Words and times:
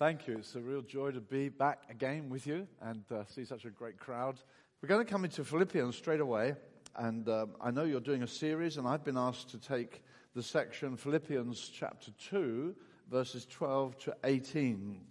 Thank 0.00 0.26
you. 0.26 0.38
It's 0.38 0.54
a 0.54 0.60
real 0.60 0.80
joy 0.80 1.10
to 1.10 1.20
be 1.20 1.50
back 1.50 1.82
again 1.90 2.30
with 2.30 2.46
you 2.46 2.66
and 2.80 3.04
uh, 3.12 3.26
see 3.26 3.44
such 3.44 3.66
a 3.66 3.68
great 3.68 3.98
crowd. 3.98 4.40
We're 4.80 4.88
going 4.88 5.04
to 5.04 5.12
come 5.12 5.26
into 5.26 5.44
Philippians 5.44 5.94
straight 5.94 6.20
away. 6.20 6.54
And 6.96 7.28
um, 7.28 7.50
I 7.60 7.70
know 7.70 7.84
you're 7.84 8.00
doing 8.00 8.22
a 8.22 8.26
series, 8.26 8.78
and 8.78 8.88
I've 8.88 9.04
been 9.04 9.18
asked 9.18 9.50
to 9.50 9.58
take 9.58 10.02
the 10.34 10.42
section 10.42 10.96
Philippians 10.96 11.68
chapter 11.68 12.12
2, 12.30 12.74
verses 13.10 13.44
12 13.44 13.98
to 13.98 14.16
18. 14.24 15.02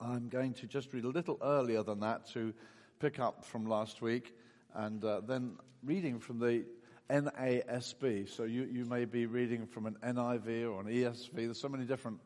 I'm 0.00 0.28
going 0.28 0.52
to 0.52 0.68
just 0.68 0.92
read 0.92 1.02
a 1.02 1.08
little 1.08 1.36
earlier 1.42 1.82
than 1.82 1.98
that 1.98 2.24
to 2.34 2.54
pick 3.00 3.18
up 3.18 3.44
from 3.44 3.66
last 3.66 4.00
week, 4.00 4.32
and 4.74 5.04
uh, 5.04 5.22
then 5.26 5.56
reading 5.82 6.20
from 6.20 6.38
the 6.38 6.64
NASB. 7.10 8.28
So 8.28 8.44
you, 8.44 8.62
you 8.70 8.84
may 8.84 9.06
be 9.06 9.26
reading 9.26 9.66
from 9.66 9.86
an 9.86 9.96
NIV 10.04 10.72
or 10.72 10.82
an 10.82 10.86
ESV. 10.86 11.34
There's 11.34 11.60
so 11.60 11.68
many 11.68 11.84
different 11.84 12.20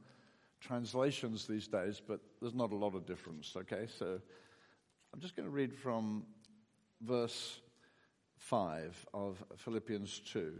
translations 0.63 1.47
these 1.47 1.66
days, 1.66 2.01
but 2.07 2.21
there's 2.41 2.55
not 2.55 2.73
a 2.73 2.77
lot 2.77 2.95
of 2.95 3.07
difference, 3.07 3.55
okay? 3.57 3.87
So 3.98 4.20
I'm 5.12 5.20
just 5.20 5.37
going 5.37 5.48
to 5.48 5.55
read 5.55 5.75
from 5.75 6.25
verse 7.01 7.61
5 8.39 9.06
of 9.12 9.43
Philippians 9.56 10.20
2. 10.33 10.53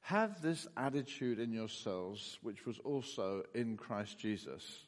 Have 0.00 0.42
this 0.42 0.66
attitude 0.76 1.38
in 1.38 1.52
yourselves, 1.52 2.38
which 2.42 2.66
was 2.66 2.78
also 2.80 3.44
in 3.54 3.76
Christ 3.76 4.18
Jesus, 4.18 4.84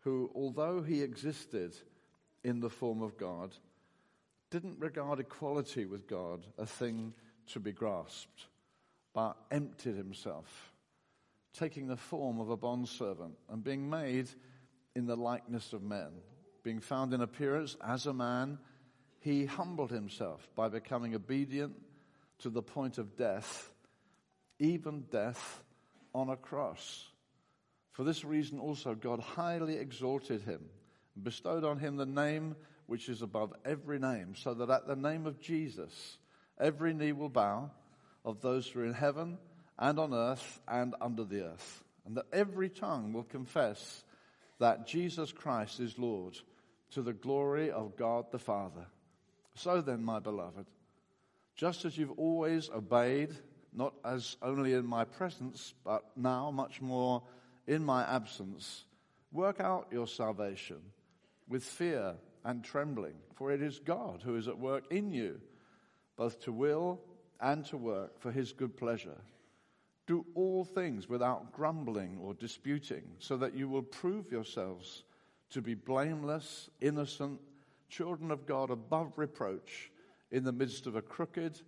who, 0.00 0.30
although 0.34 0.82
he 0.82 1.02
existed 1.02 1.76
in 2.44 2.60
the 2.60 2.70
form 2.70 3.02
of 3.02 3.16
God, 3.16 3.54
didn't 4.50 4.78
regard 4.78 5.20
equality 5.20 5.84
with 5.84 6.08
God 6.08 6.44
a 6.58 6.66
thing 6.66 7.14
to 7.48 7.60
be 7.60 7.72
grasped, 7.72 8.46
but 9.14 9.36
emptied 9.50 9.96
himself 9.96 10.72
taking 11.52 11.88
the 11.88 11.96
form 11.96 12.40
of 12.40 12.50
a 12.50 12.56
bondservant 12.56 13.34
and 13.48 13.64
being 13.64 13.88
made 13.88 14.28
in 14.94 15.06
the 15.06 15.16
likeness 15.16 15.72
of 15.72 15.82
men. 15.82 16.10
Being 16.62 16.80
found 16.80 17.12
in 17.12 17.20
appearance 17.20 17.76
as 17.84 18.06
a 18.06 18.12
man, 18.12 18.58
he 19.20 19.46
humbled 19.46 19.90
himself 19.90 20.48
by 20.54 20.68
becoming 20.68 21.14
obedient 21.14 21.74
to 22.38 22.50
the 22.50 22.62
point 22.62 22.98
of 22.98 23.16
death, 23.16 23.70
even 24.58 25.04
death 25.10 25.62
on 26.14 26.28
a 26.28 26.36
cross. 26.36 27.06
For 27.92 28.04
this 28.04 28.24
reason 28.24 28.58
also 28.58 28.94
God 28.94 29.20
highly 29.20 29.76
exalted 29.76 30.42
him 30.42 30.64
and 31.14 31.24
bestowed 31.24 31.64
on 31.64 31.78
him 31.78 31.96
the 31.96 32.06
name 32.06 32.56
which 32.86 33.08
is 33.08 33.22
above 33.22 33.52
every 33.64 33.98
name, 33.98 34.34
so 34.34 34.54
that 34.54 34.70
at 34.70 34.86
the 34.86 34.96
name 34.96 35.26
of 35.26 35.40
Jesus 35.40 36.18
every 36.58 36.92
knee 36.92 37.12
will 37.12 37.28
bow 37.28 37.70
of 38.24 38.40
those 38.40 38.66
who 38.66 38.80
are 38.80 38.84
in 38.84 38.94
heaven 38.94 39.38
and 39.80 39.98
on 39.98 40.14
earth 40.14 40.60
and 40.68 40.94
under 41.00 41.24
the 41.24 41.46
earth, 41.46 41.82
and 42.06 42.16
that 42.16 42.26
every 42.32 42.68
tongue 42.68 43.12
will 43.12 43.24
confess 43.24 44.04
that 44.58 44.86
Jesus 44.86 45.32
Christ 45.32 45.80
is 45.80 45.98
Lord 45.98 46.38
to 46.90 47.02
the 47.02 47.14
glory 47.14 47.70
of 47.70 47.96
God 47.96 48.26
the 48.30 48.38
Father. 48.38 48.86
So 49.54 49.80
then, 49.80 50.04
my 50.04 50.18
beloved, 50.18 50.66
just 51.56 51.84
as 51.84 51.96
you've 51.96 52.18
always 52.18 52.68
obeyed, 52.70 53.30
not 53.72 53.94
as 54.04 54.36
only 54.42 54.74
in 54.74 54.84
my 54.84 55.04
presence, 55.04 55.74
but 55.84 56.04
now 56.16 56.50
much 56.50 56.80
more 56.80 57.22
in 57.66 57.84
my 57.84 58.02
absence, 58.04 58.84
work 59.32 59.60
out 59.60 59.88
your 59.90 60.06
salvation 60.06 60.78
with 61.48 61.64
fear 61.64 62.14
and 62.44 62.64
trembling, 62.64 63.14
for 63.34 63.50
it 63.50 63.62
is 63.62 63.78
God 63.78 64.22
who 64.22 64.36
is 64.36 64.48
at 64.48 64.58
work 64.58 64.84
in 64.90 65.12
you, 65.12 65.40
both 66.16 66.40
to 66.44 66.52
will 66.52 67.00
and 67.40 67.64
to 67.66 67.76
work 67.76 68.20
for 68.20 68.30
his 68.30 68.52
good 68.52 68.76
pleasure. 68.76 69.20
Do 70.10 70.26
all 70.34 70.64
things 70.64 71.08
without 71.08 71.52
grumbling 71.52 72.18
or 72.20 72.34
disputing, 72.34 73.04
so 73.20 73.36
that 73.36 73.54
you 73.54 73.68
will 73.68 73.84
prove 73.84 74.32
yourselves 74.32 75.04
to 75.50 75.62
be 75.62 75.74
blameless, 75.74 76.68
innocent, 76.80 77.38
children 77.88 78.32
of 78.32 78.44
God 78.44 78.70
above 78.70 79.12
reproach 79.18 79.92
in 80.32 80.42
the 80.42 80.50
midst 80.50 80.88
of 80.88 80.96
a 80.96 81.00
crooked 81.00 81.60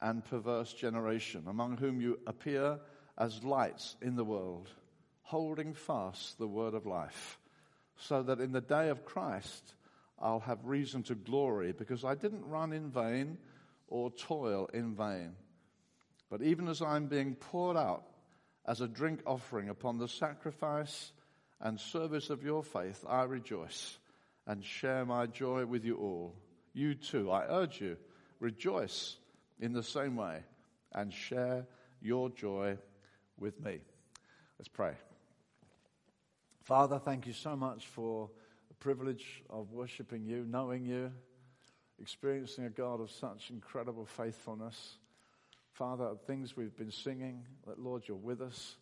and 0.00 0.24
perverse 0.24 0.72
generation, 0.72 1.44
among 1.46 1.76
whom 1.76 2.00
you 2.00 2.18
appear 2.26 2.80
as 3.16 3.44
lights 3.44 3.94
in 4.02 4.16
the 4.16 4.24
world, 4.24 4.70
holding 5.22 5.72
fast 5.72 6.36
the 6.36 6.48
word 6.48 6.74
of 6.74 6.86
life, 6.86 7.38
so 7.96 8.24
that 8.24 8.40
in 8.40 8.50
the 8.50 8.60
day 8.60 8.88
of 8.88 9.04
Christ 9.04 9.76
I'll 10.18 10.40
have 10.40 10.66
reason 10.66 11.04
to 11.04 11.14
glory, 11.14 11.70
because 11.70 12.04
I 12.04 12.16
didn't 12.16 12.44
run 12.44 12.72
in 12.72 12.90
vain 12.90 13.38
or 13.86 14.10
toil 14.10 14.68
in 14.74 14.96
vain. 14.96 15.36
But 16.30 16.42
even 16.42 16.68
as 16.68 16.82
I'm 16.82 17.06
being 17.06 17.34
poured 17.34 17.76
out 17.76 18.04
as 18.66 18.80
a 18.80 18.88
drink 18.88 19.20
offering 19.26 19.68
upon 19.68 19.98
the 19.98 20.08
sacrifice 20.08 21.12
and 21.60 21.78
service 21.78 22.30
of 22.30 22.42
your 22.42 22.62
faith, 22.62 23.04
I 23.08 23.24
rejoice 23.24 23.98
and 24.46 24.64
share 24.64 25.04
my 25.04 25.26
joy 25.26 25.66
with 25.66 25.84
you 25.84 25.96
all. 25.96 26.34
You 26.72 26.94
too, 26.94 27.30
I 27.30 27.44
urge 27.48 27.80
you, 27.80 27.96
rejoice 28.40 29.16
in 29.60 29.72
the 29.72 29.82
same 29.82 30.16
way 30.16 30.40
and 30.92 31.12
share 31.12 31.66
your 32.00 32.30
joy 32.30 32.78
with 33.38 33.60
me. 33.60 33.80
Let's 34.58 34.68
pray. 34.68 34.94
Father, 36.62 36.98
thank 36.98 37.26
you 37.26 37.32
so 37.32 37.56
much 37.56 37.86
for 37.86 38.30
the 38.68 38.74
privilege 38.74 39.42
of 39.50 39.72
worshiping 39.72 40.24
you, 40.24 40.46
knowing 40.48 40.84
you, 40.84 41.12
experiencing 42.00 42.64
a 42.64 42.70
God 42.70 43.00
of 43.00 43.10
such 43.10 43.50
incredible 43.50 44.06
faithfulness. 44.06 44.98
Father, 45.74 46.12
things 46.28 46.56
we've 46.56 46.76
been 46.76 46.92
singing, 46.92 47.44
that 47.66 47.80
Lord, 47.80 48.04
you're 48.06 48.16
with 48.16 48.40
us. 48.40 48.76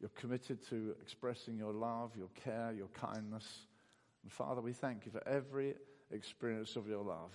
You're 0.00 0.10
committed 0.16 0.66
to 0.70 0.96
expressing 1.02 1.58
your 1.58 1.74
love, 1.74 2.12
your 2.16 2.30
care, 2.42 2.72
your 2.76 2.88
kindness. 2.88 3.46
And 4.22 4.32
Father, 4.32 4.62
we 4.62 4.72
thank 4.72 5.04
you 5.04 5.12
for 5.12 5.26
every 5.28 5.74
experience 6.10 6.76
of 6.76 6.88
your 6.88 7.04
love. 7.04 7.32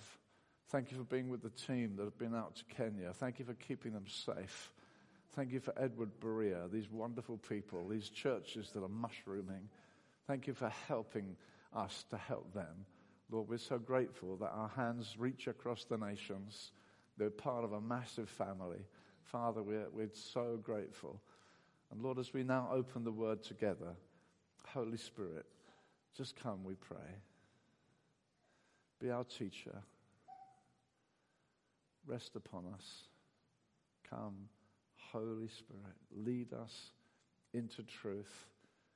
Thank 0.70 0.90
you 0.90 0.98
for 0.98 1.04
being 1.04 1.28
with 1.28 1.42
the 1.42 1.50
team 1.50 1.94
that 1.96 2.04
have 2.04 2.18
been 2.18 2.34
out 2.34 2.56
to 2.56 2.64
Kenya. 2.64 3.12
Thank 3.14 3.38
you 3.38 3.44
for 3.44 3.54
keeping 3.54 3.92
them 3.92 4.06
safe. 4.08 4.72
Thank 5.34 5.52
you 5.52 5.60
for 5.60 5.72
Edward 5.78 6.10
Berea, 6.18 6.66
these 6.70 6.90
wonderful 6.90 7.38
people, 7.38 7.86
these 7.88 8.08
churches 8.08 8.70
that 8.74 8.82
are 8.82 8.88
mushrooming. 8.88 9.68
Thank 10.26 10.48
you 10.48 10.54
for 10.54 10.72
helping 10.88 11.36
us 11.72 12.04
to 12.10 12.16
help 12.16 12.52
them. 12.52 12.84
Lord, 13.30 13.48
we're 13.48 13.58
so 13.58 13.78
grateful 13.78 14.36
that 14.38 14.50
our 14.52 14.70
hands 14.74 15.14
reach 15.16 15.46
across 15.46 15.84
the 15.84 15.98
nations 15.98 16.72
they're 17.18 17.30
part 17.30 17.64
of 17.64 17.72
a 17.72 17.80
massive 17.80 18.28
family. 18.28 18.86
Father, 19.24 19.62
we're, 19.62 19.88
we're 19.92 20.10
so 20.12 20.58
grateful. 20.62 21.20
And 21.90 22.02
Lord, 22.02 22.18
as 22.18 22.32
we 22.32 22.42
now 22.44 22.68
open 22.72 23.04
the 23.04 23.12
word 23.12 23.42
together, 23.42 23.94
Holy 24.66 24.96
Spirit, 24.96 25.46
just 26.16 26.36
come, 26.36 26.64
we 26.64 26.74
pray. 26.74 26.96
Be 29.00 29.10
our 29.10 29.24
teacher. 29.24 29.82
Rest 32.06 32.36
upon 32.36 32.64
us. 32.74 32.86
Come, 34.08 34.48
Holy 35.12 35.48
Spirit, 35.48 35.96
lead 36.16 36.52
us 36.52 36.92
into 37.52 37.82
truth. 37.82 38.46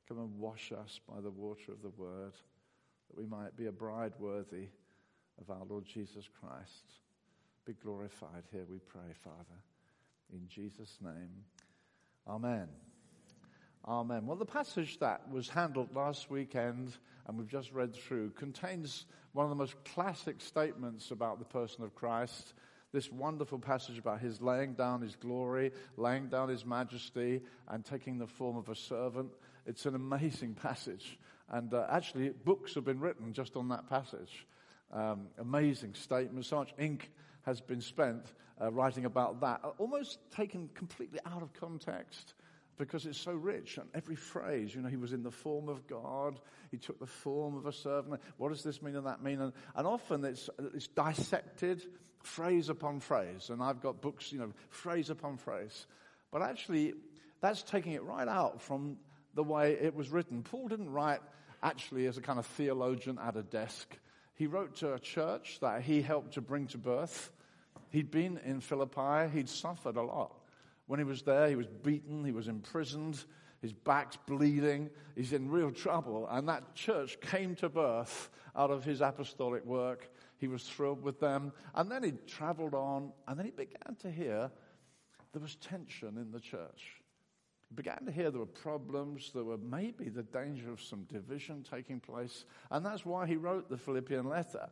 Come 0.09 0.19
and 0.19 0.39
wash 0.39 0.73
us 0.73 1.01
by 1.09 1.21
the 1.21 1.31
water 1.31 1.73
of 1.73 1.83
the 1.83 1.91
word, 1.91 2.33
that 3.09 3.19
we 3.19 3.27
might 3.27 3.57
be 3.57 3.67
a 3.67 3.73
bride 3.73 4.13
worthy 4.19 4.69
of 5.41 5.51
our 5.51 5.65
Lord 5.69 5.85
Jesus 5.85 6.29
Christ 6.41 6.95
be 7.65 7.75
glorified 7.75 8.45
here, 8.51 8.65
we 8.69 8.79
pray, 8.79 9.13
Father. 9.23 9.61
In 10.33 10.49
Jesus' 10.49 10.99
name, 11.01 11.45
Amen. 12.29 12.69
Amen. 13.87 14.27
Well, 14.27 14.37
the 14.37 14.45
passage 14.45 15.01
that 15.01 15.29
was 15.29 15.49
handled 15.49 15.95
last 15.95 16.31
weekend 16.31 16.97
and 17.27 17.37
we've 17.37 17.49
just 17.49 17.73
read 17.73 17.95
through 17.95 18.31
contains 18.31 19.07
one 19.33 19.45
of 19.45 19.51
the 19.51 19.57
most 19.57 19.75
classic 19.85 20.41
statements 20.41 21.11
about 21.11 21.41
the 21.41 21.45
person 21.45 21.83
of 21.83 21.95
Christ. 21.95 22.55
This 22.93 23.11
wonderful 23.11 23.59
passage 23.59 23.99
about 23.99 24.21
his 24.21 24.41
laying 24.41 24.75
down 24.75 25.01
his 25.01 25.17
glory, 25.17 25.73
laying 25.97 26.29
down 26.29 26.49
his 26.49 26.65
majesty, 26.65 27.41
and 27.69 27.85
taking 27.85 28.19
the 28.19 28.27
form 28.27 28.57
of 28.57 28.69
a 28.69 28.77
servant. 28.77 29.33
It's 29.67 29.87
an 29.87 29.97
amazing 29.97 30.55
passage. 30.63 31.19
And 31.51 31.75
uh, 31.75 31.87
actually, 31.91 32.29
books 32.31 32.75
have 32.77 32.85
been 32.85 33.01
written 33.01 33.33
just 33.33 33.57
on 33.57 33.69
that 33.71 33.89
passage. 33.89 34.47
Um, 34.93 35.29
amazing 35.39 35.95
statement. 35.95 36.47
So 36.47 36.57
much 36.57 36.75
ink 36.79 37.11
has 37.43 37.61
been 37.61 37.81
spent 37.81 38.25
uh, 38.61 38.71
writing 38.71 39.05
about 39.05 39.41
that, 39.41 39.61
uh, 39.65 39.71
almost 39.79 40.19
taken 40.37 40.69
completely 40.75 41.19
out 41.27 41.43
of 41.43 41.53
context 41.55 42.35
because 42.79 43.07
it's 43.07 43.19
so 43.19 43.33
rich. 43.33 43.79
And 43.79 43.89
every 43.95 44.17
phrase, 44.17 44.75
you 44.75 44.81
know, 44.81 44.89
he 44.89 44.97
was 44.97 45.13
in 45.13 45.23
the 45.23 45.31
form 45.31 45.69
of 45.69 45.87
God, 45.87 46.41
he 46.71 46.79
took 46.79 46.99
the 46.99 47.07
form 47.07 47.57
of 47.57 47.67
a 47.67 47.73
servant. 47.73 48.21
What 48.37 48.51
does 48.51 48.63
this 48.63 48.83
mean 48.83 48.97
and 48.97 49.07
that 49.07 49.23
mean? 49.23 49.41
And, 49.41 49.53
and 49.75 49.87
often 49.87 50.25
it's, 50.25 50.49
it's 50.75 50.89
dissected 50.89 51.83
phrase 52.23 52.69
upon 52.69 53.01
phrase. 53.01 53.51
And 53.51 53.63
I've 53.63 53.81
got 53.81 54.01
books, 54.01 54.33
you 54.33 54.39
know, 54.39 54.53
phrase 54.71 55.11
upon 55.11 55.37
phrase. 55.37 55.87
But 56.31 56.43
actually, 56.43 56.95
that's 57.41 57.63
taking 57.63 57.93
it 57.93 58.03
right 58.03 58.29
out 58.29 58.63
from 58.63 58.97
the 59.35 59.43
way 59.43 59.73
it 59.81 59.95
was 59.95 60.11
written. 60.11 60.43
Paul 60.43 60.69
didn't 60.69 60.91
write 60.91 61.21
actually 61.63 62.07
as 62.07 62.17
a 62.17 62.21
kind 62.21 62.39
of 62.39 62.47
theologian 62.47 63.19
at 63.19 63.37
a 63.37 63.43
desk. 63.43 63.97
He 64.35 64.47
wrote 64.47 64.75
to 64.77 64.95
a 64.95 64.99
church 64.99 65.59
that 65.61 65.83
he 65.83 66.03
helped 66.03 66.35
to 66.35 66.41
bring 66.41 66.67
to 66.69 66.79
birth. 66.79 67.33
He'd 67.91 68.11
been 68.11 68.39
in 68.45 68.61
Philippi. 68.61 69.29
He'd 69.33 69.49
suffered 69.49 69.97
a 69.97 70.03
lot. 70.03 70.35
When 70.87 70.99
he 70.99 71.05
was 71.05 71.23
there, 71.23 71.49
he 71.49 71.57
was 71.57 71.67
beaten. 71.67 72.25
He 72.25 72.33
was 72.33 72.49
imprisoned. 72.49 73.25
His 73.61 73.73
back's 73.73 74.17
bleeding. 74.27 74.91
He's 75.15 75.33
in 75.33 75.51
real 75.51 75.71
trouble. 75.71 76.27
And 76.31 76.49
that 76.49 76.75
church 76.75 77.21
came 77.21 77.55
to 77.57 77.69
birth 77.69 78.31
out 78.57 78.71
of 78.71 78.85
his 78.85 79.01
apostolic 79.01 79.65
work. 79.65 80.11
He 80.39 80.49
was 80.49 80.65
thrilled 80.65 81.03
with 81.03 81.21
them. 81.21 81.53
And 81.75 81.91
then 81.91 82.03
he 82.03 82.13
traveled 82.27 82.75
on, 82.75 83.13
and 83.29 83.39
then 83.39 83.47
he 83.47 83.53
began 83.53 83.95
to 84.01 84.11
hear 84.11 84.51
there 85.33 85.43
was 85.43 85.55
tension 85.57 86.19
in 86.19 86.31
the 86.33 86.41
church. 86.41 87.02
Began 87.75 88.05
to 88.05 88.13
hear 88.13 88.31
there 88.31 88.41
were 88.41 88.47
problems, 88.47 89.31
there 89.33 89.45
were 89.45 89.59
maybe 89.59 90.09
the 90.09 90.23
danger 90.23 90.71
of 90.71 90.83
some 90.83 91.05
division 91.05 91.65
taking 91.69 92.01
place. 92.01 92.45
And 92.71 92.85
that's 92.85 93.07
why 93.07 93.27
he 93.27 93.37
wrote 93.37 93.71
the 93.71 93.79
Philippian 93.79 94.29
letter. 94.29 94.69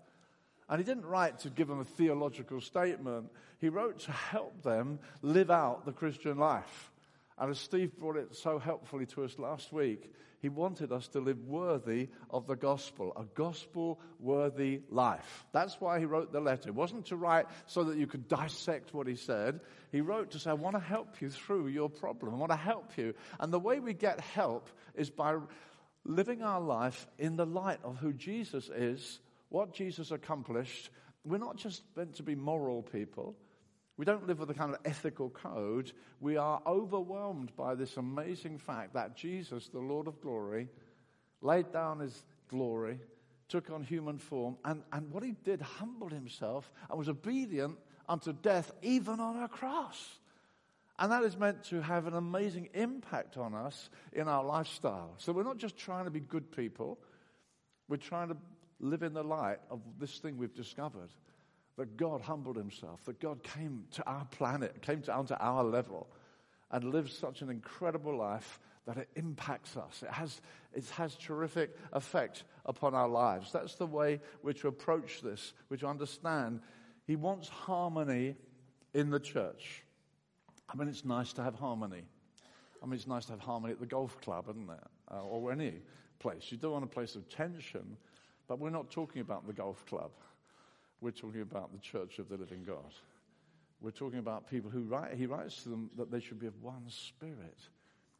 And 0.68 0.78
he 0.78 0.84
didn't 0.84 1.06
write 1.06 1.40
to 1.40 1.50
give 1.50 1.68
them 1.68 1.80
a 1.80 1.84
theological 1.84 2.60
statement, 2.60 3.30
he 3.58 3.68
wrote 3.68 4.00
to 4.00 4.12
help 4.12 4.62
them 4.62 4.98
live 5.22 5.50
out 5.50 5.84
the 5.84 5.92
Christian 5.92 6.38
life. 6.38 6.90
And 7.38 7.50
as 7.50 7.58
Steve 7.58 7.96
brought 7.98 8.16
it 8.16 8.34
so 8.34 8.58
helpfully 8.58 9.06
to 9.06 9.24
us 9.24 9.38
last 9.38 9.72
week, 9.72 10.12
he 10.40 10.48
wanted 10.48 10.90
us 10.90 11.08
to 11.08 11.20
live 11.20 11.44
worthy 11.44 12.08
of 12.30 12.46
the 12.46 12.56
gospel, 12.56 13.12
a 13.14 13.24
gospel 13.34 14.00
worthy 14.18 14.80
life. 14.88 15.44
That's 15.52 15.78
why 15.80 15.98
he 15.98 16.06
wrote 16.06 16.32
the 16.32 16.40
letter. 16.40 16.70
It 16.70 16.74
wasn't 16.74 17.06
to 17.06 17.16
write 17.16 17.46
so 17.66 17.84
that 17.84 17.98
you 17.98 18.06
could 18.06 18.26
dissect 18.26 18.94
what 18.94 19.06
he 19.06 19.16
said. 19.16 19.60
He 19.92 20.00
wrote 20.00 20.30
to 20.30 20.38
say, 20.38 20.50
I 20.50 20.54
want 20.54 20.76
to 20.76 20.80
help 20.80 21.20
you 21.20 21.28
through 21.28 21.68
your 21.68 21.90
problem. 21.90 22.34
I 22.34 22.38
want 22.38 22.52
to 22.52 22.56
help 22.56 22.96
you. 22.96 23.14
And 23.38 23.52
the 23.52 23.58
way 23.58 23.80
we 23.80 23.92
get 23.92 24.20
help 24.20 24.68
is 24.94 25.10
by 25.10 25.36
living 26.04 26.42
our 26.42 26.60
life 26.60 27.06
in 27.18 27.36
the 27.36 27.46
light 27.46 27.80
of 27.84 27.98
who 27.98 28.14
Jesus 28.14 28.70
is, 28.74 29.20
what 29.50 29.74
Jesus 29.74 30.10
accomplished. 30.10 30.88
We're 31.24 31.38
not 31.38 31.56
just 31.56 31.82
meant 31.96 32.14
to 32.14 32.22
be 32.22 32.34
moral 32.34 32.82
people. 32.82 33.36
We 34.00 34.06
don't 34.06 34.26
live 34.26 34.38
with 34.38 34.48
a 34.48 34.54
kind 34.54 34.72
of 34.72 34.80
ethical 34.86 35.28
code. 35.28 35.92
We 36.20 36.38
are 36.38 36.62
overwhelmed 36.66 37.54
by 37.54 37.74
this 37.74 37.98
amazing 37.98 38.56
fact 38.56 38.94
that 38.94 39.14
Jesus, 39.14 39.68
the 39.68 39.78
Lord 39.78 40.06
of 40.06 40.22
glory, 40.22 40.70
laid 41.42 41.70
down 41.70 41.98
his 41.98 42.24
glory, 42.48 42.98
took 43.50 43.68
on 43.68 43.82
human 43.82 44.16
form, 44.16 44.56
and, 44.64 44.84
and 44.90 45.10
what 45.10 45.22
he 45.22 45.32
did, 45.44 45.60
humbled 45.60 46.12
himself 46.12 46.72
and 46.88 46.98
was 46.98 47.10
obedient 47.10 47.76
unto 48.08 48.32
death, 48.32 48.72
even 48.80 49.20
on 49.20 49.42
a 49.42 49.48
cross. 49.48 50.18
And 50.98 51.12
that 51.12 51.22
is 51.22 51.36
meant 51.36 51.64
to 51.64 51.82
have 51.82 52.06
an 52.06 52.14
amazing 52.14 52.70
impact 52.72 53.36
on 53.36 53.52
us 53.54 53.90
in 54.14 54.28
our 54.28 54.42
lifestyle. 54.42 55.12
So 55.18 55.30
we're 55.34 55.42
not 55.42 55.58
just 55.58 55.76
trying 55.76 56.06
to 56.06 56.10
be 56.10 56.20
good 56.20 56.50
people, 56.50 56.98
we're 57.86 57.98
trying 57.98 58.28
to 58.28 58.36
live 58.80 59.02
in 59.02 59.12
the 59.12 59.22
light 59.22 59.58
of 59.70 59.82
this 59.98 60.20
thing 60.20 60.38
we've 60.38 60.54
discovered 60.54 61.10
that 61.76 61.96
God 61.96 62.20
humbled 62.20 62.56
himself, 62.56 63.04
that 63.04 63.20
God 63.20 63.42
came 63.42 63.84
to 63.92 64.06
our 64.06 64.24
planet, 64.26 64.82
came 64.82 65.00
down 65.00 65.26
to 65.26 65.38
our 65.38 65.64
level, 65.64 66.08
and 66.70 66.84
lived 66.84 67.12
such 67.12 67.42
an 67.42 67.50
incredible 67.50 68.16
life 68.16 68.60
that 68.86 68.96
it 68.96 69.08
impacts 69.16 69.76
us. 69.76 70.02
It 70.02 70.10
has, 70.10 70.40
it 70.74 70.88
has 70.90 71.16
terrific 71.16 71.76
effect 71.92 72.44
upon 72.66 72.94
our 72.94 73.08
lives. 73.08 73.52
That's 73.52 73.74
the 73.74 73.86
way 73.86 74.20
we're 74.42 74.52
to 74.54 74.68
approach 74.68 75.20
this, 75.20 75.52
we're 75.68 75.76
to 75.78 75.86
understand. 75.86 76.60
He 77.06 77.16
wants 77.16 77.48
harmony 77.48 78.36
in 78.94 79.10
the 79.10 79.20
church. 79.20 79.84
I 80.68 80.76
mean, 80.76 80.88
it's 80.88 81.04
nice 81.04 81.32
to 81.34 81.42
have 81.42 81.54
harmony. 81.54 82.02
I 82.82 82.86
mean, 82.86 82.94
it's 82.94 83.06
nice 83.06 83.26
to 83.26 83.32
have 83.32 83.40
harmony 83.40 83.72
at 83.72 83.80
the 83.80 83.86
golf 83.86 84.20
club, 84.20 84.46
isn't 84.48 84.70
it? 84.70 84.84
Uh, 85.10 85.22
or 85.22 85.52
any 85.52 85.74
place. 86.18 86.46
You 86.50 86.56
don't 86.56 86.72
want 86.72 86.84
a 86.84 86.88
place 86.88 87.16
of 87.16 87.28
tension, 87.28 87.96
but 88.46 88.58
we're 88.58 88.70
not 88.70 88.90
talking 88.90 89.20
about 89.20 89.46
the 89.46 89.52
golf 89.52 89.84
club. 89.86 90.10
We're 91.00 91.10
talking 91.10 91.40
about 91.42 91.72
the 91.72 91.78
church 91.78 92.18
of 92.18 92.28
the 92.28 92.36
living 92.36 92.64
God. 92.64 92.92
We're 93.80 93.90
talking 93.90 94.18
about 94.18 94.50
people 94.50 94.70
who 94.70 94.82
write, 94.82 95.14
he 95.14 95.26
writes 95.26 95.62
to 95.62 95.70
them 95.70 95.90
that 95.96 96.10
they 96.10 96.20
should 96.20 96.38
be 96.38 96.46
of 96.46 96.62
one 96.62 96.84
spirit. 96.88 97.58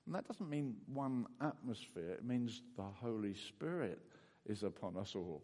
And 0.07 0.15
that 0.15 0.27
doesn't 0.27 0.49
mean 0.49 0.77
one 0.93 1.27
atmosphere, 1.41 2.11
it 2.11 2.25
means 2.25 2.63
the 2.77 2.83
Holy 2.83 3.35
Spirit 3.35 3.99
is 4.47 4.63
upon 4.63 4.97
us 4.97 5.15
all. 5.15 5.43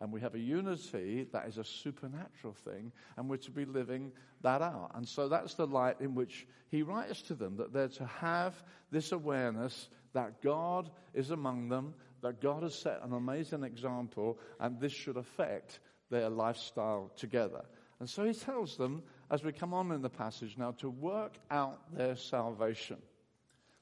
And 0.00 0.12
we 0.12 0.20
have 0.22 0.34
a 0.34 0.40
unity 0.40 1.28
that 1.32 1.46
is 1.46 1.56
a 1.56 1.64
supernatural 1.64 2.52
thing, 2.52 2.90
and 3.16 3.30
we're 3.30 3.36
to 3.36 3.52
be 3.52 3.64
living 3.64 4.10
that 4.42 4.60
out. 4.60 4.90
And 4.94 5.06
so 5.06 5.28
that's 5.28 5.54
the 5.54 5.68
light 5.68 6.00
in 6.00 6.16
which 6.16 6.48
he 6.68 6.82
writes 6.82 7.22
to 7.22 7.34
them 7.34 7.56
that 7.58 7.72
they're 7.72 7.86
to 7.88 8.06
have 8.06 8.60
this 8.90 9.12
awareness 9.12 9.88
that 10.12 10.42
God 10.42 10.90
is 11.12 11.30
among 11.30 11.68
them, 11.68 11.94
that 12.22 12.40
God 12.40 12.64
has 12.64 12.74
set 12.74 13.02
an 13.04 13.12
amazing 13.12 13.62
example, 13.62 14.40
and 14.58 14.80
this 14.80 14.92
should 14.92 15.16
affect 15.16 15.78
their 16.10 16.28
lifestyle 16.28 17.10
together. 17.16 17.64
And 18.00 18.08
so 18.08 18.24
he 18.24 18.34
tells 18.34 18.76
them, 18.76 19.02
as 19.30 19.44
we 19.44 19.52
come 19.52 19.72
on 19.72 19.92
in 19.92 20.02
the 20.02 20.10
passage 20.10 20.56
now, 20.58 20.72
to 20.72 20.90
work 20.90 21.34
out 21.50 21.94
their 21.96 22.16
salvation. 22.16 22.98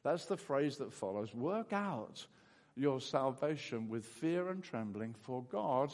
That's 0.02 0.26
the 0.26 0.36
phrase 0.36 0.76
that 0.78 0.92
follows. 0.92 1.34
Work 1.34 1.72
out 1.72 2.26
your 2.76 3.00
salvation 3.00 3.88
with 3.88 4.04
fear 4.04 4.48
and 4.48 4.62
trembling, 4.62 5.14
for 5.20 5.42
God 5.44 5.92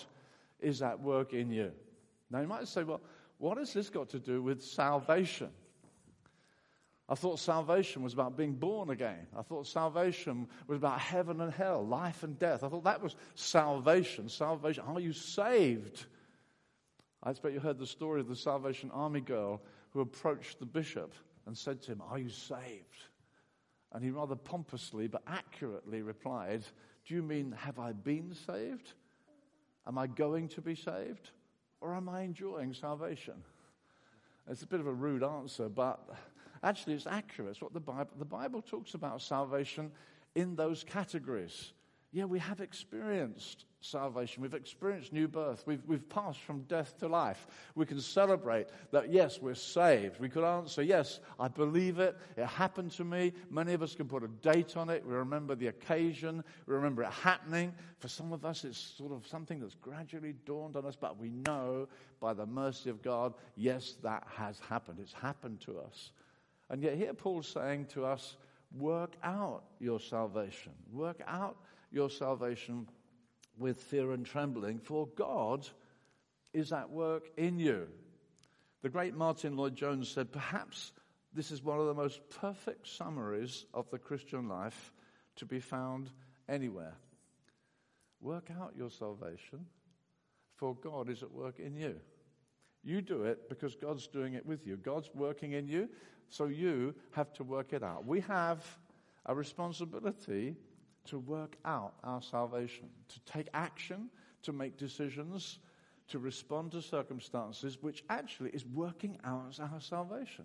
is 0.61 0.83
at 0.83 1.01
work 1.01 1.33
in 1.33 1.51
you. 1.51 1.73
Now 2.31 2.41
you 2.41 2.47
might 2.47 2.69
say, 2.69 2.85
well, 2.85 3.01
what 3.39 3.59
has 3.59 3.73
this 3.73 3.91
got 3.91 4.09
to 4.11 4.19
do 4.19 4.43
with 4.43 4.63
salvation? 4.63 5.51
I 7.09 7.15
thought 7.15 7.39
salvation 7.39 8.03
was 8.03 8.13
about 8.13 8.37
being 8.37 8.53
born 8.53 8.91
again. 8.91 9.27
I 9.37 9.43
thought 9.43 9.67
salvation 9.67 10.47
was 10.67 10.77
about 10.77 11.01
heaven 11.01 11.41
and 11.41 11.53
hell, 11.53 11.87
life 11.87 12.23
and 12.23 12.39
death. 12.39 12.63
I 12.63 12.69
thought 12.69 12.85
that 12.85 13.03
was 13.03 13.17
salvation. 13.35 14.29
Salvation. 14.29 14.85
Are 14.87 15.01
you 15.01 15.15
saved? 15.15 16.05
I 17.23 17.31
expect 17.31 17.55
you 17.55 17.61
heard 17.61 17.79
the 17.79 17.87
story 17.87 18.21
of 18.21 18.29
the 18.29 18.37
Salvation 18.37 18.91
Army 18.93 19.21
girl 19.21 19.61
who 19.91 20.01
approached 20.01 20.59
the 20.59 20.67
bishop 20.67 21.13
and 21.47 21.57
said 21.57 21.83
to 21.83 21.93
him, 21.93 22.03
Are 22.09 22.19
you 22.19 22.29
saved? 22.29 23.05
And 23.93 24.05
he 24.05 24.11
rather 24.11 24.37
pompously 24.37 25.09
but 25.09 25.23
accurately 25.27 26.03
replied, 26.03 26.63
Do 27.07 27.15
you 27.15 27.23
mean, 27.23 27.53
have 27.53 27.79
I 27.79 27.93
been 27.93 28.35
saved? 28.47 28.93
Am 29.87 29.99
I 29.99 30.07
going 30.07 30.49
to 30.49 30.61
be 30.61 30.75
saved? 30.75 31.31
Or 31.81 31.95
am 31.95 32.09
I 32.09 32.23
enjoying 32.23 32.75
salvation? 32.75 33.43
It's 34.49 34.63
a 34.63 34.67
bit 34.67 34.81
of 34.81 34.87
a 34.87 34.93
rude 34.93 35.23
answer, 35.23 35.69
but 35.69 36.01
actually 36.63 36.95
it's 36.95 37.07
accurate. 37.07 37.51
It's 37.51 37.63
what 37.63 37.73
the 37.73 37.81
Bible, 37.81 38.11
the 38.19 38.25
Bible 38.25 38.63
talks 38.63 38.95
about 38.95 39.23
salvation 39.23 39.91
in 40.35 40.55
those 40.55 40.85
categories. 40.85 41.73
Yeah, 42.11 42.25
we 42.25 42.39
have 42.39 42.61
experienced 42.61 43.67
salvation. 43.81 44.43
We've 44.43 44.55
experienced 44.55 45.13
new 45.13 45.29
birth. 45.29 45.63
We've, 45.67 45.83
we've 45.87 46.09
passed 46.09 46.41
from 46.41 46.63
death 46.63 46.99
to 47.01 47.09
life. 47.09 47.47
We 47.75 47.85
can 47.85 48.01
celebrate 48.01 48.69
that, 48.93 49.13
yes, 49.13 49.41
we're 49.43 49.55
saved. 49.55 50.19
We 50.19 50.31
could 50.31 50.43
answer, 50.43 50.83
yes, 50.83 51.21
I 51.39 51.49
believe 51.49 51.99
it. 51.99 52.17
It 52.39 52.47
happened 52.47 52.93
to 52.93 53.05
me. 53.05 53.35
Many 53.51 53.75
of 53.75 53.83
us 53.83 53.95
can 53.95 54.09
put 54.09 54.25
a 54.25 54.29
date 54.29 54.75
on 54.75 54.89
it. 54.89 55.05
We 55.07 55.15
remember 55.15 55.55
the 55.55 55.67
occasion. 55.67 56.43
We 56.67 56.75
remember 56.75 57.03
it 57.03 57.13
happening. 57.13 57.75
For 57.99 58.09
some 58.09 58.33
of 58.33 58.45
us, 58.47 58.65
it's 58.65 58.79
sort 58.79 59.13
of 59.13 59.27
something 59.27 59.61
that's 59.61 59.75
gradually 59.75 60.35
dawned 60.47 60.77
on 60.77 60.87
us, 60.87 60.97
but 60.99 61.19
we 61.19 61.31
know 61.31 61.89
by 62.21 62.33
the 62.33 62.47
mercy 62.47 62.89
of 62.89 63.03
God, 63.03 63.35
yes, 63.55 63.97
that 64.03 64.27
has 64.35 64.59
happened. 64.61 64.99
It's 65.01 65.13
happened 65.13 65.61
to 65.61 65.79
us. 65.81 66.13
And 66.71 66.83
yet 66.83 66.97
here 66.97 67.13
Paul's 67.13 67.49
saying 67.49 67.87
to 67.93 68.07
us, 68.07 68.37
work 68.77 69.13
out 69.23 69.65
your 69.79 70.01
salvation. 70.01 70.73
Work 70.91 71.21
out 71.27 71.57
your 71.91 72.11
salvation 72.11 72.89
with 73.59 73.81
fear 73.81 74.13
and 74.13 74.25
trembling, 74.25 74.79
for 74.79 75.09
God 75.17 75.67
is 76.53 76.73
at 76.73 76.91
work 76.91 77.29
in 77.37 77.59
you. 77.59 77.89
The 78.83 78.89
great 78.89 79.15
Martyn 79.15 79.57
Lloyd-Jones 79.57 80.09
said, 80.09 80.33
perhaps 80.33 80.93
this 81.35 81.51
is 81.51 81.63
one 81.63 81.81
of 81.81 81.87
the 81.87 81.95
most 81.95 82.21
perfect 82.41 82.87
summaries 82.87 83.67
of 83.75 83.91
the 83.91 83.99
Christian 83.99 84.49
life 84.49 84.93
to 85.37 85.47
be 85.47 85.61
found 85.61 86.11
anywhere. 86.49 86.95
Work 88.21 88.51
out 88.61 88.75
your 88.77 88.91
salvation, 88.91 89.67
for 90.57 90.75
God 90.75 91.09
is 91.09 91.23
at 91.23 91.33
work 91.33 91.59
in 91.59 91.77
you. 91.77 91.97
You 92.85 93.03
do 93.03 93.25
it 93.25 93.49
because 93.49 93.75
God's 93.75 94.07
doing 94.07 94.35
it 94.35 94.47
with 94.47 94.67
you. 94.67 94.77
God's 94.77 95.11
working 95.15 95.53
in 95.53 95.69
you, 95.69 95.89
so 96.29 96.47
you 96.47 96.95
have 97.13 97.33
to 97.35 97.45
work 97.45 97.73
it 97.73 97.83
out. 97.83 98.07
We 98.07 98.21
have 98.21 98.65
a 99.27 99.35
responsibility 99.35 100.57
to 101.09 101.19
work 101.19 101.57
out 101.65 101.95
our 102.05 102.23
salvation, 102.23 102.89
to 103.09 103.21
take 103.33 103.49
action, 103.55 104.09
to 104.43 104.53
make 104.53 104.77
decisions, 104.77 105.59
to 106.09 106.19
respond 106.19 106.73
to 106.73 106.83
circumstances, 106.83 107.79
which 107.83 108.05
actually 108.09 108.51
is 108.51 108.65
working 108.67 109.19
out 109.25 109.59
our 109.61 109.81
salvation. 109.81 110.45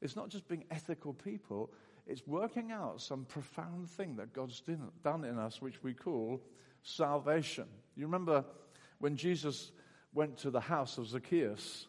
It's 0.00 0.16
not 0.16 0.28
just 0.28 0.48
being 0.48 0.64
ethical 0.70 1.14
people, 1.14 1.72
it's 2.06 2.26
working 2.26 2.72
out 2.72 3.00
some 3.00 3.24
profound 3.24 3.88
thing 3.88 4.16
that 4.16 4.32
God's 4.32 4.60
done 5.04 5.24
in 5.24 5.38
us, 5.38 5.62
which 5.62 5.82
we 5.82 5.94
call 5.94 6.40
salvation. 6.82 7.66
You 7.94 8.06
remember 8.06 8.44
when 8.98 9.16
Jesus 9.16 9.70
went 10.12 10.36
to 10.38 10.50
the 10.50 10.60
house 10.60 10.98
of 10.98 11.06
Zacchaeus, 11.06 11.86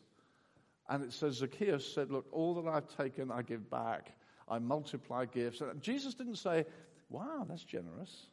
and 0.90 1.04
it 1.04 1.14
says, 1.14 1.36
Zacchaeus 1.36 1.92
said, 1.92 2.12
Look, 2.12 2.28
all 2.32 2.62
that 2.62 2.70
I've 2.70 2.96
taken, 2.96 3.32
I 3.32 3.42
give 3.42 3.70
back. 3.70 4.12
I 4.48 4.60
multiply 4.60 5.26
gifts. 5.26 5.62
And 5.62 5.82
Jesus 5.82 6.14
didn't 6.14 6.36
say, 6.36 6.66
Wow, 7.13 7.46
that's 7.48 7.63
generous. 7.63 8.25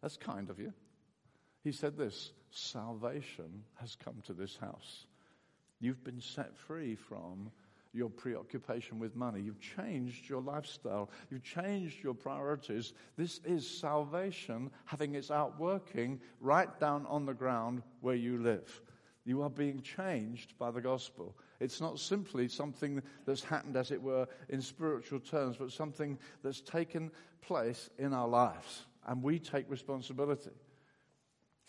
That's 0.00 0.16
kind 0.16 0.50
of 0.50 0.60
you. 0.60 0.72
He 1.64 1.72
said 1.72 1.98
this 1.98 2.32
Salvation 2.50 3.64
has 3.74 3.96
come 3.96 4.22
to 4.26 4.32
this 4.32 4.56
house. 4.56 5.06
You've 5.80 6.04
been 6.04 6.20
set 6.20 6.56
free 6.56 6.94
from 6.94 7.50
your 7.92 8.08
preoccupation 8.08 9.00
with 9.00 9.16
money. 9.16 9.40
You've 9.40 9.60
changed 9.60 10.28
your 10.28 10.40
lifestyle. 10.40 11.10
You've 11.28 11.42
changed 11.42 12.02
your 12.02 12.14
priorities. 12.14 12.92
This 13.16 13.40
is 13.44 13.68
salvation 13.68 14.70
having 14.84 15.16
its 15.16 15.32
outworking 15.32 16.20
right 16.40 16.78
down 16.78 17.04
on 17.06 17.26
the 17.26 17.34
ground 17.34 17.82
where 18.00 18.14
you 18.14 18.38
live. 18.38 18.80
You 19.24 19.42
are 19.42 19.50
being 19.50 19.82
changed 19.82 20.54
by 20.56 20.70
the 20.70 20.80
gospel. 20.80 21.36
It's 21.60 21.80
not 21.80 21.98
simply 21.98 22.48
something 22.48 23.02
that's 23.26 23.42
happened, 23.42 23.76
as 23.76 23.90
it 23.90 24.00
were, 24.00 24.28
in 24.48 24.62
spiritual 24.62 25.20
terms, 25.20 25.56
but 25.56 25.72
something 25.72 26.18
that's 26.42 26.60
taken 26.60 27.10
place 27.42 27.90
in 27.98 28.12
our 28.12 28.28
lives. 28.28 28.86
And 29.06 29.22
we 29.22 29.38
take 29.38 29.68
responsibility. 29.68 30.50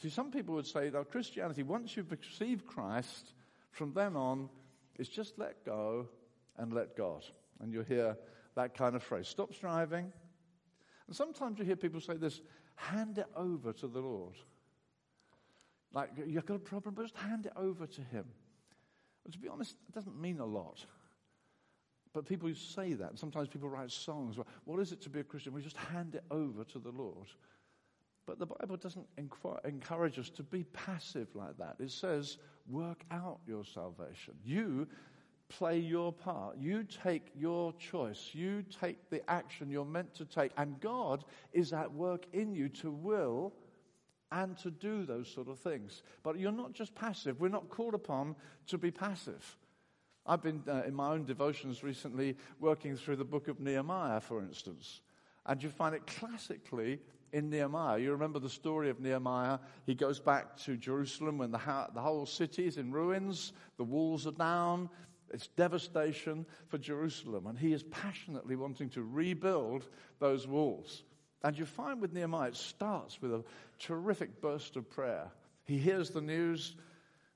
See, 0.01 0.09
some 0.09 0.31
people 0.31 0.55
would 0.55 0.67
say 0.67 0.89
that 0.89 1.09
Christianity, 1.09 1.63
once 1.63 1.97
you've 1.97 2.11
received 2.11 2.65
Christ, 2.65 3.33
from 3.71 3.93
then 3.93 4.15
on, 4.15 4.49
it's 4.97 5.09
just 5.09 5.37
let 5.39 5.65
go 5.65 6.07
and 6.57 6.71
let 6.71 6.95
God. 6.95 7.25
And 7.59 7.73
you'll 7.73 7.83
hear 7.83 8.17
that 8.55 8.75
kind 8.75 8.95
of 8.95 9.03
phrase 9.03 9.27
stop 9.27 9.53
striving. 9.53 10.11
And 11.07 11.15
sometimes 11.15 11.57
you 11.57 11.65
hear 11.65 11.75
people 11.75 11.99
say 11.99 12.17
this 12.17 12.41
hand 12.75 13.17
it 13.17 13.27
over 13.35 13.73
to 13.73 13.87
the 13.87 13.99
Lord. 13.99 14.35
Like, 15.91 16.11
you've 16.27 16.45
got 16.45 16.55
a 16.55 16.59
problem, 16.59 16.93
but 16.93 17.01
just 17.03 17.17
hand 17.17 17.47
it 17.47 17.53
over 17.55 17.87
to 17.87 18.01
Him. 18.01 18.25
But 19.29 19.33
to 19.33 19.39
be 19.39 19.47
honest, 19.47 19.75
it 19.87 19.93
doesn't 19.93 20.19
mean 20.19 20.39
a 20.39 20.45
lot. 20.45 20.83
But 22.13 22.25
people 22.25 22.49
who 22.49 22.55
say 22.55 22.93
that. 22.93 23.11
And 23.11 23.19
sometimes 23.19 23.47
people 23.47 23.69
write 23.69 23.91
songs. 23.91 24.37
What 24.65 24.79
is 24.79 24.91
it 24.91 25.01
to 25.01 25.09
be 25.09 25.19
a 25.19 25.23
Christian? 25.23 25.53
We 25.53 25.61
just 25.61 25.77
hand 25.77 26.15
it 26.15 26.23
over 26.31 26.63
to 26.63 26.79
the 26.79 26.89
Lord. 26.89 27.27
But 28.25 28.39
the 28.39 28.47
Bible 28.47 28.77
doesn't 28.77 29.05
encourage 29.17 30.17
us 30.17 30.31
to 30.31 30.41
be 30.41 30.63
passive 30.63 31.27
like 31.35 31.59
that. 31.59 31.75
It 31.79 31.91
says, 31.91 32.39
work 32.67 33.03
out 33.11 33.37
your 33.45 33.63
salvation. 33.63 34.33
You 34.43 34.87
play 35.47 35.77
your 35.77 36.11
part. 36.11 36.57
You 36.57 36.83
take 36.83 37.27
your 37.35 37.71
choice. 37.73 38.31
You 38.33 38.63
take 38.81 39.11
the 39.11 39.21
action 39.29 39.69
you're 39.69 39.85
meant 39.85 40.15
to 40.15 40.25
take. 40.25 40.53
And 40.57 40.79
God 40.79 41.23
is 41.53 41.71
at 41.71 41.93
work 41.93 42.25
in 42.33 42.55
you 42.55 42.67
to 42.69 42.89
will 42.89 43.53
and 44.31 44.57
to 44.57 44.71
do 44.71 45.05
those 45.05 45.27
sort 45.27 45.47
of 45.47 45.59
things. 45.59 46.03
But 46.23 46.39
you're 46.39 46.51
not 46.51 46.73
just 46.73 46.95
passive. 46.95 47.39
We're 47.39 47.49
not 47.49 47.69
called 47.69 47.93
upon 47.93 48.35
to 48.67 48.77
be 48.77 48.91
passive. 48.91 49.57
I've 50.25 50.43
been 50.43 50.63
uh, 50.67 50.83
in 50.85 50.93
my 50.93 51.09
own 51.11 51.25
devotions 51.25 51.83
recently 51.83 52.37
working 52.59 52.95
through 52.95 53.15
the 53.15 53.25
book 53.25 53.47
of 53.47 53.59
Nehemiah, 53.59 54.19
for 54.19 54.41
instance. 54.41 55.01
And 55.45 55.61
you 55.63 55.69
find 55.69 55.95
it 55.95 56.05
classically 56.05 56.99
in 57.33 57.49
Nehemiah. 57.49 57.99
You 57.99 58.11
remember 58.11 58.39
the 58.39 58.49
story 58.49 58.89
of 58.89 58.99
Nehemiah. 58.99 59.59
He 59.85 59.95
goes 59.95 60.19
back 60.19 60.57
to 60.57 60.77
Jerusalem 60.77 61.37
when 61.37 61.51
the, 61.51 61.59
the 61.93 62.01
whole 62.01 62.25
city 62.25 62.67
is 62.67 62.77
in 62.77 62.91
ruins, 62.91 63.53
the 63.77 63.83
walls 63.83 64.27
are 64.27 64.31
down. 64.31 64.89
It's 65.31 65.47
devastation 65.47 66.45
for 66.67 66.79
Jerusalem. 66.79 67.47
And 67.47 67.57
he 67.57 67.73
is 67.73 67.83
passionately 67.83 68.55
wanting 68.55 68.89
to 68.89 69.03
rebuild 69.03 69.87
those 70.19 70.47
walls. 70.47 71.03
And 71.43 71.57
you 71.57 71.65
find 71.65 72.01
with 72.01 72.13
Nehemiah, 72.13 72.49
it 72.49 72.55
starts 72.55 73.21
with 73.21 73.33
a 73.33 73.43
terrific 73.79 74.41
burst 74.41 74.75
of 74.75 74.89
prayer. 74.89 75.27
He 75.65 75.77
hears 75.77 76.09
the 76.09 76.21
news 76.21 76.75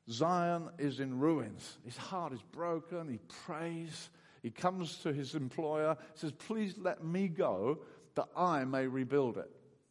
Zion 0.09 0.69
is 0.77 0.99
in 0.99 1.19
ruins. 1.19 1.77
His 1.85 1.95
heart 1.95 2.33
is 2.33 2.41
broken. 2.51 3.07
He 3.07 3.19
prays. 3.45 4.09
He 4.41 4.49
comes 4.49 4.97
to 4.97 5.13
his 5.13 5.33
employer, 5.33 5.95
says, 6.15 6.33
Please 6.33 6.75
let 6.77 7.03
me 7.03 7.29
go 7.29 7.79
that 8.15 8.27
I 8.35 8.65
may 8.65 8.85
rebuild 8.85 9.37
it. 9.37 9.49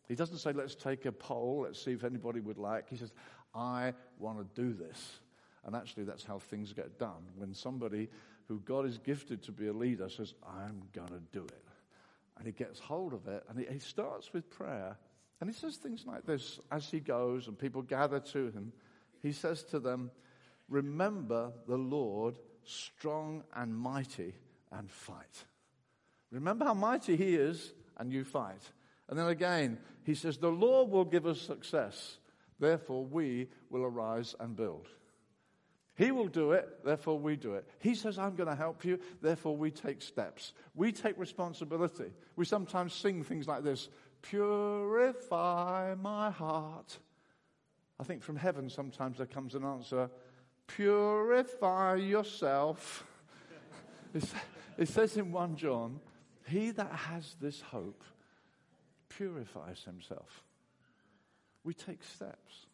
He 0.09 0.15
doesn't 0.15 0.39
say, 0.39 0.53
Let's 0.53 0.75
take 0.75 1.07
a 1.07 1.13
poll, 1.13 1.63
let's 1.63 1.83
see 1.83 1.93
if 1.93 2.05
anybody 2.05 2.41
would 2.41 2.59
like. 2.59 2.91
He 2.91 2.97
says, 2.97 3.13
I 3.55 3.95
want 4.19 4.39
to 4.39 4.61
do 4.61 4.75
this. 4.75 5.21
And 5.65 5.75
actually, 5.75 6.05
that's 6.05 6.25
how 6.25 6.39
things 6.39 6.75
get 6.75 6.99
done. 6.99 7.25
When 7.37 7.55
somebody 7.55 8.11
who 8.49 8.61
God 8.61 8.85
is 8.85 8.99
gifted 8.99 9.43
to 9.45 9.53
be 9.53 9.69
a 9.69 9.73
leader 9.73 10.11
says, 10.11 10.35
I'm 10.47 10.83
going 10.93 11.09
to 11.09 11.23
do 11.33 11.45
it 11.45 11.72
and 12.37 12.47
he 12.47 12.53
gets 12.53 12.79
hold 12.79 13.13
of 13.13 13.29
it 13.29 13.45
and 13.49 13.59
he, 13.59 13.67
he 13.73 13.79
starts 13.79 14.33
with 14.33 14.51
prayer. 14.51 14.97
And 15.41 15.51
he 15.51 15.57
says 15.57 15.77
things 15.77 16.05
like 16.07 16.25
this 16.25 16.61
as 16.71 16.89
he 16.89 17.01
goes 17.01 17.49
and 17.49 17.59
people 17.59 17.83
gather 17.83 18.21
to 18.21 18.51
him. 18.51 18.73
He 19.23 19.33
says 19.33 19.63
to 19.65 19.81
them, 19.81 20.11
Remember 20.69 21.53
the 21.67 21.77
Lord 21.77 22.39
strong 22.65 23.43
and 23.55 23.77
mighty 23.77 24.35
and 24.71 24.91
fight. 24.91 25.45
Remember 26.31 26.65
how 26.65 26.75
mighty 26.75 27.17
he 27.17 27.35
is 27.35 27.73
and 27.99 28.13
you 28.13 28.25
fight. 28.25 28.63
And 29.09 29.19
then 29.19 29.27
again, 29.27 29.79
he 30.05 30.15
says, 30.15 30.39
The 30.39 30.49
Lord 30.49 30.91
will 30.91 31.05
give 31.05 31.27
us 31.27 31.41
success. 31.41 32.19
Therefore, 32.59 33.05
we 33.05 33.49
will 33.71 33.83
arise 33.83 34.35
and 34.41 34.57
build. 34.57 34.89
He 35.95 36.11
will 36.11 36.29
do 36.29 36.53
it, 36.53 36.85
therefore 36.85 37.19
we 37.19 37.37
do 37.37 37.55
it. 37.55 37.69
He 37.79 37.95
says, 37.95 38.19
I'm 38.19 38.35
going 38.35 38.49
to 38.49 38.55
help 38.55 38.85
you, 38.85 38.99
therefore 39.21 39.57
we 39.57 39.71
take 39.71 40.01
steps. 40.01 40.55
We 40.75 40.91
take 40.91 41.19
responsibility. 41.19 42.13
We 42.35 42.47
sometimes 42.47 42.95
sing 42.95 43.23
things 43.23 43.47
like 43.47 43.63
this 43.63 43.89
Purify 44.23 45.95
my 46.01 46.31
heart. 46.31 46.99
I 48.01 48.05
think 48.05 48.23
from 48.23 48.37
heaven 48.37 48.71
sometimes 48.71 49.19
there 49.19 49.27
comes 49.27 49.55
an 49.55 49.65
answer 49.65 50.09
Purify 50.67 51.97
yourself. 51.97 53.05
it 54.79 54.89
says 54.89 55.17
in 55.17 55.31
1 55.31 55.57
John, 55.57 56.01
He 56.47 56.71
that 56.71 56.93
has 56.93 57.37
this 57.41 57.61
hope 57.61 58.03
purifies 59.11 59.83
himself. 59.85 60.43
We 61.65 61.75
take 61.75 62.03
steps, 62.03 62.67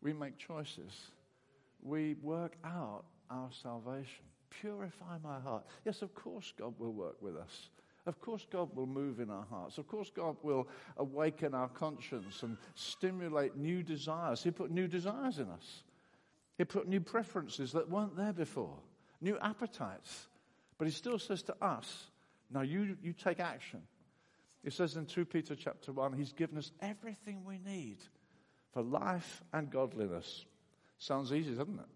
we 0.00 0.12
make 0.12 0.38
choices 0.38 1.10
we 1.84 2.14
work 2.22 2.56
out 2.64 3.04
our 3.30 3.50
salvation. 3.62 4.24
Purify 4.60 5.18
my 5.22 5.38
heart. 5.40 5.64
Yes, 5.84 6.02
of 6.02 6.14
course, 6.14 6.52
God 6.58 6.74
will 6.78 6.92
work 6.92 7.20
with 7.20 7.36
us. 7.36 7.68
Of 8.06 8.20
course, 8.20 8.46
God 8.50 8.74
will 8.74 8.86
move 8.86 9.20
in 9.20 9.30
our 9.30 9.46
hearts. 9.48 9.78
Of 9.78 9.88
course, 9.88 10.10
God 10.14 10.36
will 10.42 10.68
awaken 10.96 11.54
our 11.54 11.68
conscience 11.68 12.42
and 12.42 12.56
stimulate 12.74 13.56
new 13.56 13.82
desires. 13.82 14.42
He 14.42 14.50
put 14.50 14.70
new 14.70 14.86
desires 14.86 15.38
in 15.38 15.48
us. 15.48 15.84
He 16.58 16.64
put 16.64 16.86
new 16.86 17.00
preferences 17.00 17.72
that 17.72 17.88
weren't 17.88 18.16
there 18.16 18.32
before, 18.32 18.76
new 19.20 19.38
appetites. 19.38 20.28
But 20.78 20.86
He 20.86 20.92
still 20.92 21.18
says 21.18 21.42
to 21.44 21.56
us, 21.64 22.06
now 22.50 22.60
you, 22.60 22.96
you 23.02 23.12
take 23.12 23.40
action. 23.40 23.80
He 24.62 24.70
says 24.70 24.96
in 24.96 25.06
2 25.06 25.24
Peter 25.24 25.54
chapter 25.56 25.92
1, 25.92 26.12
He's 26.12 26.32
given 26.32 26.58
us 26.58 26.70
everything 26.80 27.44
we 27.44 27.58
need 27.58 27.98
for 28.72 28.82
life 28.82 29.42
and 29.52 29.70
godliness. 29.70 30.44
Sounds 31.04 31.34
easy, 31.34 31.50
doesn't 31.50 31.78
it? 31.78 31.86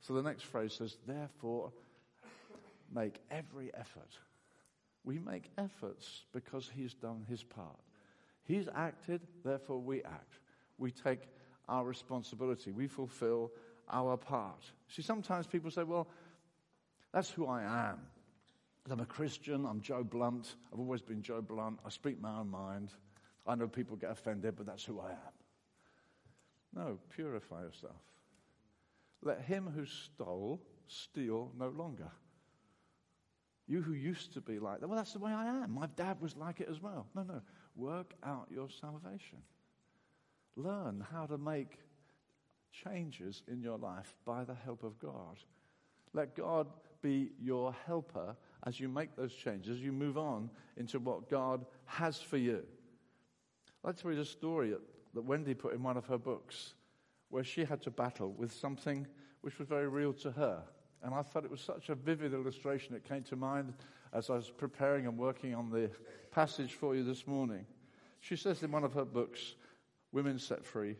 So 0.00 0.14
the 0.14 0.22
next 0.22 0.44
phrase 0.44 0.74
says, 0.74 0.96
therefore, 1.08 1.72
make 2.94 3.20
every 3.28 3.74
effort. 3.74 4.10
We 5.02 5.18
make 5.18 5.50
efforts 5.58 6.22
because 6.32 6.70
he's 6.72 6.94
done 6.94 7.26
his 7.28 7.42
part. 7.42 7.80
He's 8.44 8.68
acted, 8.72 9.22
therefore 9.44 9.80
we 9.80 10.04
act. 10.04 10.38
We 10.78 10.92
take 10.92 11.22
our 11.68 11.84
responsibility. 11.84 12.70
We 12.70 12.86
fulfill 12.86 13.50
our 13.90 14.16
part. 14.16 14.64
See, 14.86 15.02
sometimes 15.02 15.48
people 15.48 15.72
say, 15.72 15.82
well, 15.82 16.06
that's 17.12 17.30
who 17.30 17.46
I 17.46 17.62
am. 17.62 17.98
I'm 18.88 19.00
a 19.00 19.06
Christian. 19.06 19.66
I'm 19.66 19.80
Joe 19.80 20.04
Blunt. 20.04 20.54
I've 20.72 20.78
always 20.78 21.02
been 21.02 21.22
Joe 21.22 21.42
Blunt. 21.42 21.80
I 21.84 21.88
speak 21.88 22.20
my 22.20 22.38
own 22.38 22.50
mind. 22.50 22.90
I 23.48 23.56
know 23.56 23.66
people 23.66 23.96
get 23.96 24.12
offended, 24.12 24.54
but 24.56 24.66
that's 24.66 24.84
who 24.84 25.00
I 25.00 25.10
am. 25.10 25.34
No, 26.72 26.98
purify 27.16 27.62
yourself. 27.62 27.96
Let 29.24 29.40
him 29.40 29.70
who 29.74 29.86
stole 29.86 30.60
steal 30.86 31.50
no 31.58 31.68
longer. 31.70 32.10
You 33.66 33.80
who 33.80 33.94
used 33.94 34.34
to 34.34 34.40
be 34.40 34.58
like 34.58 34.80
that, 34.80 34.88
well, 34.88 34.98
that's 34.98 35.14
the 35.14 35.18
way 35.18 35.32
I 35.32 35.46
am. 35.46 35.72
My 35.72 35.86
dad 35.96 36.20
was 36.20 36.36
like 36.36 36.60
it 36.60 36.68
as 36.70 36.82
well. 36.82 37.06
No, 37.14 37.22
no. 37.22 37.40
Work 37.74 38.12
out 38.22 38.48
your 38.50 38.68
salvation. 38.68 39.38
Learn 40.56 41.04
how 41.10 41.24
to 41.26 41.38
make 41.38 41.78
changes 42.70 43.42
in 43.48 43.62
your 43.62 43.78
life 43.78 44.16
by 44.24 44.44
the 44.44 44.54
help 44.54 44.82
of 44.82 44.98
God. 44.98 45.38
Let 46.12 46.36
God 46.36 46.66
be 47.00 47.32
your 47.40 47.74
helper 47.86 48.36
as 48.66 48.80
you 48.80 48.88
make 48.88 49.14
those 49.14 49.34
changes, 49.34 49.80
you 49.80 49.92
move 49.92 50.16
on 50.16 50.50
into 50.76 50.98
what 50.98 51.28
God 51.28 51.66
has 51.84 52.18
for 52.20 52.38
you. 52.38 52.64
I'd 53.82 53.88
like 53.88 53.96
to 53.98 54.08
read 54.08 54.18
a 54.18 54.24
story 54.24 54.74
that 55.14 55.22
Wendy 55.22 55.54
put 55.54 55.74
in 55.74 55.82
one 55.82 55.96
of 55.96 56.06
her 56.06 56.18
books 56.18 56.74
where 57.30 57.44
she 57.44 57.64
had 57.64 57.82
to 57.82 57.90
battle 57.90 58.32
with 58.32 58.52
something 58.52 59.06
which 59.40 59.58
was 59.58 59.68
very 59.68 59.88
real 59.88 60.12
to 60.12 60.30
her. 60.32 60.62
And 61.02 61.14
I 61.14 61.22
thought 61.22 61.44
it 61.44 61.50
was 61.50 61.60
such 61.60 61.90
a 61.90 61.94
vivid 61.94 62.32
illustration. 62.32 62.94
It 62.94 63.04
came 63.04 63.22
to 63.24 63.36
mind 63.36 63.74
as 64.12 64.30
I 64.30 64.34
was 64.34 64.50
preparing 64.50 65.06
and 65.06 65.18
working 65.18 65.54
on 65.54 65.70
the 65.70 65.90
passage 66.30 66.72
for 66.72 66.94
you 66.94 67.04
this 67.04 67.26
morning. 67.26 67.66
She 68.20 68.36
says 68.36 68.62
in 68.62 68.72
one 68.72 68.84
of 68.84 68.94
her 68.94 69.04
books, 69.04 69.54
Women 70.12 70.38
Set 70.38 70.64
Free, 70.64 70.96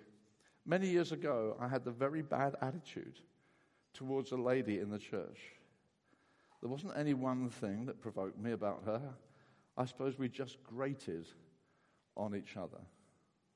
many 0.66 0.88
years 0.88 1.12
ago, 1.12 1.57
I 1.59 1.69
had 1.69 1.85
the 1.85 1.90
very 1.90 2.21
bad 2.21 2.57
attitude 2.61 3.21
towards 3.95 4.33
a 4.33 4.37
lady 4.37 4.81
in 4.81 4.90
the 4.90 4.99
church. 4.99 5.38
There 6.61 6.71
wasn't 6.71 6.97
any 6.97 7.14
one 7.14 7.49
thing 7.49 7.87
that 7.87 8.00
provoked 8.00 8.38
me 8.38 8.52
about 8.52 8.83
her. 8.85 9.00
I 9.76 9.85
suppose 9.85 10.19
we 10.19 10.28
just 10.28 10.62
grated 10.64 11.26
on 12.16 12.35
each 12.35 12.57
other. 12.57 12.81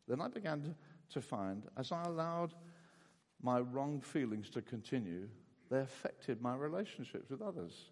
Then 0.06 0.20
I 0.20 0.28
began 0.28 0.62
to, 0.62 0.74
to 1.10 1.20
find, 1.20 1.64
as 1.76 1.92
I 1.92 2.02
allowed 2.04 2.54
my 3.42 3.60
wrong 3.60 4.00
feelings 4.00 4.50
to 4.50 4.62
continue, 4.62 5.28
they 5.70 5.80
affected 5.80 6.40
my 6.40 6.54
relationships 6.54 7.30
with 7.30 7.42
others. 7.42 7.90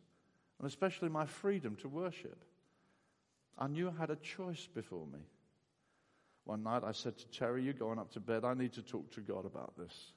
and 0.58 0.66
especially 0.66 1.10
my 1.10 1.26
freedom 1.26 1.76
to 1.76 1.86
worship. 1.86 2.42
I 3.58 3.66
knew 3.66 3.90
I 3.90 4.00
had 4.00 4.08
a 4.08 4.16
choice 4.16 4.66
before 4.66 5.06
me. 5.06 5.18
One 6.44 6.62
night 6.62 6.82
I 6.82 6.92
said 6.92 7.18
to 7.18 7.28
Terry, 7.28 7.62
You're 7.62 7.74
going 7.74 7.98
up 7.98 8.12
to 8.12 8.20
bed? 8.20 8.44
I 8.44 8.54
need 8.54 8.72
to 8.74 8.82
talk 8.82 9.10
to 9.12 9.20
God 9.20 9.44
about 9.44 9.76
this. 9.76 10.12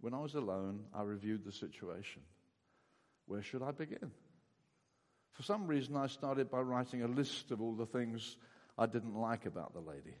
When 0.00 0.14
I 0.14 0.20
was 0.20 0.34
alone, 0.34 0.84
I 0.94 1.02
reviewed 1.02 1.44
the 1.44 1.50
situation. 1.50 2.22
Where 3.26 3.42
should 3.42 3.62
I 3.62 3.70
begin? 3.70 4.10
For 5.32 5.42
some 5.42 5.66
reason, 5.66 5.96
I 5.96 6.06
started 6.06 6.50
by 6.50 6.60
writing 6.60 7.02
a 7.02 7.08
list 7.08 7.50
of 7.50 7.60
all 7.60 7.74
the 7.74 7.86
things 7.86 8.36
I 8.76 8.86
didn't 8.86 9.16
like 9.16 9.46
about 9.46 9.72
the 9.72 9.80
lady. 9.80 10.14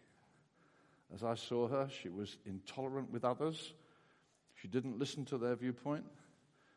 As 1.14 1.22
I 1.22 1.34
saw 1.34 1.68
her, 1.68 1.88
she 1.88 2.08
was 2.08 2.38
intolerant 2.46 3.10
with 3.10 3.24
others. 3.24 3.74
She 4.54 4.68
didn't 4.68 4.98
listen 4.98 5.24
to 5.26 5.38
their 5.38 5.56
viewpoint. 5.56 6.04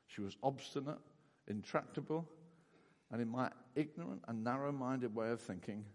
She 0.07 0.21
was 0.21 0.37
obstinate, 0.43 0.99
intractable, 1.47 2.27
and 3.11 3.21
in 3.21 3.29
my 3.29 3.49
ignorant 3.75 4.23
and 4.27 4.43
narrow 4.43 4.71
minded 4.71 5.15
way 5.15 5.29
of 5.29 5.41
thinking, 5.41 5.85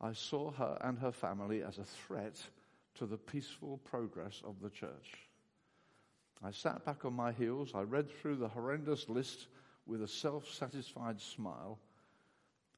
I 0.00 0.12
saw 0.12 0.50
her 0.52 0.78
and 0.82 0.98
her 0.98 1.12
family 1.12 1.62
as 1.62 1.78
a 1.78 1.84
threat 1.84 2.40
to 2.96 3.06
the 3.06 3.16
peaceful 3.16 3.78
progress 3.78 4.42
of 4.44 4.60
the 4.60 4.70
church. 4.70 5.28
I 6.42 6.50
sat 6.50 6.84
back 6.84 7.04
on 7.04 7.14
my 7.14 7.32
heels. 7.32 7.72
I 7.74 7.82
read 7.82 8.10
through 8.10 8.36
the 8.36 8.48
horrendous 8.48 9.08
list 9.08 9.48
with 9.86 10.02
a 10.02 10.08
self 10.08 10.48
satisfied 10.48 11.20
smile. 11.20 11.78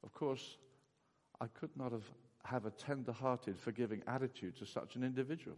Of 0.03 0.13
course, 0.13 0.57
I 1.39 1.47
could 1.47 1.75
not 1.75 1.91
have, 1.91 2.09
have 2.45 2.65
a 2.65 2.71
tender 2.71 3.11
hearted, 3.11 3.59
forgiving 3.59 4.01
attitude 4.07 4.57
to 4.57 4.65
such 4.65 4.95
an 4.95 5.03
individual. 5.03 5.57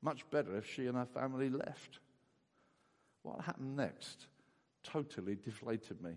Much 0.00 0.28
better 0.30 0.56
if 0.56 0.68
she 0.68 0.86
and 0.86 0.96
her 0.96 1.06
family 1.06 1.48
left. 1.48 2.00
What 3.22 3.40
happened 3.40 3.76
next 3.76 4.26
totally 4.82 5.36
deflated 5.36 6.02
me. 6.02 6.12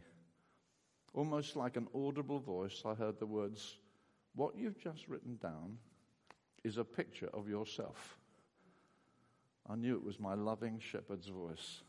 Almost 1.14 1.56
like 1.56 1.78
an 1.78 1.88
audible 1.96 2.40
voice, 2.40 2.82
I 2.86 2.94
heard 2.94 3.20
the 3.20 3.26
words, 3.26 3.78
What 4.34 4.58
you've 4.58 4.80
just 4.80 5.08
written 5.08 5.38
down 5.42 5.78
is 6.64 6.78
a 6.78 6.84
picture 6.84 7.30
of 7.34 7.48
yourself. 7.48 8.18
I 9.70 9.76
knew 9.76 9.96
it 9.96 10.04
was 10.04 10.20
my 10.20 10.34
loving 10.34 10.80
shepherd's 10.80 11.28
voice. 11.28 11.82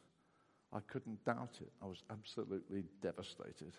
I 0.73 0.81
couldn't 0.81 1.25
doubt 1.25 1.59
it. 1.61 1.73
I 1.83 1.87
was 1.87 2.03
absolutely 2.11 2.85
devastated. 3.03 3.73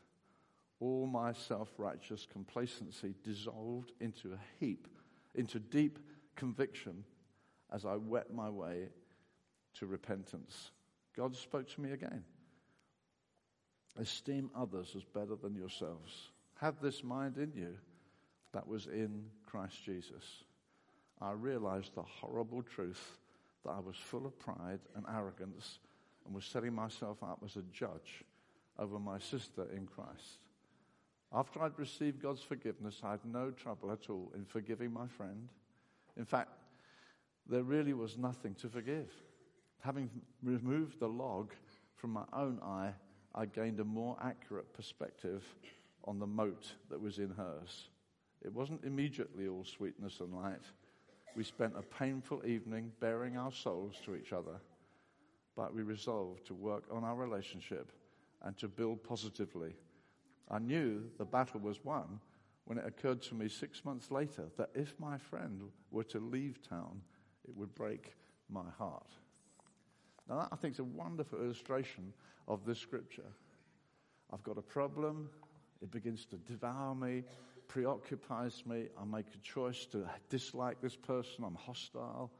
All 0.79 1.07
my 1.07 1.33
self 1.33 1.69
righteous 1.77 2.27
complacency 2.31 3.15
dissolved 3.23 3.91
into 3.99 4.33
a 4.33 4.39
heap, 4.59 4.87
into 5.33 5.59
deep 5.59 5.99
conviction 6.35 7.03
as 7.71 7.85
I 7.85 7.95
wet 7.95 8.33
my 8.33 8.49
way 8.49 8.89
to 9.75 9.85
repentance. 9.85 10.71
God 11.15 11.35
spoke 11.35 11.67
to 11.73 11.81
me 11.81 11.91
again. 11.91 12.23
Esteem 13.99 14.51
others 14.55 14.93
as 14.95 15.03
better 15.03 15.35
than 15.35 15.55
yourselves. 15.55 16.29
Have 16.61 16.79
this 16.79 17.03
mind 17.03 17.37
in 17.37 17.51
you 17.55 17.75
that 18.53 18.67
was 18.67 18.87
in 18.87 19.25
Christ 19.45 19.83
Jesus. 19.83 20.43
I 21.19 21.31
realized 21.31 21.95
the 21.95 22.03
horrible 22.03 22.61
truth 22.61 23.17
that 23.65 23.71
I 23.71 23.79
was 23.79 23.95
full 23.95 24.25
of 24.25 24.37
pride 24.37 24.79
and 24.95 25.05
arrogance 25.11 25.79
and 26.25 26.35
was 26.35 26.45
setting 26.45 26.73
myself 26.73 27.23
up 27.23 27.41
as 27.43 27.55
a 27.55 27.63
judge 27.73 28.23
over 28.77 28.99
my 28.99 29.17
sister 29.17 29.67
in 29.75 29.87
Christ. 29.87 30.39
After 31.33 31.61
I'd 31.61 31.77
received 31.77 32.21
God's 32.21 32.41
forgiveness, 32.41 33.01
I 33.03 33.11
had 33.11 33.25
no 33.25 33.51
trouble 33.51 33.91
at 33.91 34.09
all 34.09 34.31
in 34.35 34.45
forgiving 34.45 34.93
my 34.93 35.07
friend. 35.07 35.49
In 36.15 36.25
fact, 36.25 36.51
there 37.49 37.63
really 37.63 37.93
was 37.93 38.17
nothing 38.17 38.55
to 38.55 38.69
forgive. 38.69 39.11
Having 39.81 40.09
removed 40.41 40.99
the 40.99 41.07
log 41.07 41.51
from 41.95 42.11
my 42.11 42.23
own 42.33 42.59
eye, 42.63 42.93
I 43.35 43.45
gained 43.45 43.79
a 43.79 43.85
more 43.85 44.17
accurate 44.21 44.73
perspective 44.73 45.43
on 46.05 46.19
the 46.19 46.27
mote 46.27 46.73
that 46.89 46.99
was 46.99 47.19
in 47.19 47.29
hers. 47.29 47.89
It 48.41 48.53
wasn't 48.53 48.85
immediately 48.85 49.47
all 49.47 49.63
sweetness 49.63 50.21
and 50.21 50.33
light. 50.33 50.63
We 51.35 51.43
spent 51.43 51.73
a 51.77 51.81
painful 51.81 52.45
evening 52.45 52.91
bearing 52.99 53.37
our 53.37 53.51
souls 53.51 53.95
to 54.05 54.15
each 54.15 54.33
other, 54.33 54.59
but 55.55 55.73
we 55.73 55.83
resolved 55.83 56.45
to 56.47 56.53
work 56.53 56.85
on 56.91 57.03
our 57.03 57.15
relationship 57.15 57.91
and 58.43 58.57
to 58.57 58.67
build 58.67 59.03
positively. 59.03 59.75
I 60.49 60.59
knew 60.59 61.03
the 61.17 61.25
battle 61.25 61.59
was 61.59 61.83
won 61.83 62.19
when 62.65 62.77
it 62.77 62.85
occurred 62.85 63.21
to 63.23 63.35
me 63.35 63.47
six 63.47 63.83
months 63.85 64.11
later 64.11 64.45
that 64.57 64.69
if 64.75 64.93
my 64.99 65.17
friend 65.17 65.61
were 65.91 66.03
to 66.05 66.19
leave 66.19 66.61
town, 66.67 67.01
it 67.47 67.55
would 67.55 67.73
break 67.75 68.13
my 68.49 68.69
heart. 68.77 69.11
Now, 70.29 70.39
that 70.39 70.49
I 70.51 70.55
think 70.57 70.73
is 70.73 70.79
a 70.79 70.83
wonderful 70.83 71.39
illustration 71.39 72.13
of 72.47 72.65
this 72.65 72.79
scripture. 72.79 73.31
I've 74.31 74.43
got 74.43 74.57
a 74.57 74.61
problem, 74.61 75.29
it 75.81 75.91
begins 75.91 76.25
to 76.25 76.37
devour 76.37 76.95
me, 76.95 77.23
preoccupies 77.67 78.63
me. 78.65 78.87
I 78.99 79.05
make 79.05 79.27
a 79.33 79.37
choice 79.37 79.85
to 79.87 80.05
dislike 80.29 80.81
this 80.81 80.95
person, 80.95 81.43
I'm 81.45 81.55
hostile. 81.55 82.31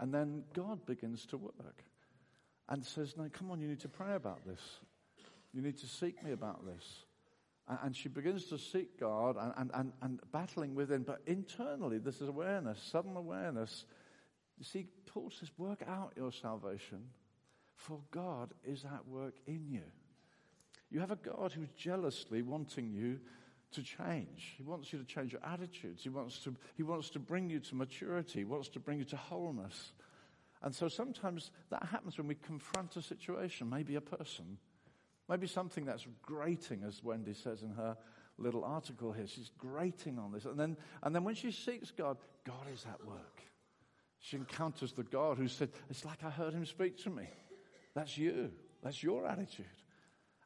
And 0.00 0.12
then 0.12 0.44
God 0.54 0.84
begins 0.86 1.26
to 1.26 1.36
work 1.36 1.84
and 2.68 2.84
says, 2.84 3.16
No, 3.16 3.28
come 3.32 3.50
on, 3.50 3.60
you 3.60 3.68
need 3.68 3.80
to 3.80 3.88
pray 3.88 4.14
about 4.14 4.46
this. 4.46 4.60
You 5.52 5.62
need 5.62 5.78
to 5.78 5.86
seek 5.86 6.22
me 6.24 6.32
about 6.32 6.64
this. 6.66 7.04
And 7.66 7.96
she 7.96 8.08
begins 8.08 8.44
to 8.46 8.58
seek 8.58 9.00
God 9.00 9.36
and, 9.40 9.52
and, 9.56 9.70
and, 9.72 9.92
and 10.02 10.20
battling 10.32 10.74
within. 10.74 11.02
But 11.02 11.22
internally, 11.26 11.98
this 11.98 12.20
is 12.20 12.28
awareness, 12.28 12.78
sudden 12.82 13.16
awareness. 13.16 13.86
You 14.58 14.64
see, 14.64 14.86
Paul 15.06 15.30
says, 15.30 15.50
Work 15.56 15.82
out 15.88 16.12
your 16.16 16.30
salvation 16.30 17.04
for 17.76 18.00
God 18.10 18.52
is 18.64 18.84
at 18.84 19.06
work 19.06 19.34
in 19.46 19.68
you. 19.68 19.82
You 20.90 21.00
have 21.00 21.10
a 21.10 21.16
God 21.16 21.52
who's 21.52 21.70
jealously 21.76 22.42
wanting 22.42 22.92
you 22.92 23.18
to 23.72 23.82
change. 23.82 24.54
He 24.56 24.62
wants 24.62 24.92
you 24.92 24.98
to 24.98 25.04
change 25.04 25.32
your 25.32 25.44
attitudes. 25.44 26.02
He 26.02 26.08
wants 26.08 26.38
to, 26.40 26.54
he 26.76 26.82
wants 26.82 27.10
to 27.10 27.18
bring 27.18 27.50
you 27.50 27.58
to 27.60 27.74
maturity. 27.74 28.40
He 28.40 28.44
wants 28.44 28.68
to 28.70 28.80
bring 28.80 28.98
you 28.98 29.04
to 29.06 29.16
wholeness. 29.16 29.92
And 30.62 30.74
so 30.74 30.88
sometimes 30.88 31.50
that 31.70 31.84
happens 31.90 32.16
when 32.16 32.28
we 32.28 32.36
confront 32.36 32.96
a 32.96 33.02
situation, 33.02 33.68
maybe 33.68 33.96
a 33.96 34.00
person, 34.00 34.58
maybe 35.28 35.46
something 35.46 35.84
that's 35.84 36.06
grating, 36.22 36.82
as 36.86 37.02
Wendy 37.02 37.34
says 37.34 37.62
in 37.62 37.70
her 37.70 37.96
little 38.38 38.64
article 38.64 39.12
here. 39.12 39.26
She's 39.26 39.50
grating 39.58 40.18
on 40.18 40.32
this. 40.32 40.44
And 40.44 40.58
then, 40.58 40.76
and 41.02 41.14
then 41.14 41.24
when 41.24 41.34
she 41.34 41.50
seeks 41.50 41.90
God, 41.90 42.16
God 42.44 42.66
is 42.72 42.84
at 42.88 43.04
work. 43.06 43.42
She 44.20 44.36
encounters 44.36 44.92
the 44.92 45.02
God 45.02 45.36
who 45.36 45.48
said, 45.48 45.70
It's 45.90 46.04
like 46.04 46.24
I 46.24 46.30
heard 46.30 46.54
him 46.54 46.64
speak 46.64 46.98
to 47.04 47.10
me. 47.10 47.28
That's 47.94 48.16
you. 48.16 48.50
That's 48.82 49.02
your 49.02 49.26
attitude. 49.26 49.66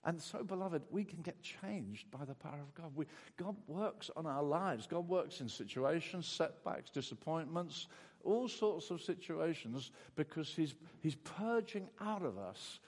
And 0.04 0.20
so, 0.20 0.42
beloved, 0.44 0.82
we 0.90 1.04
can 1.04 1.22
get 1.22 1.42
changed 1.42 2.10
by 2.10 2.24
the 2.24 2.34
power 2.34 2.60
of 2.60 2.74
God. 2.74 2.92
We, 2.94 3.06
God 3.36 3.56
works 3.66 4.10
on 4.16 4.26
our 4.26 4.42
lives. 4.42 4.86
God 4.86 5.08
works 5.08 5.40
in 5.40 5.48
situations, 5.48 6.26
setbacks, 6.26 6.90
disappointments, 6.90 7.88
all 8.24 8.48
sorts 8.48 8.90
of 8.90 9.00
situations 9.02 9.90
because 10.14 10.48
He's, 10.54 10.74
he's 11.00 11.16
purging 11.16 11.88
out 12.00 12.22
of 12.22 12.38
us 12.38 12.78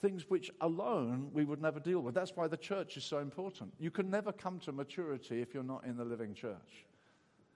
things 0.00 0.28
which 0.28 0.50
alone 0.60 1.30
we 1.32 1.44
would 1.44 1.60
never 1.60 1.80
deal 1.80 2.00
with. 2.00 2.14
That's 2.14 2.36
why 2.36 2.48
the 2.48 2.56
church 2.56 2.96
is 2.96 3.04
so 3.04 3.18
important. 3.18 3.74
You 3.78 3.90
can 3.90 4.10
never 4.10 4.32
come 4.32 4.60
to 4.60 4.72
maturity 4.72 5.40
if 5.40 5.54
you're 5.54 5.62
not 5.62 5.84
in 5.84 5.96
the 5.96 6.04
living 6.04 6.34
church. 6.34 6.86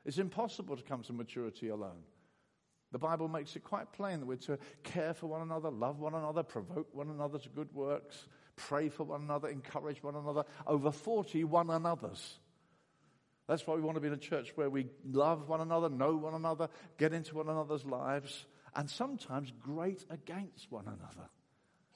It's 0.04 0.18
impossible 0.18 0.76
to 0.76 0.82
come 0.82 1.02
to 1.04 1.12
maturity 1.12 1.68
alone. 1.68 2.02
The 2.90 2.98
Bible 2.98 3.28
makes 3.28 3.56
it 3.56 3.64
quite 3.64 3.92
plain 3.92 4.20
that 4.20 4.26
we're 4.26 4.36
to 4.36 4.58
care 4.82 5.14
for 5.14 5.26
one 5.26 5.40
another, 5.40 5.70
love 5.70 5.98
one 5.98 6.14
another, 6.14 6.42
provoke 6.42 6.88
one 6.92 7.08
another 7.08 7.38
to 7.38 7.48
good 7.48 7.72
works, 7.72 8.26
pray 8.56 8.90
for 8.90 9.04
one 9.04 9.22
another, 9.22 9.48
encourage 9.48 10.02
one 10.02 10.14
another, 10.14 10.44
over 10.66 10.90
40 10.90 11.44
one 11.44 11.70
another's. 11.70 12.38
That's 13.48 13.66
why 13.66 13.74
we 13.74 13.80
want 13.80 13.96
to 13.96 14.00
be 14.00 14.08
in 14.08 14.14
a 14.14 14.18
church 14.18 14.52
where 14.56 14.70
we 14.70 14.86
love 15.10 15.48
one 15.48 15.60
another, 15.60 15.88
know 15.88 16.16
one 16.16 16.34
another, 16.34 16.68
get 16.98 17.12
into 17.12 17.36
one 17.36 17.48
another's 17.48 17.84
lives, 17.84 18.46
and 18.76 18.88
sometimes 18.88 19.52
grate 19.58 20.04
against 20.10 20.70
one 20.70 20.86
another, 20.86 21.28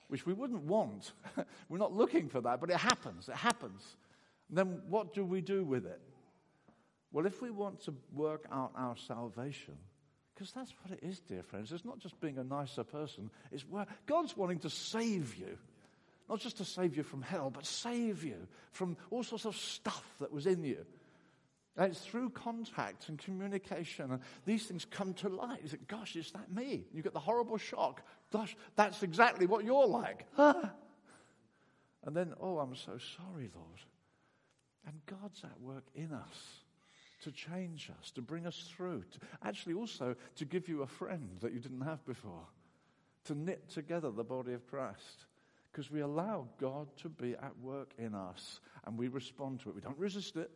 which 0.09 0.27
we 0.27 0.33
wouldn't 0.33 0.63
want. 0.63 1.13
We're 1.69 1.79
not 1.79 1.93
looking 1.93 2.29
for 2.29 2.41
that, 2.43 2.61
but 2.61 2.71
it 2.71 2.77
happens. 2.77 3.29
It 3.29 3.37
happens. 3.37 3.97
And 4.49 4.59
then 4.59 4.83
what 4.89 5.15
do 5.15 5.25
we 5.25 5.41
do 5.41 5.65
with 5.65 5.87
it? 5.87 6.01
Well, 7.13 7.27
if 7.27 7.41
we 7.41 7.51
want 7.51 7.81
to 7.85 7.95
work 8.13 8.47
out 8.53 8.73
our 8.77 8.97
salvation, 8.97 9.75
because 10.35 10.53
that's 10.53 10.75
what 10.83 10.99
it 10.99 11.07
is, 11.07 11.21
dear 11.21 11.43
friends. 11.43 11.73
It's 11.73 11.85
not 11.85 11.99
just 11.99 12.21
being 12.21 12.37
a 12.37 12.45
nicer 12.45 12.85
person. 12.85 13.31
It's 13.51 13.67
where 13.67 13.87
God's 14.05 14.37
wanting 14.37 14.59
to 14.61 14.71
save 14.71 15.35
you. 15.37 15.57
Not 16.29 16.41
just 16.41 16.59
to 16.59 16.65
save 16.65 16.97
you 16.97 17.03
from 17.05 17.23
hell, 17.23 17.51
but 17.51 17.65
save 17.65 18.23
you 18.25 18.37
from 18.73 18.97
all 19.11 19.23
sorts 19.23 19.47
of 19.47 19.57
stuff 19.57 20.05
that 20.21 20.33
was 20.33 20.47
in 20.47 20.63
you. 20.63 20.85
And 21.77 21.93
it's 21.93 22.01
through 22.01 22.31
contact 22.31 23.09
and 23.09 23.19
communication, 23.19 24.11
and 24.11 24.21
these 24.47 24.65
things 24.67 24.87
come 24.87 25.13
to 25.15 25.29
light. 25.29 25.61
You 25.63 25.69
think, 25.69 25.89
gosh, 25.89 26.17
is 26.17 26.31
that 26.33 26.51
me? 26.51 26.87
You 26.93 27.03
get 27.03 27.13
the 27.13 27.21
horrible 27.21 27.59
shock. 27.59 28.03
Gosh, 28.33 28.57
that's 28.77 29.03
exactly 29.03 29.47
what 29.47 29.65
you're 29.65 29.87
like. 29.87 30.27
Ah. 30.39 30.73
and 32.05 32.17
then, 32.17 32.33
oh, 32.41 32.59
I'm 32.59 32.75
so 32.75 32.99
sorry, 33.17 33.51
Lord. 33.55 33.81
And 34.87 35.01
God's 35.07 35.45
at 35.45 35.61
work 35.61 35.85
in 35.95 36.13
us 36.13 36.63
to 37.25 37.33
change 37.33 37.91
us, 38.01 38.11
to 38.13 38.23
bring 38.23 38.47
us 38.47 38.71
through, 38.75 39.03
to 39.13 39.19
actually 39.45 39.75
also 39.75 40.15
to 40.37 40.45
give 40.45 40.69
you 40.69 40.83
a 40.83 40.87
friend 40.87 41.39
that 41.41 41.53
you 41.53 41.61
didn't 41.61 41.81
have 41.83 42.05
before, 42.07 42.47
to 43.25 43.35
knit 43.35 43.69
together 43.69 44.11
the 44.11 44.25
body 44.25 44.53
of 44.53 44.67
Christ. 44.67 45.27
because 45.77 45.91
we 45.91 46.01
allow 46.01 46.47
God 46.59 46.89
to 47.03 47.11
be 47.11 47.35
at 47.35 47.53
work 47.61 47.93
in 47.99 48.15
us 48.15 48.61
and 48.87 48.97
we 48.97 49.09
respond 49.09 49.61
to 49.61 49.69
it. 49.69 49.75
We 49.75 49.83
don't 49.83 49.99
resist 49.99 50.37
it. 50.37 50.51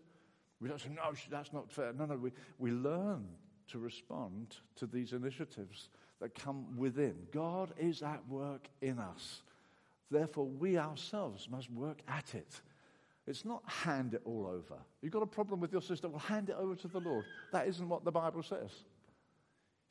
We 0.60 0.68
don't 0.68 0.80
say, 0.80 0.90
no, 0.90 1.12
that's 1.30 1.52
not 1.52 1.70
fair. 1.70 1.92
No, 1.92 2.04
no, 2.04 2.16
we, 2.16 2.32
we 2.58 2.70
learn 2.70 3.26
to 3.68 3.78
respond 3.78 4.56
to 4.76 4.86
these 4.86 5.12
initiatives 5.12 5.88
that 6.20 6.34
come 6.34 6.76
within. 6.76 7.14
God 7.32 7.72
is 7.78 8.02
at 8.02 8.26
work 8.28 8.68
in 8.82 8.98
us. 8.98 9.42
Therefore, 10.10 10.46
we 10.46 10.76
ourselves 10.76 11.48
must 11.48 11.70
work 11.70 12.00
at 12.08 12.34
it. 12.34 12.60
It's 13.26 13.44
not 13.44 13.62
hand 13.64 14.14
it 14.14 14.22
all 14.24 14.46
over. 14.46 14.80
You've 15.02 15.12
got 15.12 15.22
a 15.22 15.26
problem 15.26 15.60
with 15.60 15.72
your 15.72 15.82
sister, 15.82 16.08
well, 16.08 16.18
hand 16.18 16.50
it 16.50 16.56
over 16.58 16.74
to 16.74 16.88
the 16.88 17.00
Lord. 17.00 17.24
That 17.52 17.68
isn't 17.68 17.88
what 17.88 18.04
the 18.04 18.10
Bible 18.10 18.42
says. 18.42 18.70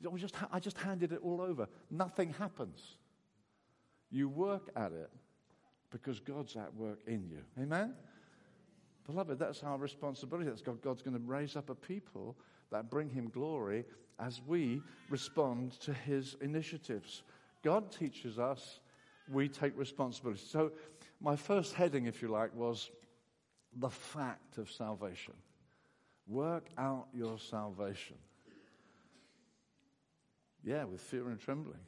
Oh, 0.06 0.16
just, 0.16 0.34
I 0.52 0.60
just 0.60 0.78
handed 0.78 1.12
it 1.12 1.20
all 1.22 1.40
over. 1.40 1.68
Nothing 1.90 2.32
happens. 2.32 2.96
You 4.10 4.28
work 4.28 4.70
at 4.76 4.92
it 4.92 5.10
because 5.90 6.20
God's 6.20 6.56
at 6.56 6.74
work 6.74 7.00
in 7.06 7.28
you. 7.28 7.42
Amen? 7.62 7.94
Beloved, 9.10 9.40
that's 9.40 9.64
our 9.64 9.76
responsibility. 9.76 10.48
That's 10.48 10.62
God. 10.62 10.80
God's 10.82 11.02
going 11.02 11.16
to 11.16 11.26
raise 11.26 11.56
up 11.56 11.68
a 11.68 11.74
people 11.74 12.36
that 12.70 12.90
bring 12.90 13.08
Him 13.08 13.28
glory 13.28 13.84
as 14.20 14.40
we 14.46 14.82
respond 15.08 15.72
to 15.80 15.92
His 15.92 16.36
initiatives. 16.40 17.24
God 17.64 17.90
teaches 17.90 18.38
us, 18.38 18.78
we 19.28 19.48
take 19.48 19.76
responsibility. 19.76 20.40
So, 20.46 20.70
my 21.20 21.34
first 21.34 21.74
heading, 21.74 22.06
if 22.06 22.22
you 22.22 22.28
like, 22.28 22.54
was 22.54 22.90
the 23.76 23.90
fact 23.90 24.58
of 24.58 24.70
salvation. 24.70 25.34
Work 26.28 26.68
out 26.78 27.08
your 27.12 27.38
salvation. 27.38 28.16
Yeah, 30.62 30.84
with 30.84 31.00
fear 31.00 31.30
and 31.30 31.40
trembling. 31.40 31.80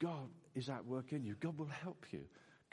God 0.00 0.28
is 0.56 0.68
at 0.68 0.84
work 0.84 1.12
in 1.12 1.24
you. 1.24 1.36
God 1.38 1.56
will 1.56 1.66
help 1.66 2.06
you. 2.10 2.22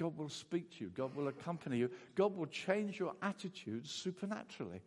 God 0.03 0.17
will 0.17 0.27
speak 0.27 0.69
to 0.71 0.83
you. 0.83 0.91
God 0.93 1.15
will 1.15 1.29
accompany 1.29 1.77
you. 1.77 1.89
God 2.15 2.35
will 2.35 2.47
change 2.47 2.99
your 2.99 3.13
attitude 3.21 3.87
supernaturally. 3.87 4.81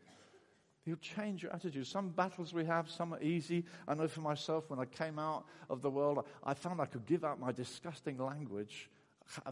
He'll 0.85 0.97
change 0.97 1.43
your 1.43 1.55
attitude. 1.55 1.87
Some 1.87 2.11
battles 2.11 2.53
we 2.53 2.67
have, 2.67 2.91
some 2.91 3.15
are 3.15 3.23
easy. 3.23 3.65
I 3.89 3.95
know 3.95 4.09
for 4.09 4.21
myself, 4.21 4.69
when 4.69 4.79
I 4.79 4.85
came 4.85 5.19
out 5.19 5.47
of 5.71 5.81
the 5.81 5.89
world, 5.89 6.27
I 6.45 6.53
found 6.53 6.83
I 6.83 6.85
could 6.85 7.07
give 7.07 7.25
out 7.25 7.41
my 7.41 7.51
disgusting 7.51 8.19
language 8.19 8.91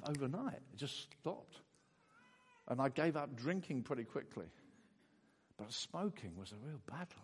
overnight. 0.06 0.60
It 0.74 0.76
just 0.76 1.10
stopped. 1.18 1.62
And 2.68 2.78
I 2.78 2.90
gave 2.90 3.16
up 3.16 3.34
drinking 3.34 3.84
pretty 3.84 4.04
quickly. 4.04 4.46
But 5.56 5.72
smoking 5.72 6.32
was 6.36 6.52
a 6.52 6.66
real 6.68 6.82
battle. 6.86 7.22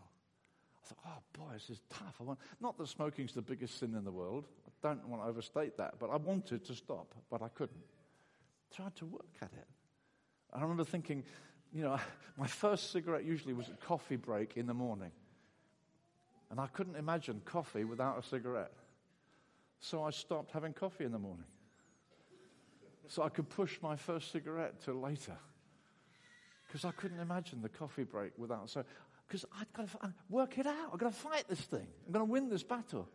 I 0.83 0.87
thought, 0.87 0.99
oh 1.05 1.39
boy, 1.39 1.53
this 1.53 1.69
is 1.69 1.83
tough. 1.91 2.15
I 2.21 2.23
want, 2.23 2.39
not 2.59 2.79
that 2.79 2.89
smoking's 2.89 3.35
the 3.35 3.43
biggest 3.43 3.79
sin 3.79 3.95
in 3.95 4.05
the 4.05 4.11
world. 4.11 4.47
I 4.67 4.71
don't 4.89 5.07
want 5.09 5.23
to 5.25 5.29
overstate 5.29 5.77
that. 5.77 5.97
But 5.99 6.09
I 6.09 6.17
wanted 6.17 6.65
to 6.65 6.75
stop, 6.75 7.15
but 7.31 7.43
I 7.43 7.49
couldn't. 7.49 7.85
Tried 8.75 8.95
to 8.97 9.07
work 9.07 9.35
at 9.43 9.53
it. 9.53 9.67
I 10.53 10.61
remember 10.63 10.85
thinking, 10.85 11.25
you 11.73 11.83
know, 11.83 11.99
my 12.37 12.47
first 12.47 12.93
cigarette 12.93 13.25
usually 13.25 13.55
was 13.55 13.69
a 13.69 13.87
coffee 13.87 14.17
break 14.17 14.57
in 14.57 14.67
the 14.67 14.75
morning. 14.75 15.13
And 16.51 16.59
I 16.59 16.67
couldn't 16.67 16.97
imagine 16.97 17.43
coffee 17.45 17.85
without 17.85 18.19
a 18.19 18.23
cigarette. 18.27 18.73
So 19.79 20.03
I 20.03 20.11
stopped 20.11 20.53
having 20.53 20.73
coffee 20.73 21.05
in 21.05 21.13
the 21.13 21.19
morning. 21.19 21.47
So 23.09 23.23
I 23.23 23.29
could 23.29 23.49
push 23.49 23.79
my 23.83 23.97
first 23.97 24.31
cigarette 24.31 24.83
till 24.85 24.95
later. 24.95 25.37
Because 26.67 26.85
I 26.85 26.93
couldn't 26.93 27.19
imagine 27.19 27.63
the 27.63 27.69
coffee 27.69 28.05
break 28.05 28.33
without. 28.37 28.71
So, 28.71 28.85
because 29.27 29.45
I've 29.59 29.73
got 29.73 29.89
to 29.91 30.15
work 30.29 30.59
it 30.59 30.67
out. 30.67 30.91
I've 30.93 30.99
got 30.99 31.13
to 31.13 31.19
fight 31.19 31.45
this 31.49 31.61
thing. 31.61 31.87
I'm 32.07 32.13
going 32.13 32.27
to 32.27 32.31
win 32.31 32.49
this 32.49 32.63
battle. 32.63 33.09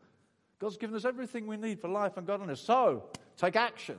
God's 0.59 0.77
given 0.77 0.95
us 0.95 1.05
everything 1.05 1.47
we 1.47 1.55
need 1.57 1.79
for 1.79 1.87
life 1.87 2.17
and 2.17 2.25
godliness. 2.25 2.59
So, 2.59 3.05
take 3.37 3.55
action. 3.55 3.97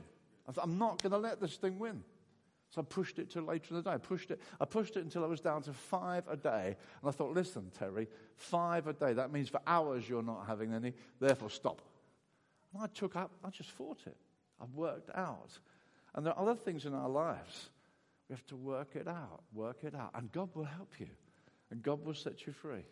I'm 0.61 0.77
not 0.77 1.01
going 1.01 1.11
to 1.11 1.17
let 1.17 1.41
this 1.41 1.55
thing 1.55 1.79
win. 1.79 2.03
So 2.69 2.81
I 2.81 2.83
pushed 2.83 3.17
it 3.17 3.29
to 3.31 3.41
later 3.41 3.67
in 3.69 3.77
the 3.77 3.81
day. 3.81 3.91
I 3.91 3.97
pushed 3.97 4.31
it. 4.31 4.41
I 4.59 4.65
pushed 4.65 4.97
it 4.97 5.03
until 5.03 5.23
I 5.23 5.27
was 5.27 5.39
down 5.39 5.61
to 5.63 5.73
five 5.73 6.27
a 6.27 6.35
day. 6.35 6.75
And 7.01 7.09
I 7.09 7.11
thought, 7.11 7.33
listen, 7.33 7.71
Terry, 7.77 8.07
five 8.35 8.87
a 8.87 8.93
day. 8.93 9.13
That 9.13 9.31
means 9.31 9.49
for 9.49 9.61
hours 9.65 10.07
you're 10.07 10.23
not 10.23 10.45
having 10.47 10.73
any. 10.73 10.93
Therefore, 11.19 11.49
stop. 11.49 11.81
And 12.73 12.83
I 12.83 12.87
took 12.87 13.15
up. 13.15 13.31
I 13.43 13.49
just 13.49 13.71
fought 13.71 13.99
it. 14.05 14.17
I 14.61 14.65
worked 14.73 15.09
out. 15.15 15.57
And 16.13 16.25
there 16.25 16.33
are 16.33 16.41
other 16.41 16.55
things 16.55 16.85
in 16.85 16.93
our 16.93 17.09
lives. 17.09 17.69
We 18.27 18.33
have 18.33 18.45
to 18.47 18.57
work 18.57 18.95
it 18.95 19.07
out. 19.07 19.43
Work 19.53 19.83
it 19.83 19.95
out. 19.95 20.11
And 20.15 20.31
God 20.31 20.49
will 20.53 20.65
help 20.65 20.99
you. 20.99 21.07
And 21.71 21.81
God 21.81 22.03
will 22.05 22.13
set 22.13 22.45
you 22.45 22.53
free. 22.53 22.85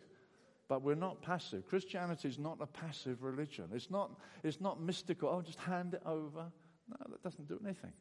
But 0.68 0.82
we're 0.82 0.94
not 0.94 1.22
passive. 1.22 1.66
Christianity 1.66 2.28
is 2.28 2.38
not 2.38 2.58
a 2.60 2.66
passive 2.66 3.22
religion. 3.22 3.66
It's 3.74 3.90
not, 3.90 4.18
it's 4.42 4.60
not 4.60 4.80
mystical. 4.80 5.28
Oh, 5.28 5.42
just 5.42 5.60
hand 5.60 5.94
it 5.94 6.02
over. 6.06 6.46
No, 6.88 6.96
that 7.10 7.22
doesn't 7.22 7.48
do 7.48 7.60
anything. 7.64 7.92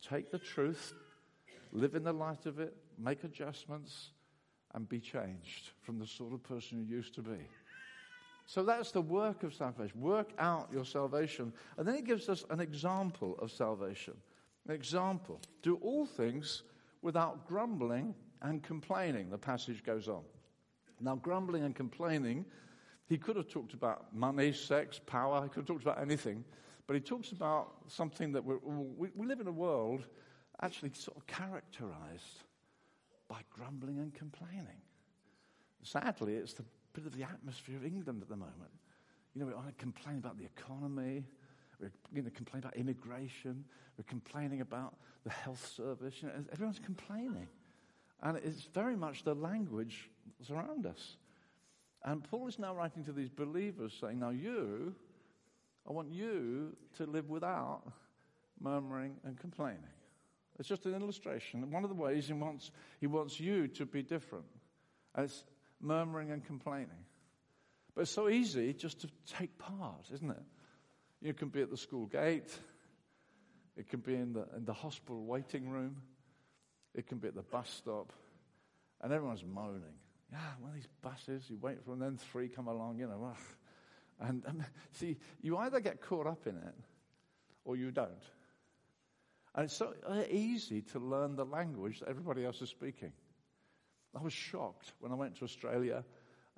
Take 0.00 0.30
the 0.30 0.38
truth, 0.38 0.94
live 1.72 1.94
in 1.94 2.04
the 2.04 2.12
light 2.12 2.46
of 2.46 2.60
it, 2.60 2.76
make 2.98 3.24
adjustments, 3.24 4.10
and 4.74 4.88
be 4.88 5.00
changed 5.00 5.70
from 5.82 5.98
the 5.98 6.06
sort 6.06 6.32
of 6.32 6.42
person 6.42 6.78
you 6.78 6.96
used 6.96 7.14
to 7.14 7.22
be. 7.22 7.38
So 8.46 8.62
that's 8.62 8.92
the 8.92 9.02
work 9.02 9.42
of 9.42 9.52
salvation. 9.52 10.00
Work 10.00 10.30
out 10.38 10.68
your 10.72 10.84
salvation. 10.84 11.52
And 11.76 11.86
then 11.86 11.94
he 11.94 12.00
gives 12.00 12.28
us 12.28 12.44
an 12.48 12.60
example 12.60 13.36
of 13.40 13.50
salvation. 13.50 14.14
An 14.66 14.74
example. 14.74 15.40
Do 15.62 15.76
all 15.82 16.06
things 16.06 16.62
without 17.02 17.46
grumbling 17.46 18.14
and 18.40 18.62
complaining. 18.62 19.28
The 19.28 19.38
passage 19.38 19.84
goes 19.84 20.08
on. 20.08 20.22
Now, 21.00 21.16
grumbling 21.16 21.64
and 21.64 21.74
complaining, 21.74 22.44
he 23.06 23.18
could 23.18 23.36
have 23.36 23.48
talked 23.48 23.74
about 23.74 24.14
money, 24.14 24.52
sex, 24.52 25.00
power. 25.04 25.42
He 25.42 25.48
could 25.48 25.60
have 25.60 25.66
talked 25.66 25.82
about 25.82 26.00
anything. 26.00 26.44
But 26.88 26.94
he 26.94 27.00
talks 27.00 27.32
about 27.32 27.74
something 27.86 28.32
that 28.32 28.42
we're 28.42 28.56
we, 28.56 29.10
we 29.14 29.26
live 29.26 29.40
in 29.40 29.46
a 29.46 29.52
world 29.52 30.06
actually 30.62 30.90
sort 30.94 31.18
of 31.18 31.26
characterized 31.26 32.44
by 33.28 33.42
grumbling 33.50 33.98
and 33.98 34.12
complaining. 34.12 34.80
Sadly, 35.82 36.34
it's 36.34 36.54
the 36.54 36.64
bit 36.94 37.04
of 37.04 37.14
the 37.16 37.22
atmosphere 37.22 37.76
of 37.76 37.84
England 37.84 38.22
at 38.22 38.30
the 38.30 38.36
moment. 38.36 38.72
You 39.34 39.42
know, 39.42 39.46
we 39.46 39.54
want 39.54 39.68
to 39.68 39.74
complain 39.74 40.16
about 40.16 40.38
the 40.38 40.46
economy. 40.46 41.24
We're 41.78 41.92
going 42.14 42.24
to 42.24 42.30
complain 42.30 42.62
about 42.62 42.74
immigration. 42.74 43.66
We're 43.98 44.04
complaining 44.04 44.62
about 44.62 44.94
the 45.24 45.30
health 45.30 45.70
service. 45.76 46.14
You 46.22 46.28
know, 46.28 46.34
everyone's 46.50 46.80
complaining. 46.80 47.48
And 48.22 48.38
it's 48.38 48.62
very 48.62 48.96
much 48.96 49.24
the 49.24 49.34
language 49.34 50.08
around 50.50 50.86
us. 50.86 51.18
And 52.04 52.24
Paul 52.24 52.48
is 52.48 52.58
now 52.58 52.74
writing 52.74 53.04
to 53.04 53.12
these 53.12 53.28
believers 53.28 53.92
saying, 54.00 54.18
Now 54.18 54.30
you 54.30 54.94
I 55.86 55.92
want 55.92 56.12
you 56.12 56.76
to 56.96 57.06
live 57.06 57.28
without 57.28 57.82
murmuring 58.60 59.16
and 59.24 59.38
complaining. 59.38 59.82
It's 60.58 60.68
just 60.68 60.86
an 60.86 60.94
illustration. 60.94 61.70
One 61.70 61.84
of 61.84 61.90
the 61.90 61.96
ways 61.96 62.26
he 62.26 62.32
wants, 62.32 62.70
he 63.00 63.06
wants 63.06 63.38
you 63.38 63.68
to 63.68 63.86
be 63.86 64.02
different. 64.02 64.46
as 65.14 65.44
murmuring 65.80 66.30
and 66.30 66.44
complaining. 66.44 67.04
But 67.94 68.02
it's 68.02 68.10
so 68.10 68.28
easy 68.28 68.72
just 68.72 69.00
to 69.00 69.08
take 69.26 69.58
part, 69.58 70.06
isn't 70.12 70.30
it? 70.30 70.42
You 71.20 71.34
can 71.34 71.48
be 71.48 71.62
at 71.62 71.70
the 71.70 71.76
school 71.76 72.06
gate. 72.06 72.56
It 73.76 73.88
can 73.88 74.00
be 74.00 74.14
in 74.14 74.32
the, 74.32 74.46
in 74.56 74.64
the 74.64 74.72
hospital 74.72 75.24
waiting 75.24 75.68
room. 75.68 75.96
It 76.94 77.06
can 77.06 77.18
be 77.18 77.28
at 77.28 77.34
the 77.34 77.42
bus 77.42 77.68
stop. 77.70 78.12
And 79.00 79.12
everyone's 79.12 79.44
moaning. 79.44 79.82
Yeah, 80.30 80.38
one 80.60 80.70
of 80.70 80.76
these 80.76 80.88
buses, 81.00 81.48
you 81.48 81.58
wait 81.60 81.82
for 81.84 81.90
them, 81.90 82.00
then 82.00 82.16
three 82.16 82.48
come 82.48 82.68
along, 82.68 82.98
you 82.98 83.06
know. 83.06 83.34
And 84.20 84.44
um, 84.46 84.64
see, 84.92 85.16
you 85.40 85.56
either 85.58 85.80
get 85.80 86.00
caught 86.00 86.26
up 86.26 86.46
in 86.46 86.56
it 86.56 86.74
or 87.64 87.76
you 87.76 87.90
don't. 87.90 88.24
And 89.54 89.64
it's 89.64 89.76
so 89.76 89.94
easy 90.30 90.82
to 90.82 90.98
learn 90.98 91.36
the 91.36 91.44
language 91.44 92.00
that 92.00 92.08
everybody 92.08 92.44
else 92.44 92.62
is 92.62 92.68
speaking. 92.68 93.12
I 94.18 94.22
was 94.22 94.32
shocked 94.32 94.92
when 95.00 95.12
I 95.12 95.14
went 95.14 95.36
to 95.36 95.44
Australia 95.44 96.04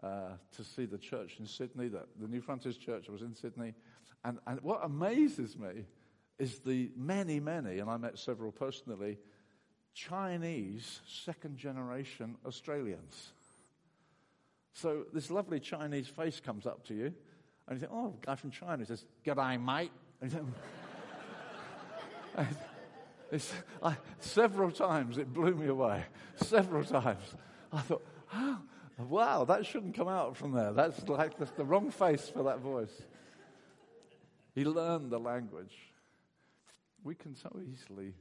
uh, 0.03 0.33
to 0.57 0.65
see 0.65 0.87
the 0.87 0.99
church 0.99 1.37
in 1.39 1.47
Sydney, 1.47 1.89
the, 1.89 2.05
the 2.19 2.27
Newfrontiers 2.27 2.79
Church. 2.79 3.07
I 3.09 3.13
was 3.13 3.23
in 3.23 3.35
Sydney. 3.35 3.75
And, 4.25 4.39
and 4.47 4.61
what 4.63 4.81
amazes 4.83 5.59
me 5.59 5.85
is 6.39 6.61
the 6.61 6.91
many, 6.97 7.41
many, 7.41 7.79
and 7.79 7.91
I 7.91 7.97
met 7.97 8.19
several 8.19 8.51
personally, 8.51 9.19
Chinese 9.95 11.01
second 11.07 11.59
generation 11.59 12.37
Australians. 12.47 13.33
So 14.73 15.05
this 15.13 15.31
lovely 15.31 15.61
Chinese 15.61 16.09
face 16.09 16.41
comes 16.41 16.67
up 16.67 16.87
to 16.87 16.95
you 16.95 17.15
and 17.71 17.79
he 17.79 17.81
said, 17.81 17.91
Oh, 17.93 18.15
guy 18.21 18.35
from 18.35 18.51
China. 18.51 18.79
He 18.79 18.85
says, 18.85 19.07
G'day, 19.25 19.65
mate. 19.65 19.93
Said, 20.29 20.45
I, 23.83 23.97
several 24.19 24.73
times 24.73 25.19
it 25.19 25.33
blew 25.33 25.55
me 25.55 25.69
away. 25.69 26.05
Several 26.35 26.85
times. 26.85 27.23
I 27.73 27.81
thought, 27.81 28.05
oh, 28.35 28.59
wow, 28.99 29.45
that 29.45 29.65
shouldn't 29.65 29.95
come 29.95 30.09
out 30.09 30.37
from 30.37 30.53
there. 30.53 30.73
That's 30.73 31.09
like 31.09 31.39
that's 31.39 31.53
the 31.53 31.65
wrong 31.65 31.91
face 31.91 32.29
for 32.29 32.43
that 32.43 32.59
voice. 32.59 33.03
He 34.55 34.65
learned 34.65 35.11
the 35.11 35.21
language. 35.21 35.77
We 37.05 37.15
can 37.15 37.37
so 37.37 37.57
easily 37.73 38.15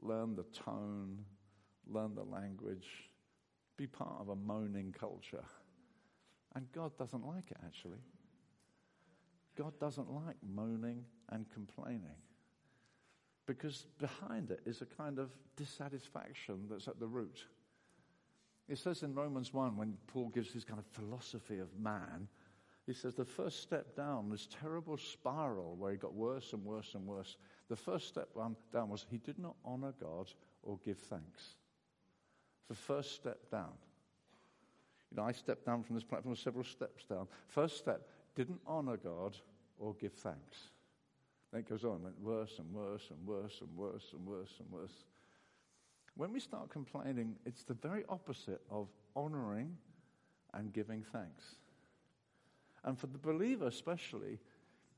learn 0.00 0.36
the 0.36 0.44
tone, 0.64 1.24
learn 1.86 2.14
the 2.14 2.22
language, 2.22 2.86
be 3.76 3.88
part 3.88 4.20
of 4.20 4.28
a 4.28 4.36
moaning 4.36 4.94
culture. 4.98 5.44
And 6.54 6.70
God 6.72 6.96
doesn't 6.96 7.26
like 7.26 7.50
it, 7.50 7.58
actually. 7.66 7.98
God 9.56 9.78
doesn't 9.78 10.10
like 10.10 10.36
moaning 10.42 11.04
and 11.30 11.46
complaining. 11.50 12.16
because 13.46 13.86
behind 13.98 14.50
it 14.50 14.60
is 14.64 14.80
a 14.80 14.86
kind 14.86 15.18
of 15.18 15.30
dissatisfaction 15.56 16.66
that's 16.70 16.88
at 16.88 16.98
the 16.98 17.06
root. 17.06 17.46
It 18.68 18.78
says 18.78 19.02
in 19.02 19.14
Romans 19.14 19.52
1, 19.52 19.76
when 19.76 19.96
Paul 20.06 20.30
gives 20.30 20.52
his 20.52 20.64
kind 20.64 20.78
of 20.78 20.86
philosophy 20.86 21.58
of 21.58 21.68
man, 21.78 22.28
he 22.86 22.94
says 22.94 23.14
the 23.14 23.24
first 23.24 23.60
step 23.60 23.94
down, 23.96 24.30
this 24.30 24.48
terrible 24.60 24.96
spiral 24.96 25.76
where 25.76 25.92
he 25.92 25.98
got 25.98 26.14
worse 26.14 26.52
and 26.52 26.64
worse 26.64 26.94
and 26.94 27.06
worse, 27.06 27.36
the 27.68 27.76
first 27.76 28.08
step 28.08 28.28
down 28.72 28.88
was 28.88 29.06
he 29.10 29.18
did 29.18 29.38
not 29.38 29.56
honor 29.64 29.92
God 30.00 30.30
or 30.62 30.78
give 30.84 30.98
thanks. 30.98 31.56
The 32.68 32.74
first 32.74 33.14
step 33.14 33.50
down. 33.50 33.72
You 35.10 35.18
know, 35.18 35.24
I 35.24 35.32
stepped 35.32 35.66
down 35.66 35.82
from 35.82 35.94
this 35.94 36.04
platform 36.04 36.34
several 36.34 36.64
steps 36.64 37.04
down. 37.04 37.28
First 37.46 37.76
step, 37.76 38.08
didn't 38.34 38.60
honor 38.66 38.96
God 38.96 39.36
or 39.78 39.94
give 39.94 40.12
thanks. 40.12 40.70
Then 41.52 41.60
it 41.60 41.68
goes 41.68 41.84
on, 41.84 42.02
went 42.02 42.20
worse 42.20 42.58
and 42.58 42.72
worse 42.72 43.10
and 43.10 43.26
worse 43.26 43.60
and 43.60 43.76
worse 43.76 44.12
and 44.12 44.26
worse 44.26 44.52
and 44.58 44.70
worse. 44.70 45.04
When 46.16 46.32
we 46.32 46.40
start 46.40 46.70
complaining, 46.70 47.36
it's 47.44 47.64
the 47.64 47.74
very 47.74 48.04
opposite 48.08 48.60
of 48.70 48.88
honoring 49.16 49.76
and 50.52 50.72
giving 50.72 51.02
thanks. 51.02 51.56
And 52.84 52.98
for 52.98 53.06
the 53.06 53.18
believer, 53.18 53.66
especially, 53.66 54.38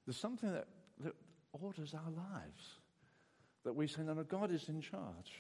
there's 0.05 0.17
something 0.17 0.53
that, 0.53 0.67
that 1.01 1.15
orders 1.53 1.95
our 1.95 2.11
lives. 2.11 2.81
That 3.65 3.75
we 3.75 3.87
say, 3.87 4.03
no, 4.03 4.15
no, 4.15 4.23
God 4.23 4.51
is 4.51 4.69
in 4.69 4.81
charge. 4.81 5.33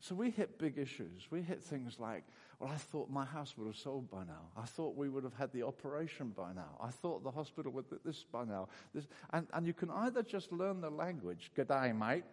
So 0.00 0.14
we 0.14 0.30
hit 0.30 0.58
big 0.58 0.78
issues. 0.78 1.26
We 1.30 1.42
hit 1.42 1.62
things 1.62 1.98
like, 1.98 2.24
well, 2.60 2.70
I 2.72 2.76
thought 2.76 3.10
my 3.10 3.24
house 3.24 3.54
would 3.56 3.66
have 3.66 3.76
sold 3.76 4.10
by 4.10 4.24
now. 4.24 4.50
I 4.56 4.64
thought 4.64 4.96
we 4.96 5.08
would 5.08 5.24
have 5.24 5.34
had 5.34 5.52
the 5.52 5.64
operation 5.64 6.30
by 6.36 6.52
now. 6.52 6.76
I 6.80 6.90
thought 6.90 7.24
the 7.24 7.30
hospital 7.30 7.72
would 7.72 7.86
have 7.90 8.00
this 8.04 8.24
by 8.24 8.44
now. 8.44 8.68
This, 8.94 9.06
and, 9.32 9.46
and 9.52 9.66
you 9.66 9.74
can 9.74 9.90
either 9.90 10.22
just 10.22 10.52
learn 10.52 10.80
the 10.80 10.90
language, 10.90 11.50
good 11.54 11.68
day, 11.68 11.92
mate, 11.92 12.24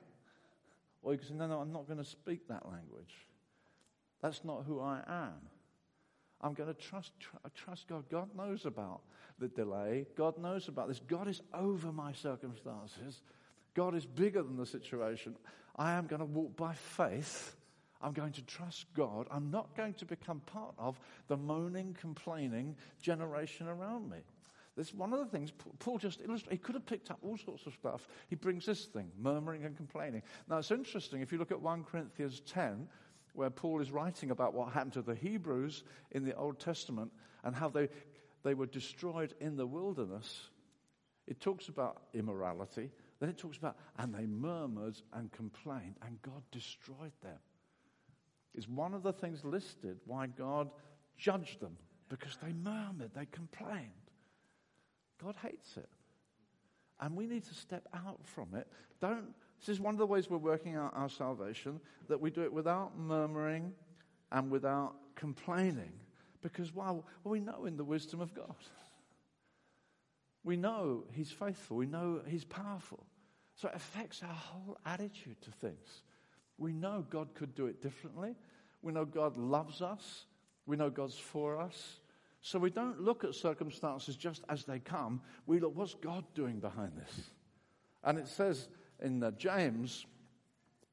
or 1.01 1.13
you 1.13 1.17
can 1.19 1.27
say, 1.27 1.33
no, 1.35 1.47
no, 1.47 1.59
I'm 1.59 1.71
not 1.71 1.87
going 1.87 1.99
to 1.99 2.05
speak 2.05 2.47
that 2.47 2.67
language. 2.67 3.15
That's 4.21 4.43
not 4.43 4.63
who 4.67 4.79
I 4.79 5.01
am. 5.07 5.33
I'm 6.41 6.53
going 6.53 6.73
to 6.73 6.79
trust, 6.79 7.11
tr- 7.19 7.35
trust 7.55 7.87
God. 7.87 8.05
God 8.09 8.29
knows 8.35 8.65
about 8.65 9.01
the 9.39 9.47
delay. 9.47 10.05
God 10.15 10.37
knows 10.37 10.67
about 10.67 10.87
this. 10.87 10.99
God 10.99 11.27
is 11.27 11.41
over 11.53 11.91
my 11.91 12.11
circumstances. 12.11 13.21
God 13.75 13.93
is 13.93 14.05
bigger 14.05 14.41
than 14.41 14.57
the 14.57 14.65
situation. 14.65 15.35
I 15.75 15.91
am 15.91 16.07
going 16.07 16.21
to 16.21 16.25
walk 16.25 16.55
by 16.55 16.73
faith. 16.73 17.55
I'm 18.01 18.13
going 18.13 18.31
to 18.33 18.41
trust 18.41 18.85
God. 18.95 19.27
I'm 19.29 19.51
not 19.51 19.75
going 19.75 19.93
to 19.95 20.05
become 20.05 20.39
part 20.41 20.73
of 20.77 20.99
the 21.27 21.37
moaning, 21.37 21.95
complaining 21.99 22.75
generation 23.01 23.67
around 23.67 24.09
me. 24.09 24.17
This 24.75 24.93
one 24.93 25.13
of 25.13 25.19
the 25.19 25.25
things 25.25 25.53
Paul 25.79 25.97
just 25.97 26.19
illustrated. 26.21 26.51
He 26.51 26.57
could 26.57 26.75
have 26.75 26.85
picked 26.85 27.09
up 27.09 27.19
all 27.21 27.37
sorts 27.37 27.65
of 27.65 27.73
stuff. 27.73 28.07
He 28.27 28.35
brings 28.35 28.65
this 28.65 28.85
thing, 28.85 29.09
murmuring 29.17 29.63
and 29.63 29.75
complaining. 29.75 30.21
Now 30.49 30.57
it's 30.57 30.71
interesting 30.71 31.21
if 31.21 31.31
you 31.31 31.37
look 31.37 31.51
at 31.51 31.61
1 31.61 31.85
Corinthians 31.85 32.41
10, 32.41 32.87
where 33.33 33.49
Paul 33.49 33.81
is 33.81 33.91
writing 33.91 34.31
about 34.31 34.53
what 34.53 34.73
happened 34.73 34.93
to 34.93 35.01
the 35.01 35.15
Hebrews 35.15 35.83
in 36.11 36.25
the 36.25 36.35
Old 36.35 36.59
Testament 36.59 37.11
and 37.43 37.55
how 37.55 37.69
they, 37.69 37.87
they 38.43 38.53
were 38.53 38.65
destroyed 38.65 39.33
in 39.39 39.55
the 39.55 39.65
wilderness. 39.65 40.49
It 41.27 41.39
talks 41.39 41.69
about 41.69 42.01
immorality. 42.13 42.91
Then 43.19 43.29
it 43.29 43.37
talks 43.37 43.57
about, 43.57 43.77
and 43.97 44.13
they 44.13 44.25
murmured 44.25 45.01
and 45.13 45.31
complained, 45.31 45.95
and 46.05 46.21
God 46.21 46.43
destroyed 46.51 47.13
them. 47.21 47.39
It's 48.53 48.67
one 48.67 48.93
of 48.93 49.03
the 49.03 49.13
things 49.13 49.43
listed 49.43 49.99
why 50.05 50.27
God 50.27 50.69
judged 51.17 51.59
them 51.59 51.77
because 52.09 52.37
they 52.43 52.53
murmured, 52.53 53.11
they 53.15 53.25
complained. 53.27 53.89
God 55.23 55.35
hates 55.41 55.77
it. 55.77 55.89
And 56.99 57.15
we 57.15 57.25
need 57.25 57.43
to 57.45 57.53
step 57.53 57.87
out 57.93 58.19
from 58.23 58.55
it. 58.55 58.67
Don't, 59.01 59.33
this 59.59 59.69
is 59.69 59.79
one 59.79 59.93
of 59.93 59.99
the 59.99 60.05
ways 60.05 60.29
we're 60.29 60.37
working 60.37 60.75
out 60.75 60.93
our 60.95 61.09
salvation, 61.09 61.79
that 62.07 62.19
we 62.19 62.29
do 62.29 62.43
it 62.43 62.53
without 62.53 62.97
murmuring 62.97 63.73
and 64.31 64.49
without 64.49 64.95
complaining. 65.15 65.91
Because, 66.41 66.73
well, 66.73 67.05
well 67.23 67.31
we 67.31 67.39
know 67.39 67.65
in 67.65 67.75
the 67.75 67.83
wisdom 67.83 68.21
of 68.21 68.33
God. 68.33 68.55
We 70.45 70.55
know 70.55 71.03
He's 71.11 71.31
faithful. 71.31 71.75
We 71.75 71.87
know 71.87 72.21
He's 72.25 72.45
powerful. 72.45 73.05
So 73.55 73.67
it 73.67 73.75
affects 73.75 74.21
our 74.23 74.33
whole 74.33 74.77
attitude 74.85 75.41
to 75.41 75.51
things. 75.51 76.03
We 76.57 76.71
know 76.71 77.05
God 77.09 77.33
could 77.33 77.55
do 77.55 77.65
it 77.65 77.81
differently. 77.81 78.35
We 78.81 78.93
know 78.93 79.03
God 79.03 79.35
loves 79.35 79.81
us. 79.81 80.25
We 80.65 80.77
know 80.77 80.89
God's 80.89 81.17
for 81.17 81.59
us. 81.59 81.99
So 82.41 82.59
we 82.59 82.69
don't 82.69 83.01
look 83.01 83.23
at 83.23 83.33
circumstances 83.33 84.15
just 84.15 84.43
as 84.47 84.65
they 84.65 84.77
come. 84.77 85.21
We 85.47 85.59
look, 85.59 85.75
what's 85.75 85.95
God 85.95 86.23
doing 86.35 86.59
behind 86.59 86.91
this? 86.95 87.31
And 88.03 88.19
it 88.19 88.27
says 88.27 88.69
in 89.01 89.23
uh, 89.23 89.31
James, 89.31 90.05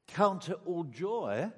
count 0.07 0.49
it 0.49 0.57
all 0.65 0.83
joy 0.83 1.51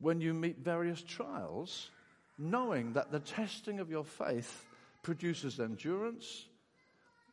when 0.00 0.20
you 0.20 0.34
meet 0.34 0.58
various 0.58 1.00
trials, 1.00 1.90
knowing 2.38 2.92
that 2.94 3.12
the 3.12 3.20
testing 3.20 3.78
of 3.78 3.88
your 3.88 4.04
faith 4.04 4.66
produces 5.02 5.60
endurance. 5.60 6.47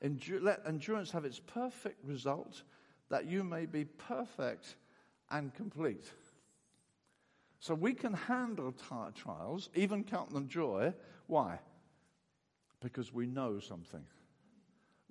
Let 0.01 0.61
endurance 0.67 1.11
have 1.11 1.25
its 1.25 1.39
perfect 1.39 2.03
result, 2.05 2.63
that 3.09 3.25
you 3.25 3.43
may 3.43 3.65
be 3.65 3.85
perfect 3.85 4.75
and 5.29 5.53
complete. 5.53 6.11
So 7.59 7.73
we 7.73 7.93
can 7.93 8.13
handle 8.13 8.71
t- 8.71 9.21
trials, 9.21 9.69
even 9.73 10.03
count 10.03 10.31
them 10.31 10.47
joy, 10.47 10.93
why? 11.27 11.59
Because 12.81 13.13
we 13.13 13.25
know 13.25 13.59
something. 13.59 14.05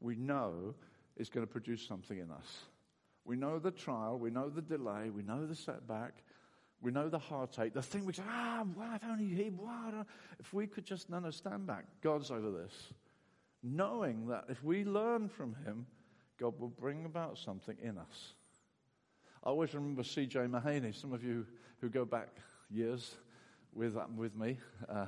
We 0.01 0.15
know 0.15 0.75
it's 1.17 1.31
going 1.31 1.47
to 1.47 1.53
produce 1.53 1.87
something 1.87 2.19
in 2.19 2.31
us. 2.31 2.65
We 3.25 3.37
know 3.37 3.59
the 3.59 3.71
trial, 3.71 4.19
we 4.19 4.31
know 4.31 4.51
the 4.51 4.63
delay, 4.63 5.11
we 5.11 5.23
know 5.23 5.47
the 5.47 5.55
setback, 5.55 6.23
we 6.83 6.93
know 6.93 7.09
the 7.09 7.19
heartache, 7.19 7.73
the 7.73 7.83
thing 7.83 8.05
we 8.05 8.13
say, 8.13 8.23
ah, 8.29 8.65
why 8.75 8.97
if 8.97 9.05
only 9.05 9.35
he, 9.35 9.49
why? 9.49 10.05
If 10.39 10.53
we 10.53 10.67
could 10.67 10.85
just 10.85 11.11
understand 11.13 11.69
that, 11.69 11.85
God's 12.03 12.31
over 12.31 12.51
this. 12.51 12.93
Knowing 13.67 14.27
that 14.27 14.45
if 14.51 14.63
we 14.63 14.85
learn 14.85 15.27
from 15.27 15.57
him, 15.65 15.87
God 16.39 16.61
will 16.61 16.69
bring 16.69 17.07
about 17.07 17.39
something 17.39 17.77
in 17.83 17.97
us. 17.97 18.35
I 19.43 19.49
always 19.49 19.73
remember 19.75 20.05
C.J. 20.05 20.41
Mahaney. 20.41 20.95
Some 20.95 21.15
of 21.15 21.25
you 21.25 21.47
who 21.81 21.89
go 21.89 22.05
back 22.05 22.29
years 22.71 23.15
with, 23.73 23.97
um, 23.97 24.19
with 24.19 24.37
me, 24.37 24.59
uh, 24.89 25.07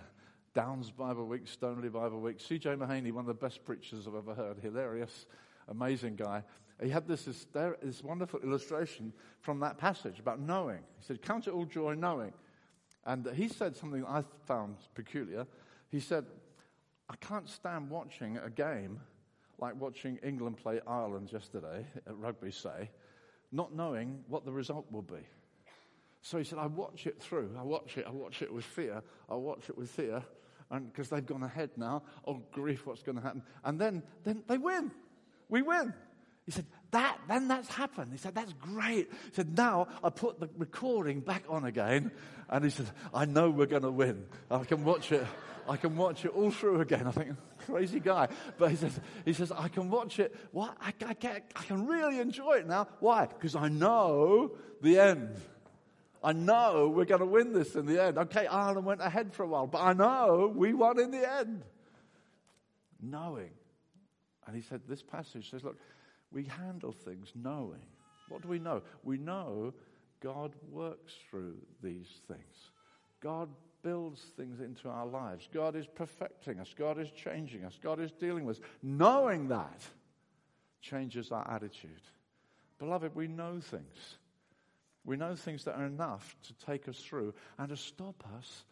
Downs 0.55 0.91
Bible 0.91 1.27
Week, 1.27 1.47
Stoneleigh 1.47 1.93
Bible 1.93 2.21
Week. 2.21 2.41
C.J. 2.41 2.77
Mahaney, 2.77 3.13
one 3.13 3.25
of 3.25 3.29
the 3.29 3.35
best 3.35 3.63
preachers 3.63 4.09
I've 4.09 4.15
ever 4.15 4.35
heard, 4.35 4.59
hilarious, 4.63 5.27
amazing 5.69 6.17
guy. 6.17 6.43
He 6.83 6.89
had 6.89 7.07
this, 7.07 7.27
this, 7.27 7.47
this 7.83 8.03
wonderful 8.03 8.41
illustration 8.41 9.13
from 9.41 9.61
that 9.61 9.77
passage 9.77 10.19
about 10.19 10.41
knowing. 10.41 10.81
He 10.99 11.05
said, 11.05 11.21
Count 11.21 11.47
it 11.47 11.53
all 11.53 11.67
joy 11.67 11.95
knowing. 11.95 12.33
And 13.05 13.27
he 13.35 13.49
said 13.49 13.77
something 13.77 14.05
I 14.05 14.25
found 14.47 14.77
peculiar. 14.95 15.47
He 15.91 16.01
said, 16.01 16.25
I 17.09 17.17
can't 17.17 17.49
stand 17.49 17.91
watching 17.91 18.39
a 18.39 18.51
game 18.51 19.01
like 19.59 19.81
watching 19.81 20.19
England 20.23 20.59
play 20.59 20.81
Ireland 20.87 21.33
yesterday 21.33 21.87
at 22.07 22.17
rugby, 22.17 22.51
say, 22.51 22.91
not 23.53 23.75
knowing 23.75 24.23
what 24.29 24.45
the 24.45 24.53
result 24.53 24.87
will 24.91 25.03
be. 25.03 25.27
So 26.21 26.39
he 26.39 26.45
said, 26.45 26.59
I 26.59 26.67
watch 26.67 27.07
it 27.07 27.21
through. 27.21 27.57
I 27.59 27.63
watch 27.63 27.97
it. 27.97 28.05
I 28.07 28.11
watch 28.11 28.43
it 28.43 28.53
with 28.53 28.65
fear. 28.65 29.03
I 29.31 29.35
watch 29.37 29.71
it 29.71 29.79
with 29.79 29.91
fear 29.91 30.23
and 30.71 30.93
because 30.93 31.09
they've 31.09 31.25
gone 31.25 31.43
ahead 31.43 31.71
now. 31.77 32.03
Oh, 32.27 32.43
grief, 32.53 32.87
what's 32.87 33.03
going 33.03 33.17
to 33.17 33.23
happen? 33.23 33.43
And 33.65 33.81
then, 33.81 34.03
then 34.25 34.43
they 34.47 34.59
win. 34.59 34.91
We 35.49 35.63
win. 35.63 35.95
He 36.47 36.53
said, 36.53 36.67
that, 36.93 37.19
then 37.29 37.49
that's 37.49 37.69
happened. 37.69 38.13
He 38.13 38.19
said, 38.19 38.35
that's 38.35 38.53
great. 38.55 39.11
He 39.11 39.35
said, 39.35 39.57
now 39.57 39.89
I 40.03 40.11
put 40.11 40.39
the 40.39 40.49
recording 40.57 41.21
back 41.21 41.43
on 41.49 41.65
again. 41.65 42.13
And 42.49 42.65
he 42.65 42.71
said, 42.71 42.87
I 43.13 43.25
know 43.25 43.51
we're 43.51 43.67
going 43.67 43.83
to 43.83 43.91
win. 43.91 44.27
I 44.51 44.65
can 44.65 44.85
watch 44.85 45.11
it. 45.11 45.27
I 45.69 45.77
can 45.77 45.97
watch 45.97 46.25
it 46.25 46.29
all 46.29 46.53
through 46.53 46.81
again. 46.81 47.09
I 47.09 47.11
think, 47.11 47.37
crazy 47.67 47.99
guy. 47.99 48.29
But 48.57 48.71
he 48.71 48.77
says, 48.77 49.01
he 49.25 49.33
says, 49.33 49.51
I 49.51 49.67
can 49.67 49.91
watch 49.91 50.21
it. 50.21 50.37
What? 50.53 50.77
I, 50.81 50.95
I, 51.05 51.15
can, 51.15 51.43
I 51.57 51.63
can 51.65 51.87
really 51.89 52.21
enjoy 52.21 52.59
it 52.59 52.69
now. 52.69 52.87
Why? 53.01 53.27
Because 53.27 53.57
I 53.57 53.69
know 53.69 54.53
the 54.81 55.01
end. 55.01 55.37
I 56.23 56.33
know 56.33 56.93
we're 56.95 57.05
going 57.05 57.21
to 57.21 57.27
win 57.27 57.53
this 57.53 57.75
in 57.75 57.87
the 57.87 58.01
end. 58.03 58.19
Okay, 58.19 58.47
Ireland 58.47 58.87
went 58.87 59.01
ahead 59.01 59.35
for 59.35 59.43
a 59.43 59.49
while, 59.49 59.67
but 59.67 59.83
I 59.83 59.93
know 59.93 60.53
we 60.55 60.73
won 60.73 61.01
in 61.01 61.11
the 61.11 61.29
end. 61.29 61.65
Knowing. 63.03 63.51
And 64.47 64.55
he 64.55 64.63
said, 64.63 64.83
this 64.89 65.03
passage 65.03 65.51
says, 65.51 65.65
look, 65.65 65.77
we 66.33 66.45
handle 66.45 66.93
things 66.93 67.33
knowing. 67.35 67.87
What 68.29 68.43
do 68.43 68.49
we 68.49 68.59
know? 68.59 68.83
We 69.03 69.19
know 69.19 69.73
God 70.21 70.53
works 70.71 71.15
through 71.31 71.57
these 71.83 72.09
things. 72.27 72.71
God 73.21 73.49
builds 73.83 74.21
things 74.37 74.61
into 74.61 74.89
our 74.89 75.07
lives. 75.07 75.49
God 75.53 75.77
is 75.77 75.87
perfecting 75.87 76.59
us. 76.59 76.75
God 76.77 76.99
is 76.99 77.11
changing 77.11 77.65
us. 77.65 77.79
God 77.83 78.01
is 78.01 78.11
dealing 78.13 78.45
with 78.45 78.59
us. 78.59 78.63
Knowing 78.83 79.49
that 79.49 79.83
changes 80.81 81.31
our 81.31 81.49
attitude. 81.51 82.03
Beloved, 82.79 83.15
we 83.15 83.29
know 83.29 83.61
things. 83.61 84.19
We 85.05 85.17
know 85.17 85.37
things 85.37 85.65
that 85.65 85.77
are 85.77 85.87
enough 85.87 86.37
to 86.49 86.67
take 86.67 86.89
us 86.89 86.99
through 86.99 87.33
and 87.59 87.69
to 87.69 87.77
stop 87.77 88.25
us 88.37 88.65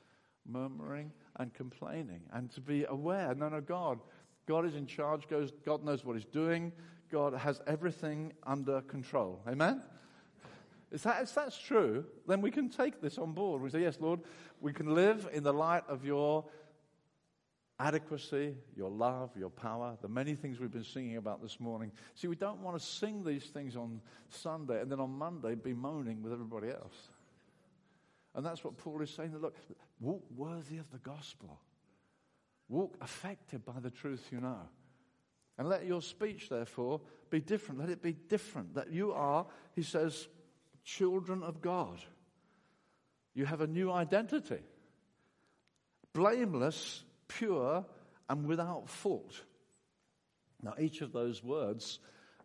murmuring 0.47 1.13
and 1.37 1.55
complaining 1.55 2.21
and 2.33 2.51
to 2.53 2.61
be 2.61 2.85
aware 2.85 3.35
no, 3.35 3.49
no, 3.49 3.61
God, 3.61 4.01
God 4.47 4.67
is 4.67 4.75
in 4.75 4.87
charge. 4.87 5.27
God 5.65 5.85
knows 5.85 6.05
what 6.05 6.17
He's 6.17 6.27
doing. 6.27 6.73
God 7.11 7.35
has 7.35 7.61
everything 7.67 8.33
under 8.45 8.81
control. 8.83 9.41
Amen? 9.49 9.83
If, 10.91 11.03
that, 11.03 11.23
if 11.23 11.35
that's 11.35 11.59
true, 11.59 12.05
then 12.27 12.41
we 12.41 12.51
can 12.51 12.69
take 12.69 13.01
this 13.01 13.19
on 13.19 13.33
board. 13.33 13.63
We 13.63 13.71
say, 13.71 13.83
Yes, 13.83 13.99
Lord, 14.01 14.21
we 14.61 14.73
can 14.73 14.95
live 14.95 15.29
in 15.33 15.43
the 15.43 15.53
light 15.53 15.83
of 15.89 16.05
your 16.05 16.45
adequacy, 17.81 18.55
your 18.77 18.91
love, 18.91 19.31
your 19.37 19.51
power, 19.51 19.97
the 20.01 20.09
many 20.09 20.35
things 20.35 20.61
we've 20.61 20.71
been 20.71 20.85
singing 20.85 21.17
about 21.17 21.43
this 21.43 21.59
morning. 21.59 21.91
See, 22.15 22.29
we 22.29 22.37
don't 22.37 22.61
want 22.61 22.79
to 22.79 22.85
sing 22.85 23.25
these 23.25 23.47
things 23.47 23.75
on 23.75 24.01
Sunday 24.29 24.81
and 24.81 24.91
then 24.91 25.01
on 25.01 25.11
Monday 25.11 25.55
be 25.57 25.75
moaning 25.75 26.23
with 26.23 26.33
everybody 26.33 26.69
else. 26.69 27.09
And 28.35 28.45
that's 28.45 28.65
what 28.65 28.77
Paul 28.77 29.01
is 29.03 29.11
saying. 29.11 29.37
Look, 29.37 29.57
walk 30.01 30.23
worthy 30.37 30.79
of 30.79 30.91
the 30.91 30.99
gospel. 30.99 31.61
Walk 32.69 32.97
affected 33.01 33.65
by 33.65 33.81
the 33.81 33.91
truth 33.91 34.29
you 34.31 34.41
know. 34.41 34.69
And 35.59 35.69
let 35.69 35.87
your 35.87 36.03
speech, 36.03 36.49
therefore, 36.49 37.01
be 37.31 37.41
different. 37.41 37.81
Let 37.81 37.91
it 37.91 38.03
be 38.03 38.13
different. 38.13 38.75
That 38.75 38.91
you 38.91 39.13
are, 39.13 39.47
he 39.75 39.83
says, 39.83 40.29
children 40.85 41.43
of 41.43 41.61
God. 41.61 41.99
You 43.35 43.47
have 43.47 43.61
a 43.61 43.67
new 43.67 43.91
identity. 43.91 44.61
Blameless, 46.13 47.05
pure, 47.29 47.85
and 48.29 48.47
without 48.47 48.89
fault. 48.89 49.43
Now, 50.63 50.75
each 50.79 51.03
of 51.03 51.13
those 51.13 51.43
words 51.43 51.99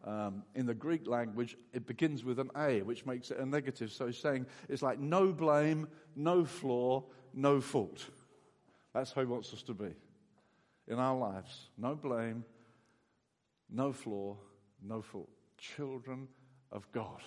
um, 0.03 0.43
in 0.55 0.65
the 0.65 0.73
Greek 0.73 1.07
language, 1.07 1.57
it 1.73 1.85
begins 1.85 2.23
with 2.23 2.39
an 2.39 2.49
A, 2.55 2.81
which 2.81 3.05
makes 3.05 3.31
it 3.31 3.37
a 3.37 3.45
negative. 3.45 3.91
So 3.91 4.07
he's 4.07 4.17
saying 4.17 4.45
it's 4.67 4.81
like 4.81 4.99
no 4.99 5.31
blame, 5.31 5.87
no 6.15 6.45
flaw, 6.45 7.03
no 7.33 7.61
fault. 7.61 8.05
That's 8.93 9.11
how 9.11 9.21
he 9.21 9.27
wants 9.27 9.53
us 9.53 9.63
to 9.63 9.73
be 9.73 9.93
in 10.87 10.99
our 10.99 11.15
lives. 11.15 11.69
No 11.77 11.95
blame, 11.95 12.43
no 13.71 13.91
flaw, 13.91 14.38
no 14.82 15.01
fault. 15.01 15.29
Children 15.58 16.27
of 16.71 16.91
God. 16.91 17.21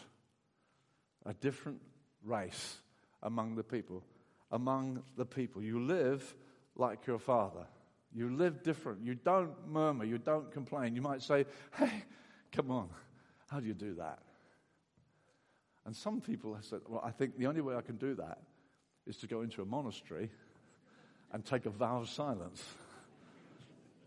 A 1.26 1.34
different 1.34 1.80
race 2.24 2.78
among 3.22 3.54
the 3.54 3.62
people. 3.62 4.02
Among 4.50 5.02
the 5.16 5.26
people. 5.26 5.62
You 5.62 5.80
live 5.80 6.34
like 6.76 7.06
your 7.06 7.18
father. 7.18 7.66
You 8.14 8.34
live 8.34 8.62
different. 8.62 9.04
You 9.04 9.14
don't 9.14 9.54
murmur. 9.68 10.04
You 10.04 10.18
don't 10.18 10.50
complain. 10.52 10.94
You 10.94 11.02
might 11.02 11.22
say, 11.22 11.46
hey, 11.76 12.04
come 12.50 12.70
on. 12.70 12.88
How 13.48 13.60
do 13.60 13.66
you 13.66 13.74
do 13.74 13.94
that? 13.94 14.18
And 15.84 15.96
some 15.96 16.20
people 16.20 16.54
have 16.54 16.64
said, 16.64 16.80
well, 16.88 17.02
I 17.04 17.10
think 17.10 17.38
the 17.38 17.46
only 17.46 17.60
way 17.60 17.74
I 17.74 17.80
can 17.80 17.96
do 17.96 18.14
that 18.14 18.38
is 19.06 19.16
to 19.18 19.26
go 19.26 19.40
into 19.40 19.62
a 19.62 19.64
monastery 19.64 20.30
and 21.32 21.44
take 21.44 21.66
a 21.66 21.70
vow 21.70 22.00
of 22.02 22.08
silence. 22.08 22.62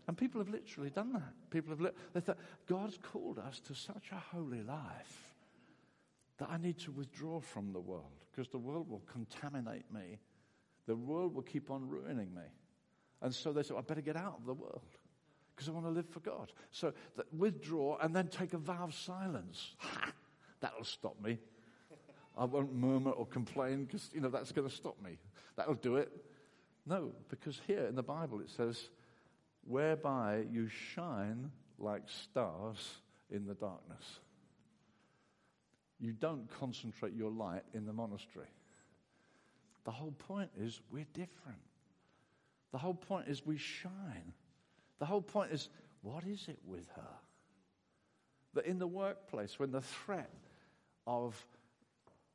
And 0.08 0.16
people 0.16 0.40
have 0.40 0.48
literally 0.48 0.90
done 0.90 1.12
that. 1.14 1.32
People 1.50 1.70
have 1.70 1.80
li- 1.80 1.90
they 2.12 2.20
thought, 2.20 2.38
God's 2.66 2.98
called 3.02 3.38
us 3.38 3.60
to 3.60 3.74
such 3.74 4.10
a 4.12 4.36
holy 4.36 4.62
life 4.62 5.34
that 6.38 6.48
I 6.50 6.58
need 6.58 6.78
to 6.80 6.92
withdraw 6.92 7.40
from 7.40 7.72
the 7.72 7.80
world 7.80 8.24
because 8.30 8.48
the 8.48 8.58
world 8.58 8.88
will 8.88 9.02
contaminate 9.12 9.90
me. 9.92 10.18
The 10.86 10.94
world 10.94 11.34
will 11.34 11.42
keep 11.42 11.70
on 11.70 11.88
ruining 11.88 12.32
me. 12.32 12.42
And 13.22 13.34
so 13.34 13.52
they 13.52 13.62
said, 13.62 13.76
I 13.76 13.80
better 13.80 14.02
get 14.02 14.16
out 14.16 14.36
of 14.38 14.46
the 14.46 14.54
world 14.54 14.82
because 15.54 15.68
I 15.68 15.72
want 15.72 15.86
to 15.86 15.90
live 15.90 16.08
for 16.08 16.20
God. 16.20 16.52
So 16.70 16.92
withdraw 17.36 17.96
and 17.98 18.14
then 18.14 18.28
take 18.28 18.52
a 18.52 18.58
vow 18.58 18.84
of 18.84 18.94
silence. 18.94 19.74
Ha! 19.78 20.12
That'll 20.60 20.84
stop 20.84 21.20
me. 21.20 21.38
I 22.36 22.44
won't 22.44 22.74
murmur 22.74 23.12
or 23.12 23.26
complain 23.26 23.86
because, 23.86 24.10
you 24.12 24.20
know, 24.20 24.28
that's 24.28 24.52
going 24.52 24.68
to 24.68 24.74
stop 24.74 25.02
me. 25.02 25.18
That'll 25.56 25.74
do 25.74 25.96
it. 25.96 26.12
No, 26.84 27.12
because 27.30 27.60
here 27.66 27.86
in 27.86 27.94
the 27.94 28.02
Bible 28.02 28.40
it 28.40 28.50
says, 28.50 28.90
whereby 29.66 30.44
you 30.50 30.68
shine 30.68 31.50
like 31.78 32.02
stars 32.06 32.98
in 33.30 33.46
the 33.46 33.54
darkness. 33.54 34.20
You 35.98 36.12
don't 36.12 36.48
concentrate 36.58 37.14
your 37.14 37.30
light 37.30 37.62
in 37.74 37.86
the 37.86 37.92
monastery. 37.92 38.46
The 39.84 39.90
whole 39.90 40.12
point 40.12 40.50
is 40.58 40.80
we're 40.90 41.06
different. 41.12 41.58
The 42.72 42.78
whole 42.78 42.94
point 42.94 43.28
is 43.28 43.44
we 43.46 43.56
shine. 43.56 44.32
The 44.98 45.06
whole 45.06 45.22
point 45.22 45.52
is 45.52 45.68
what 46.02 46.24
is 46.24 46.46
it 46.48 46.58
with 46.66 46.88
her? 46.96 47.16
That 48.54 48.66
in 48.66 48.78
the 48.78 48.86
workplace, 48.86 49.58
when 49.58 49.70
the 49.70 49.80
threat 49.80 50.30
of 51.06 51.44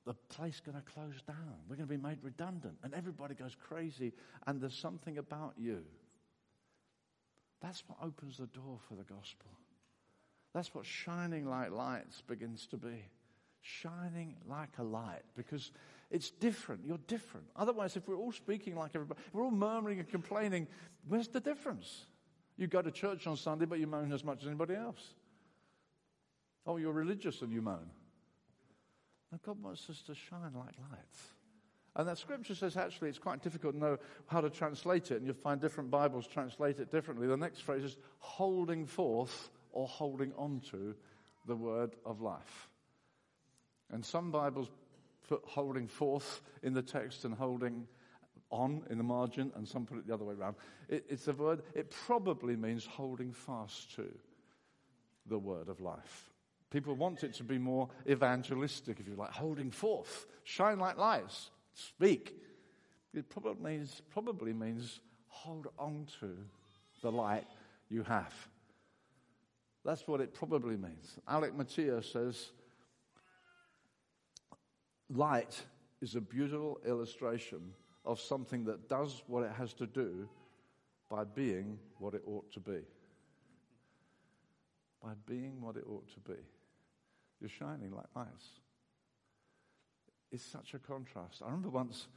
the 0.06 0.14
place 0.14 0.60
going 0.60 0.78
to 0.78 0.84
close 0.84 1.22
down, 1.28 1.56
we're 1.70 1.76
going 1.76 1.88
to 1.88 1.96
be 1.98 2.02
made 2.02 2.18
redundant, 2.22 2.76
and 2.84 2.94
everybody 2.94 3.36
goes 3.36 3.56
crazy, 3.56 4.14
and 4.48 4.60
there's 4.60 4.78
something 4.78 5.18
about 5.18 5.54
you 5.58 5.84
that's 7.62 7.84
what 7.88 7.98
opens 8.02 8.38
the 8.38 8.48
door 8.48 8.80
for 8.88 8.96
the 8.96 9.04
gospel. 9.04 9.52
That's 10.54 10.74
what 10.74 10.86
shining 10.86 11.50
like 11.50 11.72
lights 11.72 12.22
begins 12.22 12.68
to 12.68 12.78
be. 12.78 13.06
Shining 13.62 14.36
like 14.50 14.78
a 14.80 14.84
light 14.84 15.22
because 15.36 15.72
it's 16.10 16.32
different. 16.32 16.82
You're 16.86 17.00
different. 17.08 17.46
Otherwise, 17.56 17.96
if 17.96 18.08
we're 18.08 18.18
all 18.18 18.32
speaking 18.32 18.76
like 18.76 18.92
everybody, 18.96 19.20
we're 19.32 19.44
all 19.44 19.52
murmuring 19.52 20.00
and 20.00 20.10
complaining, 20.10 20.68
where's 21.08 21.28
the 21.28 21.40
difference? 21.40 22.06
You 22.58 22.68
go 22.68 22.82
to 22.82 22.92
church 22.92 23.28
on 23.28 23.38
Sunday, 23.38 23.66
but 23.66 23.80
you 23.80 23.88
moan 23.88 24.12
as 24.12 24.24
much 24.24 24.42
as 24.42 24.48
anybody 24.48 24.76
else. 24.76 25.14
Oh, 26.66 26.78
you're 26.78 26.92
religious 26.92 27.42
and 27.42 27.52
you 27.52 27.62
moan. 27.62 27.90
Now, 29.32 29.40
God 29.44 29.64
wants 29.64 29.90
us 29.90 30.02
to 30.08 30.16
shine 30.16 30.54
like 30.54 30.76
lights. 30.92 31.34
And 31.96 32.08
that 32.08 32.18
scripture 32.18 32.56
says 32.56 32.78
actually 32.78 33.10
it's 33.10 33.20
quite 33.20 33.44
difficult 33.44 33.74
to 33.74 33.80
know 33.80 33.98
how 34.28 34.42
to 34.42 34.50
translate 34.50 35.12
it, 35.12 35.18
and 35.18 35.26
you'll 35.26 35.36
find 35.36 35.60
different 35.60 35.92
Bibles 35.92 36.26
translate 36.26 36.80
it 36.80 36.92
differently. 36.92 37.28
The 37.28 37.36
next 37.36 37.62
phrase 37.62 37.84
is 37.84 37.98
holding 38.20 38.86
forth 38.86 39.50
or 39.74 39.88
holding 39.88 40.32
on 40.38 40.62
to 40.72 40.96
the 41.48 41.56
word 41.56 41.96
of 42.06 42.22
life. 42.22 42.70
And 43.92 44.06
some 44.06 44.32
Bibles 44.32 44.70
put 45.28 45.42
holding 45.46 45.88
forth 45.88 46.42
in 46.64 46.74
the 46.74 46.82
text 46.82 47.26
and 47.26 47.34
holding 47.34 47.88
on 48.50 48.84
in 48.90 48.98
the 48.98 49.04
margin, 49.04 49.52
and 49.56 49.68
some 49.68 49.86
put 49.86 49.98
it 49.98 50.08
the 50.08 50.14
other 50.14 50.26
way 50.26 50.36
around. 50.36 50.56
It, 50.90 51.06
it's 51.10 51.28
a 51.28 51.34
word, 51.34 51.62
it 51.74 51.90
probably 51.90 52.56
means 52.56 52.86
holding 52.86 53.32
fast 53.32 53.96
to 53.96 54.08
the 55.26 55.40
word 55.40 55.70
of 55.70 55.80
life. 55.80 56.30
People 56.70 56.96
want 56.96 57.24
it 57.24 57.34
to 57.36 57.44
be 57.44 57.58
more 57.58 57.90
evangelistic, 58.10 59.00
if 59.00 59.08
you 59.08 59.16
like, 59.16 59.32
holding 59.32 59.72
forth, 59.72 60.26
shine 60.44 60.80
like 60.80 60.98
lights, 60.98 61.52
speak. 61.74 62.36
It 63.14 63.30
probably 63.30 63.72
means, 63.72 64.02
probably 64.10 64.54
means 64.54 65.00
hold 65.28 65.68
on 65.78 66.08
to 66.20 66.38
the 67.02 67.12
light 67.12 67.46
you 67.90 68.04
have. 68.04 68.34
That's 69.84 70.08
what 70.08 70.22
it 70.22 70.34
probably 70.34 70.78
means. 70.78 71.18
Alec 71.28 71.58
Motyer 71.58 72.02
says, 72.04 72.52
light 75.10 75.62
is 76.02 76.16
a 76.16 76.22
beautiful 76.22 76.80
illustration 76.86 77.74
of 78.06 78.20
something 78.20 78.64
that 78.66 78.88
does 78.88 79.24
what 79.28 79.44
it 79.44 79.52
has 79.52 79.74
to 79.74 79.88
do 79.88 80.30
by 81.10 81.24
being 81.24 81.78
what 82.00 82.14
it 82.14 82.22
ought 82.26 82.52
to 82.54 82.60
be. 82.60 82.80
By 85.04 85.12
being 85.26 85.60
what 85.60 85.76
it 85.76 85.84
ought 85.90 86.08
to 86.14 86.20
be. 86.20 86.40
You're 87.40 87.50
shining 87.50 87.92
like 87.92 88.06
lights 88.16 88.61
is 90.32 90.42
such 90.42 90.74
a 90.74 90.80
contrast. 90.80 91.42
I 91.42 91.46
remember 91.46 91.70
once 91.70 92.08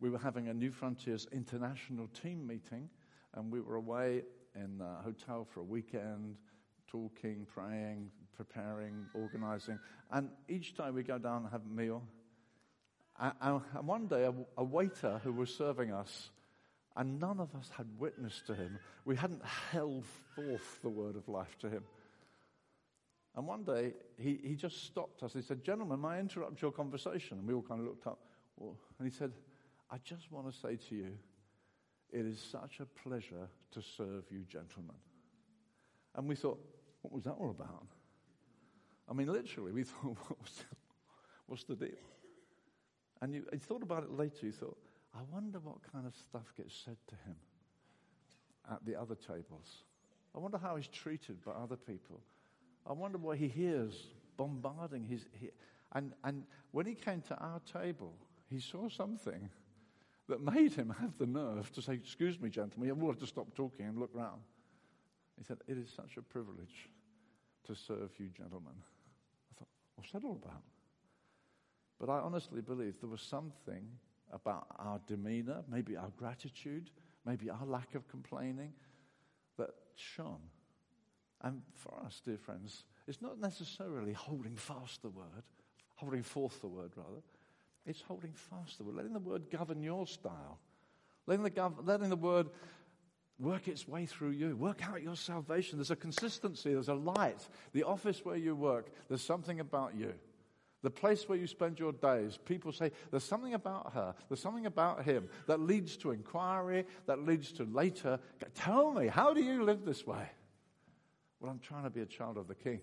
we 0.00 0.10
were 0.10 0.18
having 0.18 0.48
a 0.48 0.54
New 0.54 0.70
Frontiers 0.70 1.26
international 1.32 2.08
team 2.08 2.46
meeting, 2.46 2.88
and 3.34 3.50
we 3.50 3.60
were 3.60 3.76
away 3.76 4.22
in 4.54 4.80
a 4.80 5.02
hotel 5.02 5.46
for 5.48 5.60
a 5.60 5.64
weekend, 5.64 6.36
talking, 6.86 7.46
praying, 7.52 8.10
preparing, 8.36 9.06
organizing. 9.14 9.78
And 10.10 10.28
each 10.48 10.76
time 10.76 10.94
we 10.94 11.02
go 11.02 11.18
down 11.18 11.42
and 11.42 11.50
have 11.50 11.62
a 11.64 11.74
meal, 11.74 12.02
and 13.18 13.62
one 13.82 14.06
day 14.06 14.24
a, 14.24 14.34
a 14.58 14.64
waiter 14.64 15.20
who 15.22 15.32
was 15.32 15.54
serving 15.54 15.92
us, 15.92 16.30
and 16.96 17.20
none 17.20 17.40
of 17.40 17.54
us 17.54 17.70
had 17.76 17.86
witnessed 17.98 18.46
to 18.48 18.54
him, 18.54 18.78
we 19.04 19.16
hadn't 19.16 19.42
held 19.70 20.04
forth 20.34 20.80
the 20.82 20.88
word 20.88 21.16
of 21.16 21.28
life 21.28 21.56
to 21.60 21.70
him. 21.70 21.84
And 23.34 23.46
one 23.46 23.64
day 23.64 23.94
he, 24.18 24.38
he 24.42 24.54
just 24.54 24.84
stopped 24.84 25.22
us. 25.22 25.32
He 25.32 25.42
said, 25.42 25.64
Gentlemen, 25.64 26.00
may 26.00 26.08
I 26.08 26.20
interrupt 26.20 26.60
your 26.60 26.72
conversation? 26.72 27.38
And 27.38 27.48
we 27.48 27.54
all 27.54 27.62
kind 27.62 27.80
of 27.80 27.86
looked 27.86 28.06
up. 28.06 28.18
And 28.60 29.10
he 29.10 29.10
said, 29.10 29.32
I 29.90 29.96
just 30.04 30.30
want 30.30 30.50
to 30.52 30.56
say 30.56 30.76
to 30.88 30.94
you, 30.94 31.12
it 32.12 32.26
is 32.26 32.38
such 32.38 32.80
a 32.80 32.86
pleasure 32.86 33.48
to 33.72 33.82
serve 33.82 34.24
you, 34.30 34.44
gentlemen. 34.48 34.96
And 36.14 36.28
we 36.28 36.34
thought, 36.34 36.60
what 37.00 37.12
was 37.12 37.24
that 37.24 37.32
all 37.32 37.50
about? 37.50 37.86
I 39.08 39.14
mean, 39.14 39.32
literally, 39.32 39.72
we 39.72 39.82
thought, 39.84 40.16
what's, 41.46 41.64
the 41.64 41.74
deal? 41.74 41.88
And 43.20 43.34
you, 43.34 43.44
you 43.52 43.58
thought 43.58 43.82
about 43.82 44.04
it 44.04 44.10
later. 44.10 44.46
You 44.46 44.52
thought, 44.52 44.76
I 45.14 45.20
wonder 45.30 45.58
what 45.58 45.76
kind 45.90 46.06
of 46.06 46.14
stuff 46.14 46.52
gets 46.56 46.74
said 46.74 46.96
to 47.08 47.14
him 47.14 47.36
at 48.70 48.84
the 48.84 48.94
other 48.94 49.14
tables. 49.14 49.84
I 50.34 50.38
wonder 50.38 50.58
how 50.58 50.76
he's 50.76 50.88
treated 50.88 51.42
by 51.44 51.52
other 51.52 51.76
people. 51.76 52.20
I 52.86 52.92
wonder 52.92 53.18
what 53.18 53.38
he 53.38 53.48
hears 53.48 54.08
bombarding 54.36 55.04
his. 55.04 55.26
He, 55.32 55.50
and, 55.94 56.12
and 56.24 56.44
when 56.72 56.86
he 56.86 56.94
came 56.94 57.20
to 57.22 57.36
our 57.36 57.60
table, 57.60 58.14
he 58.48 58.60
saw 58.60 58.88
something 58.88 59.50
that 60.28 60.40
made 60.40 60.72
him 60.72 60.94
have 61.00 61.16
the 61.18 61.26
nerve 61.26 61.70
to 61.72 61.82
say, 61.82 61.94
Excuse 61.94 62.40
me, 62.40 62.48
gentlemen, 62.48 62.98
we'll 62.98 63.10
have 63.10 63.20
to 63.20 63.26
stop 63.26 63.54
talking 63.54 63.86
and 63.86 63.98
look 63.98 64.10
round. 64.12 64.40
He 65.38 65.44
said, 65.44 65.58
It 65.68 65.78
is 65.78 65.90
such 65.94 66.16
a 66.16 66.22
privilege 66.22 66.88
to 67.66 67.74
serve 67.74 68.10
you, 68.18 68.28
gentlemen. 68.28 68.74
I 68.74 69.58
thought, 69.58 69.68
What's 69.96 70.12
that 70.12 70.24
all 70.24 70.40
about? 70.42 70.62
But 72.00 72.10
I 72.10 72.18
honestly 72.18 72.60
believe 72.60 72.94
there 73.00 73.10
was 73.10 73.22
something 73.22 73.86
about 74.32 74.66
our 74.78 75.00
demeanor, 75.06 75.62
maybe 75.70 75.96
our 75.96 76.10
gratitude, 76.16 76.90
maybe 77.24 77.50
our 77.50 77.64
lack 77.66 77.94
of 77.94 78.08
complaining 78.08 78.72
that 79.58 79.70
shone. 79.94 80.40
And 81.42 81.62
for 81.74 81.94
us, 82.04 82.20
dear 82.24 82.38
friends, 82.38 82.84
it's 83.08 83.20
not 83.20 83.40
necessarily 83.40 84.12
holding 84.12 84.56
fast 84.56 85.02
the 85.02 85.10
word, 85.10 85.42
holding 85.96 86.22
forth 86.22 86.60
the 86.60 86.68
word, 86.68 86.92
rather. 86.96 87.22
It's 87.84 88.00
holding 88.02 88.32
fast 88.32 88.78
the 88.78 88.84
word, 88.84 88.96
letting 88.96 89.12
the 89.12 89.18
word 89.18 89.50
govern 89.50 89.82
your 89.82 90.06
style, 90.06 90.60
letting 91.26 91.42
the, 91.42 91.50
gov- 91.50 91.84
letting 91.84 92.10
the 92.10 92.16
word 92.16 92.48
work 93.40 93.66
its 93.66 93.88
way 93.88 94.06
through 94.06 94.30
you, 94.30 94.56
work 94.56 94.88
out 94.88 95.02
your 95.02 95.16
salvation. 95.16 95.78
There's 95.78 95.90
a 95.90 95.96
consistency, 95.96 96.72
there's 96.72 96.88
a 96.88 96.94
light. 96.94 97.48
The 97.72 97.82
office 97.82 98.24
where 98.24 98.36
you 98.36 98.54
work, 98.54 98.92
there's 99.08 99.22
something 99.22 99.58
about 99.58 99.96
you. 99.96 100.14
The 100.82 100.90
place 100.90 101.28
where 101.28 101.38
you 101.38 101.46
spend 101.46 101.78
your 101.78 101.92
days, 101.92 102.38
people 102.44 102.72
say, 102.72 102.90
there's 103.10 103.24
something 103.24 103.54
about 103.54 103.92
her, 103.94 104.14
there's 104.28 104.40
something 104.40 104.66
about 104.66 105.04
him 105.04 105.28
that 105.46 105.60
leads 105.60 105.96
to 105.98 106.12
inquiry, 106.12 106.86
that 107.06 107.24
leads 107.24 107.52
to 107.52 107.64
later. 107.64 108.18
Tell 108.54 108.92
me, 108.92 109.08
how 109.08 109.32
do 109.34 109.42
you 109.42 109.64
live 109.64 109.84
this 109.84 110.06
way? 110.06 110.28
Well, 111.42 111.50
I'm 111.50 111.58
trying 111.58 111.82
to 111.82 111.90
be 111.90 112.02
a 112.02 112.06
child 112.06 112.38
of 112.38 112.46
the 112.46 112.54
King. 112.54 112.80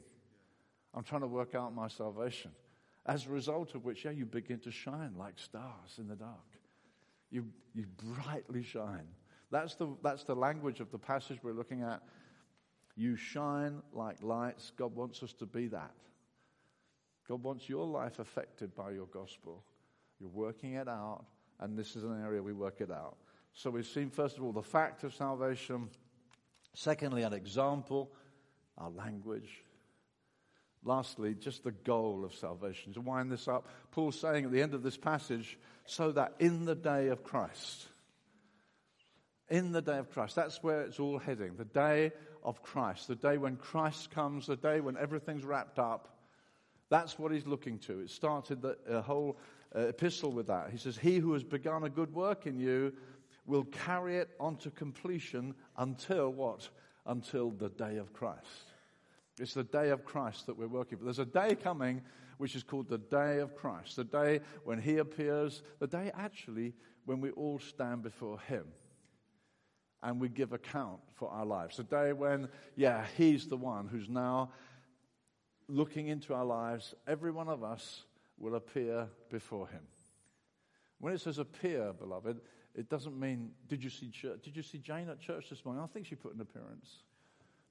I'm 0.93 1.03
trying 1.03 1.22
to 1.22 1.28
work 1.28 1.55
out 1.55 1.74
my 1.74 1.88
salvation. 1.88 2.51
As 3.05 3.26
a 3.26 3.30
result 3.30 3.74
of 3.74 3.86
which, 3.86 4.03
yeah, 4.03 4.12
you 4.12 4.26
begin 4.26 4.60
to 4.60 4.72
shine 4.72 5.14
like 5.18 5.39
stars 5.39 5.97
in 5.97 6.10
the 6.10 6.16
dark. 6.18 6.60
You, 7.32 7.45
you 7.74 7.86
brightly 8.16 8.62
shine. 8.62 9.07
That's 9.49 9.76
the, 9.76 9.95
that's 10.03 10.26
the 10.26 10.36
language 10.36 10.82
of 10.82 10.91
the 10.91 10.97
passage 10.97 11.39
we're 11.41 11.53
looking 11.53 11.84
at. 11.84 12.01
You 12.97 13.16
shine 13.16 13.82
like 13.93 14.22
lights. 14.22 14.74
God 14.76 14.93
wants 14.93 15.24
us 15.24 15.32
to 15.34 15.45
be 15.45 15.68
that. 15.68 15.95
God 17.30 17.41
wants 17.41 17.70
your 17.70 17.86
life 17.86 18.20
affected 18.20 18.76
by 18.76 18.91
your 18.91 19.05
gospel. 19.05 19.64
You're 20.20 20.30
working 20.30 20.74
it 20.74 20.89
out, 20.89 21.24
and 21.62 21.78
this 21.78 21.95
is 21.95 22.03
an 22.03 22.22
area 22.22 22.43
we 22.43 22.51
work 22.51 22.82
it 22.82 22.91
out. 22.91 23.16
So 23.53 23.70
we've 23.70 23.88
seen, 23.88 24.10
first 24.10 24.38
of 24.38 24.43
all, 24.43 24.51
the 24.51 24.62
fact 24.62 25.05
of 25.05 25.16
salvation. 25.16 25.88
Secondly, 26.74 27.24
an 27.24 27.34
example, 27.34 28.12
our 28.80 28.90
language. 28.90 29.50
Lastly, 30.84 31.36
just 31.36 31.64
the 31.64 31.72
goal 31.72 32.24
of 32.24 32.34
salvation. 32.34 32.94
To 32.94 33.02
wind 33.02 33.32
this 33.32 33.48
up, 33.48 33.68
Paul's 33.92 34.20
saying 34.20 34.46
at 34.46 34.52
the 34.52 34.62
end 34.62 34.74
of 34.74 34.82
this 34.82 34.98
passage, 34.98 35.58
so 35.86 36.12
that 36.14 36.36
in 36.40 36.66
the 36.66 36.76
day 36.76 37.08
of 37.08 37.24
Christ, 37.24 37.88
in 39.50 39.72
the 39.72 39.82
day 39.82 39.98
of 39.98 40.12
Christ, 40.12 40.36
that's 40.36 40.64
where 40.64 40.82
it's 40.82 41.00
all 41.00 41.18
heading. 41.18 41.56
The 41.56 41.66
day 41.66 42.12
of 42.44 42.62
Christ, 42.62 43.08
the 43.08 43.16
day 43.16 43.38
when 43.38 43.58
Christ 43.58 44.12
comes, 44.12 44.48
the 44.48 44.56
day 44.56 44.80
when 44.80 44.96
everything's 44.96 45.44
wrapped 45.44 45.80
up, 45.80 46.08
that's 46.90 47.20
what 47.20 47.32
he's 47.32 47.46
looking 47.46 47.80
to. 47.80 48.00
It 48.00 48.10
started 48.10 48.62
the 48.62 49.02
whole 49.02 49.38
uh, 49.76 49.88
epistle 49.88 50.32
with 50.32 50.48
that. 50.48 50.70
He 50.72 50.78
says, 50.78 50.98
He 50.98 51.18
who 51.18 51.34
has 51.34 51.44
begun 51.44 51.84
a 51.84 51.90
good 51.90 52.14
work 52.14 52.48
in 52.48 52.60
you 52.60 52.94
will 53.46 53.66
carry 53.66 54.18
it 54.18 54.30
on 54.40 54.56
to 54.58 54.72
completion 54.72 55.56
until 55.78 56.32
what? 56.32 56.70
Until 57.06 57.52
the 57.52 57.70
day 57.70 57.98
of 57.98 58.14
Christ. 58.14 58.69
It's 59.40 59.54
the 59.54 59.64
day 59.64 59.90
of 59.90 60.06
Christ 60.06 60.46
that 60.48 60.58
we're 60.58 60.68
working 60.68 60.98
for. 60.98 61.06
There's 61.06 61.20
a 61.20 61.26
day 61.26 61.56
coming 61.56 62.02
which 62.38 62.56
is 62.56 62.64
called 62.64 62.90
the 62.90 62.98
day 62.98 63.40
of 63.40 63.56
Christ, 63.56 63.96
the 63.96 64.04
day 64.04 64.42
when 64.64 64.80
He 64.80 64.98
appears, 64.98 65.62
the 65.80 65.88
day 65.88 66.12
actually 66.14 66.74
when 67.06 67.22
we 67.22 67.32
all 67.32 67.60
stand 67.60 68.04
before 68.04 68.40
Him 68.42 68.66
and 70.02 70.20
we 70.20 70.30
give 70.30 70.54
account 70.54 71.00
for 71.16 71.30
our 71.30 71.46
lives. 71.46 71.78
The 71.78 71.84
day 71.84 72.14
when, 72.14 72.50
yeah, 72.76 73.06
He's 73.18 73.48
the 73.48 73.58
one 73.58 73.88
who's 73.88 74.10
now 74.10 74.52
looking 75.70 76.08
into 76.08 76.34
our 76.34 76.46
lives, 76.46 76.96
every 77.08 77.32
one 77.32 77.48
of 77.48 77.64
us 77.64 78.04
will 78.38 78.56
appear 78.56 79.08
before 79.30 79.68
him. 79.68 79.82
When 81.00 81.14
it 81.14 81.22
says 81.22 81.38
appear, 81.38 81.94
beloved, 81.94 82.42
it 82.76 82.90
doesn't 82.90 83.18
mean, 83.18 83.52
did 83.68 83.84
you 83.84 83.90
see? 83.90 84.12
Did 84.44 84.56
you 84.56 84.64
see 84.64 84.80
Jane 84.80 85.10
at 85.10 85.20
church 85.20 85.50
this 85.50 85.64
morning? 85.64 85.84
I 85.84 85.88
think 85.88 86.08
she 86.08 86.16
put 86.16 86.34
an 86.34 86.42
appearance. 86.42 87.04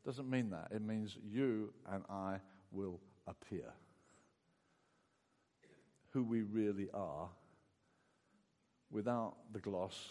Doesn't 0.04 0.28
mean 0.28 0.50
that. 0.50 0.68
It 0.70 0.82
means 0.82 1.16
you 1.22 1.72
and 1.90 2.04
I 2.08 2.36
will 2.70 3.00
appear. 3.26 3.72
Who 6.10 6.24
we 6.24 6.42
really 6.42 6.88
are 6.94 7.28
without 8.90 9.36
the 9.52 9.58
gloss, 9.58 10.08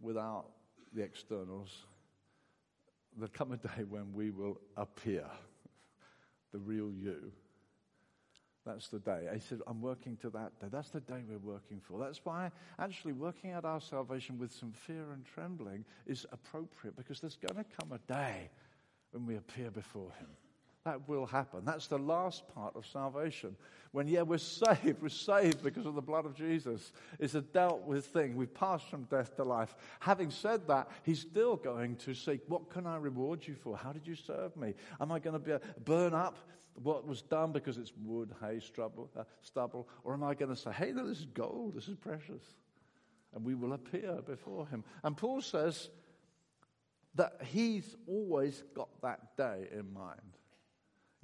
without 0.00 0.46
the 0.94 1.02
externals. 1.02 1.84
There'll 3.16 3.30
come 3.32 3.52
a 3.52 3.56
day 3.56 3.84
when 3.88 4.12
we 4.12 4.30
will 4.30 4.58
appear 4.76 5.26
the 6.52 6.58
real 6.58 6.90
you. 6.90 7.32
That's 8.66 8.88
the 8.88 8.98
day. 8.98 9.28
He 9.32 9.38
said, 9.38 9.60
I'm 9.68 9.80
working 9.80 10.16
to 10.22 10.30
that 10.30 10.58
day. 10.60 10.66
That's 10.70 10.90
the 10.90 11.00
day 11.00 11.22
we're 11.28 11.38
working 11.38 11.80
for. 11.80 12.00
That's 12.00 12.20
why 12.24 12.50
actually 12.80 13.12
working 13.12 13.52
out 13.52 13.64
our 13.64 13.80
salvation 13.80 14.38
with 14.38 14.52
some 14.52 14.72
fear 14.72 15.12
and 15.12 15.24
trembling 15.24 15.84
is 16.06 16.26
appropriate 16.32 16.96
because 16.96 17.20
there's 17.20 17.36
going 17.36 17.64
to 17.64 17.70
come 17.80 17.92
a 17.92 18.12
day 18.12 18.50
when 19.12 19.24
we 19.24 19.36
appear 19.36 19.70
before 19.70 20.10
Him. 20.18 20.26
That 20.86 21.08
will 21.08 21.26
happen. 21.26 21.64
That's 21.64 21.88
the 21.88 21.98
last 21.98 22.46
part 22.54 22.76
of 22.76 22.86
salvation. 22.86 23.56
When, 23.90 24.06
yeah, 24.06 24.22
we're 24.22 24.38
saved. 24.38 25.02
We're 25.02 25.08
saved 25.08 25.60
because 25.64 25.84
of 25.84 25.96
the 25.96 26.00
blood 26.00 26.26
of 26.26 26.36
Jesus. 26.36 26.92
It's 27.18 27.34
a 27.34 27.40
dealt 27.40 27.82
with 27.82 28.06
thing. 28.06 28.36
We've 28.36 28.54
passed 28.54 28.88
from 28.88 29.02
death 29.10 29.34
to 29.34 29.42
life. 29.42 29.74
Having 29.98 30.30
said 30.30 30.68
that, 30.68 30.88
He's 31.02 31.18
still 31.18 31.56
going 31.56 31.96
to 31.96 32.14
seek, 32.14 32.40
what 32.46 32.70
can 32.70 32.86
I 32.86 32.98
reward 32.98 33.44
you 33.48 33.56
for? 33.56 33.76
How 33.76 33.92
did 33.92 34.06
you 34.06 34.14
serve 34.14 34.56
me? 34.56 34.74
Am 35.00 35.10
I 35.10 35.18
going 35.18 35.32
to 35.32 35.40
be 35.40 35.50
a, 35.50 35.60
burn 35.84 36.14
up 36.14 36.38
what 36.80 37.04
was 37.04 37.20
done 37.20 37.50
because 37.50 37.78
it's 37.78 37.92
wood, 38.04 38.32
hay, 38.40 38.60
stubble, 38.60 39.10
uh, 39.18 39.24
stubble? 39.42 39.88
Or 40.04 40.14
am 40.14 40.22
I 40.22 40.34
going 40.34 40.54
to 40.54 40.56
say, 40.56 40.70
hey, 40.70 40.92
no, 40.92 41.04
this 41.04 41.18
is 41.18 41.26
gold. 41.26 41.74
This 41.74 41.88
is 41.88 41.96
precious. 41.96 42.44
And 43.34 43.44
we 43.44 43.56
will 43.56 43.72
appear 43.72 44.20
before 44.24 44.68
Him. 44.68 44.84
And 45.02 45.16
Paul 45.16 45.40
says 45.40 45.90
that 47.16 47.40
He's 47.42 47.96
always 48.06 48.62
got 48.72 48.90
that 49.02 49.36
day 49.36 49.66
in 49.76 49.92
mind. 49.92 50.20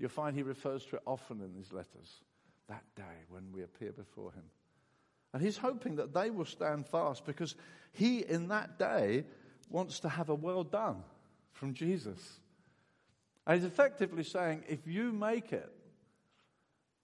You'll 0.02 0.10
find 0.10 0.34
he 0.34 0.42
refers 0.42 0.84
to 0.86 0.96
it 0.96 1.02
often 1.06 1.40
in 1.40 1.54
his 1.54 1.72
letters. 1.72 2.22
That 2.68 2.82
day 2.96 3.24
when 3.28 3.52
we 3.52 3.62
appear 3.62 3.92
before 3.92 4.32
him. 4.32 4.42
And 5.32 5.40
he's 5.40 5.56
hoping 5.56 5.94
that 5.96 6.12
they 6.12 6.28
will 6.28 6.44
stand 6.44 6.88
fast 6.88 7.24
because 7.24 7.54
he, 7.92 8.18
in 8.18 8.48
that 8.48 8.80
day, 8.80 9.22
wants 9.70 10.00
to 10.00 10.08
have 10.08 10.28
a 10.28 10.34
well 10.34 10.64
done 10.64 11.04
from 11.52 11.72
Jesus. 11.72 12.18
And 13.46 13.60
he's 13.60 13.64
effectively 13.64 14.24
saying, 14.24 14.64
if 14.68 14.88
you 14.88 15.12
make 15.12 15.52
it, 15.52 15.72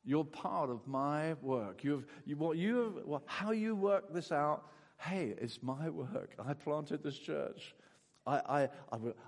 you're 0.05 0.25
part 0.25 0.69
of 0.69 0.85
my 0.89 1.35
work. 1.35 1.85
You've, 1.85 2.05
you, 2.25 2.35
what 2.35 2.57
you, 2.57 3.03
well, 3.05 3.23
how 3.27 3.53
you 3.53 3.77
work 3.77 4.13
this 4.13 4.33
out, 4.33 4.67
hey, 4.99 5.35
it's 5.39 5.63
my 5.63 5.89
work. 5.89 6.35
I 6.45 6.53
planted 6.53 7.05
this 7.05 7.17
church. 7.17 7.77
I, 8.29 8.63
I, 8.63 8.69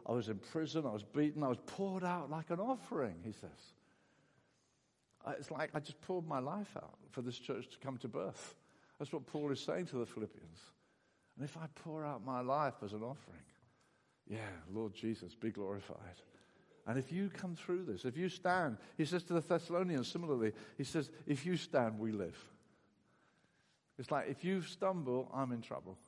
I, 0.07 0.12
was 0.12 0.28
in 0.28 0.38
prison, 0.38 0.84
I 0.84 0.92
was 0.92 1.03
beaten, 1.03 1.42
I 1.42 1.48
was 1.48 1.59
poured 1.66 2.05
out 2.05 2.30
like 2.30 2.51
an 2.51 2.61
offering, 2.61 3.14
he 3.24 3.32
says. 3.32 3.51
It's 5.38 5.51
like 5.51 5.70
I 5.74 5.80
just 5.80 6.01
poured 6.03 6.26
my 6.26 6.38
life 6.38 6.76
out 6.76 6.98
for 7.11 7.22
this 7.22 7.38
church 7.38 7.68
to 7.70 7.78
come 7.78 7.96
to 7.98 8.09
birth. 8.09 8.55
That's 8.98 9.12
what 9.12 9.26
Paul 9.26 9.51
is 9.53 9.61
saying 9.61 9.86
to 9.86 9.96
the 9.96 10.07
Philippians. 10.07 10.61
And 11.36 11.44
if 11.44 11.57
I 11.57 11.66
pour 11.74 12.05
out 12.05 12.24
my 12.24 12.40
life 12.40 12.74
as 12.84 12.92
an 12.92 13.03
offering, 13.03 13.38
yeah, 14.28 14.38
Lord 14.72 14.94
Jesus, 14.94 15.34
be 15.34 15.51
glorified. 15.51 15.96
And 16.86 16.98
if 16.98 17.11
you 17.11 17.30
come 17.30 17.55
through 17.55 17.84
this, 17.84 18.05
if 18.05 18.16
you 18.16 18.28
stand, 18.28 18.76
he 18.98 19.05
says 19.05 19.22
to 19.24 19.34
the 19.34 19.40
Thessalonians 19.40 20.09
similarly, 20.09 20.53
he 20.76 20.84
says, 20.84 21.11
if 21.26 21.46
you 21.46 21.57
stand, 21.57 21.98
we 21.98 22.12
live. 22.12 22.38
It's 23.98 24.11
like 24.11 24.28
if 24.28 24.44
you 24.44 24.62
stumble, 24.62 25.30
I'm 25.34 25.53
in 25.53 25.62
trouble. 25.62 25.98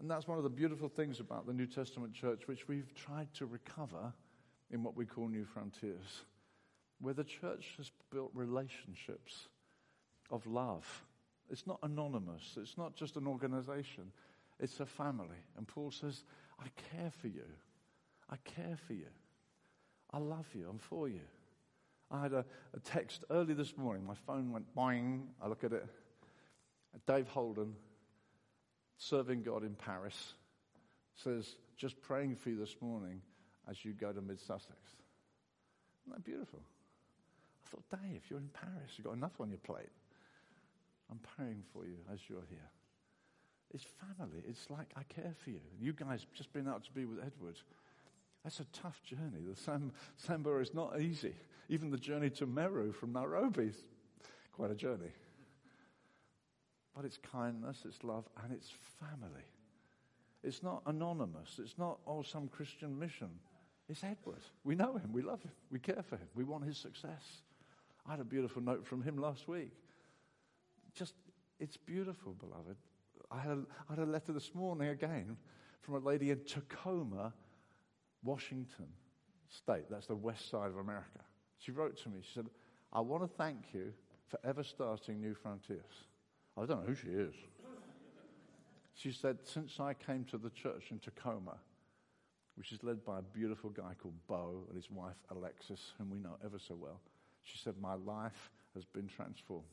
And 0.00 0.10
that's 0.10 0.26
one 0.26 0.38
of 0.38 0.44
the 0.44 0.50
beautiful 0.50 0.88
things 0.88 1.20
about 1.20 1.46
the 1.46 1.52
New 1.52 1.66
Testament 1.66 2.12
church, 2.12 2.46
which 2.46 2.68
we've 2.68 2.92
tried 2.94 3.32
to 3.34 3.46
recover 3.46 4.12
in 4.70 4.82
what 4.82 4.96
we 4.96 5.04
call 5.04 5.28
New 5.28 5.44
Frontiers, 5.44 6.24
where 7.00 7.14
the 7.14 7.24
church 7.24 7.74
has 7.76 7.90
built 8.10 8.30
relationships 8.34 9.48
of 10.30 10.46
love. 10.46 11.04
It's 11.50 11.66
not 11.66 11.78
anonymous, 11.82 12.56
it's 12.60 12.76
not 12.76 12.96
just 12.96 13.16
an 13.16 13.26
organization, 13.26 14.10
it's 14.58 14.80
a 14.80 14.86
family. 14.86 15.36
And 15.56 15.68
Paul 15.68 15.90
says, 15.90 16.24
I 16.58 16.66
care 16.94 17.10
for 17.10 17.28
you. 17.28 17.44
I 18.30 18.36
care 18.44 18.76
for 18.86 18.94
you. 18.94 19.08
I 20.12 20.18
love 20.18 20.46
you. 20.54 20.66
I'm 20.70 20.78
for 20.78 21.08
you. 21.08 21.20
I 22.10 22.22
had 22.22 22.32
a, 22.32 22.44
a 22.74 22.80
text 22.80 23.24
early 23.30 23.54
this 23.54 23.76
morning. 23.76 24.06
My 24.06 24.14
phone 24.26 24.52
went 24.52 24.72
boing. 24.74 25.24
I 25.42 25.48
look 25.48 25.64
at 25.64 25.72
it. 25.72 25.86
Dave 27.06 27.28
Holden 27.28 27.74
serving 28.96 29.42
God 29.42 29.62
in 29.62 29.74
Paris, 29.74 30.34
says, 31.14 31.56
just 31.76 32.00
praying 32.02 32.36
for 32.36 32.50
you 32.50 32.56
this 32.56 32.76
morning 32.80 33.20
as 33.68 33.84
you 33.84 33.92
go 33.92 34.12
to 34.12 34.20
Mid 34.20 34.40
Sussex. 34.40 34.78
Isn't 36.04 36.16
that 36.16 36.24
beautiful? 36.24 36.60
I 37.64 37.70
thought, 37.70 38.02
Dave, 38.02 38.22
you're 38.28 38.38
in 38.38 38.50
Paris. 38.52 38.92
You've 38.96 39.06
got 39.06 39.14
enough 39.16 39.40
on 39.40 39.50
your 39.50 39.58
plate. 39.58 39.90
I'm 41.10 41.20
praying 41.36 41.62
for 41.72 41.84
you 41.84 41.96
as 42.12 42.20
you're 42.28 42.44
here. 42.48 42.70
It's 43.72 43.84
family. 44.16 44.42
It's 44.48 44.70
like 44.70 44.92
I 44.96 45.02
care 45.02 45.34
for 45.42 45.50
you. 45.50 45.60
You 45.80 45.92
guys 45.92 46.26
just 46.34 46.52
been 46.52 46.68
out 46.68 46.84
to 46.84 46.92
be 46.92 47.04
with 47.04 47.18
Edward. 47.18 47.56
That's 48.44 48.60
a 48.60 48.66
tough 48.72 49.02
journey. 49.02 49.42
The 49.48 49.56
Sam, 49.56 49.92
Samburu 50.16 50.60
is 50.60 50.74
not 50.74 51.00
easy. 51.00 51.34
Even 51.68 51.90
the 51.90 51.98
journey 51.98 52.30
to 52.30 52.46
Meru 52.46 52.92
from 52.92 53.12
Nairobi 53.12 53.64
is 53.64 53.76
quite 54.52 54.70
a 54.70 54.74
journey. 54.74 55.10
But 56.94 57.04
it's 57.04 57.18
kindness, 57.18 57.82
it's 57.84 58.04
love, 58.04 58.24
and 58.42 58.52
it's 58.52 58.70
family. 59.00 59.44
It's 60.42 60.62
not 60.62 60.82
anonymous. 60.86 61.58
It's 61.58 61.76
not, 61.78 61.98
oh, 62.06 62.22
some 62.22 62.48
Christian 62.48 62.98
mission. 62.98 63.30
It's 63.88 64.04
Edward. 64.04 64.42
We 64.62 64.74
know 64.74 64.96
him. 64.96 65.10
We 65.12 65.22
love 65.22 65.42
him. 65.42 65.52
We 65.70 65.78
care 65.78 66.02
for 66.02 66.16
him. 66.16 66.28
We 66.34 66.44
want 66.44 66.64
his 66.64 66.76
success. 66.76 67.42
I 68.06 68.12
had 68.12 68.20
a 68.20 68.24
beautiful 68.24 68.62
note 68.62 68.86
from 68.86 69.02
him 69.02 69.16
last 69.16 69.48
week. 69.48 69.72
Just, 70.94 71.14
it's 71.58 71.76
beautiful, 71.76 72.34
beloved. 72.34 72.76
I 73.30 73.38
had, 73.40 73.50
a, 73.52 73.62
I 73.88 73.94
had 73.94 73.98
a 73.98 74.10
letter 74.10 74.32
this 74.32 74.54
morning 74.54 74.88
again 74.88 75.36
from 75.80 75.94
a 75.94 75.98
lady 75.98 76.30
in 76.30 76.40
Tacoma, 76.44 77.32
Washington 78.22 78.88
State. 79.48 79.84
That's 79.90 80.06
the 80.06 80.16
west 80.16 80.50
side 80.50 80.68
of 80.68 80.76
America. 80.76 81.20
She 81.58 81.72
wrote 81.72 81.96
to 82.02 82.08
me. 82.08 82.20
She 82.22 82.34
said, 82.34 82.46
I 82.92 83.00
want 83.00 83.22
to 83.22 83.28
thank 83.28 83.72
you 83.72 83.92
for 84.28 84.38
ever 84.44 84.62
starting 84.62 85.20
New 85.20 85.34
Frontiers. 85.34 86.04
I 86.56 86.66
don't 86.66 86.80
know 86.82 86.86
who 86.86 86.94
she 86.94 87.08
is. 87.08 87.34
She 88.94 89.12
said, 89.12 89.38
Since 89.44 89.80
I 89.80 89.94
came 89.94 90.24
to 90.26 90.38
the 90.38 90.50
church 90.50 90.84
in 90.90 90.98
Tacoma, 90.98 91.56
which 92.56 92.70
is 92.72 92.82
led 92.82 93.04
by 93.04 93.18
a 93.18 93.22
beautiful 93.22 93.70
guy 93.70 93.94
called 94.00 94.14
Bo 94.28 94.64
and 94.68 94.76
his 94.76 94.90
wife 94.90 95.16
Alexis, 95.30 95.92
whom 95.98 96.10
we 96.10 96.18
know 96.18 96.36
ever 96.44 96.58
so 96.58 96.76
well, 96.76 97.00
she 97.42 97.58
said, 97.58 97.74
My 97.80 97.94
life 97.94 98.50
has 98.74 98.84
been 98.84 99.08
transformed. 99.08 99.64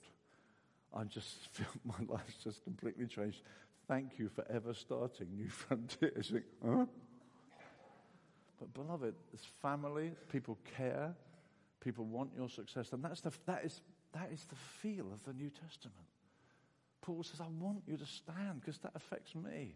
I 0.94 1.04
just 1.04 1.48
feel 1.52 1.68
my 1.86 2.14
life's 2.14 2.44
just 2.44 2.64
completely 2.64 3.06
changed. 3.06 3.42
Thank 3.88 4.18
you 4.18 4.30
for 4.30 4.46
ever 4.50 4.74
starting 4.74 5.28
New 5.36 5.50
Frontiers. 5.50 6.34
Huh? 6.66 6.86
But, 8.60 8.74
beloved, 8.74 9.16
it's 9.34 9.46
family, 9.62 10.12
people 10.32 10.58
care, 10.78 11.16
people 11.80 12.06
want 12.06 12.30
your 12.36 12.48
success, 12.48 12.94
and 12.94 13.04
that's 13.04 13.22
the, 13.22 13.32
that, 13.48 13.66
is, 13.66 13.82
that 14.14 14.30
is 14.32 14.46
the 14.46 14.56
feel 14.56 15.12
of 15.12 15.24
the 15.26 15.34
New 15.34 15.50
Testament. 15.50 16.11
Paul 17.02 17.24
says, 17.24 17.42
I 17.42 17.48
want 17.60 17.84
you 17.88 17.98
to 17.98 18.06
stand 18.06 18.62
because 18.62 18.78
that 18.80 18.92
affects 18.96 19.36
me. 19.36 19.76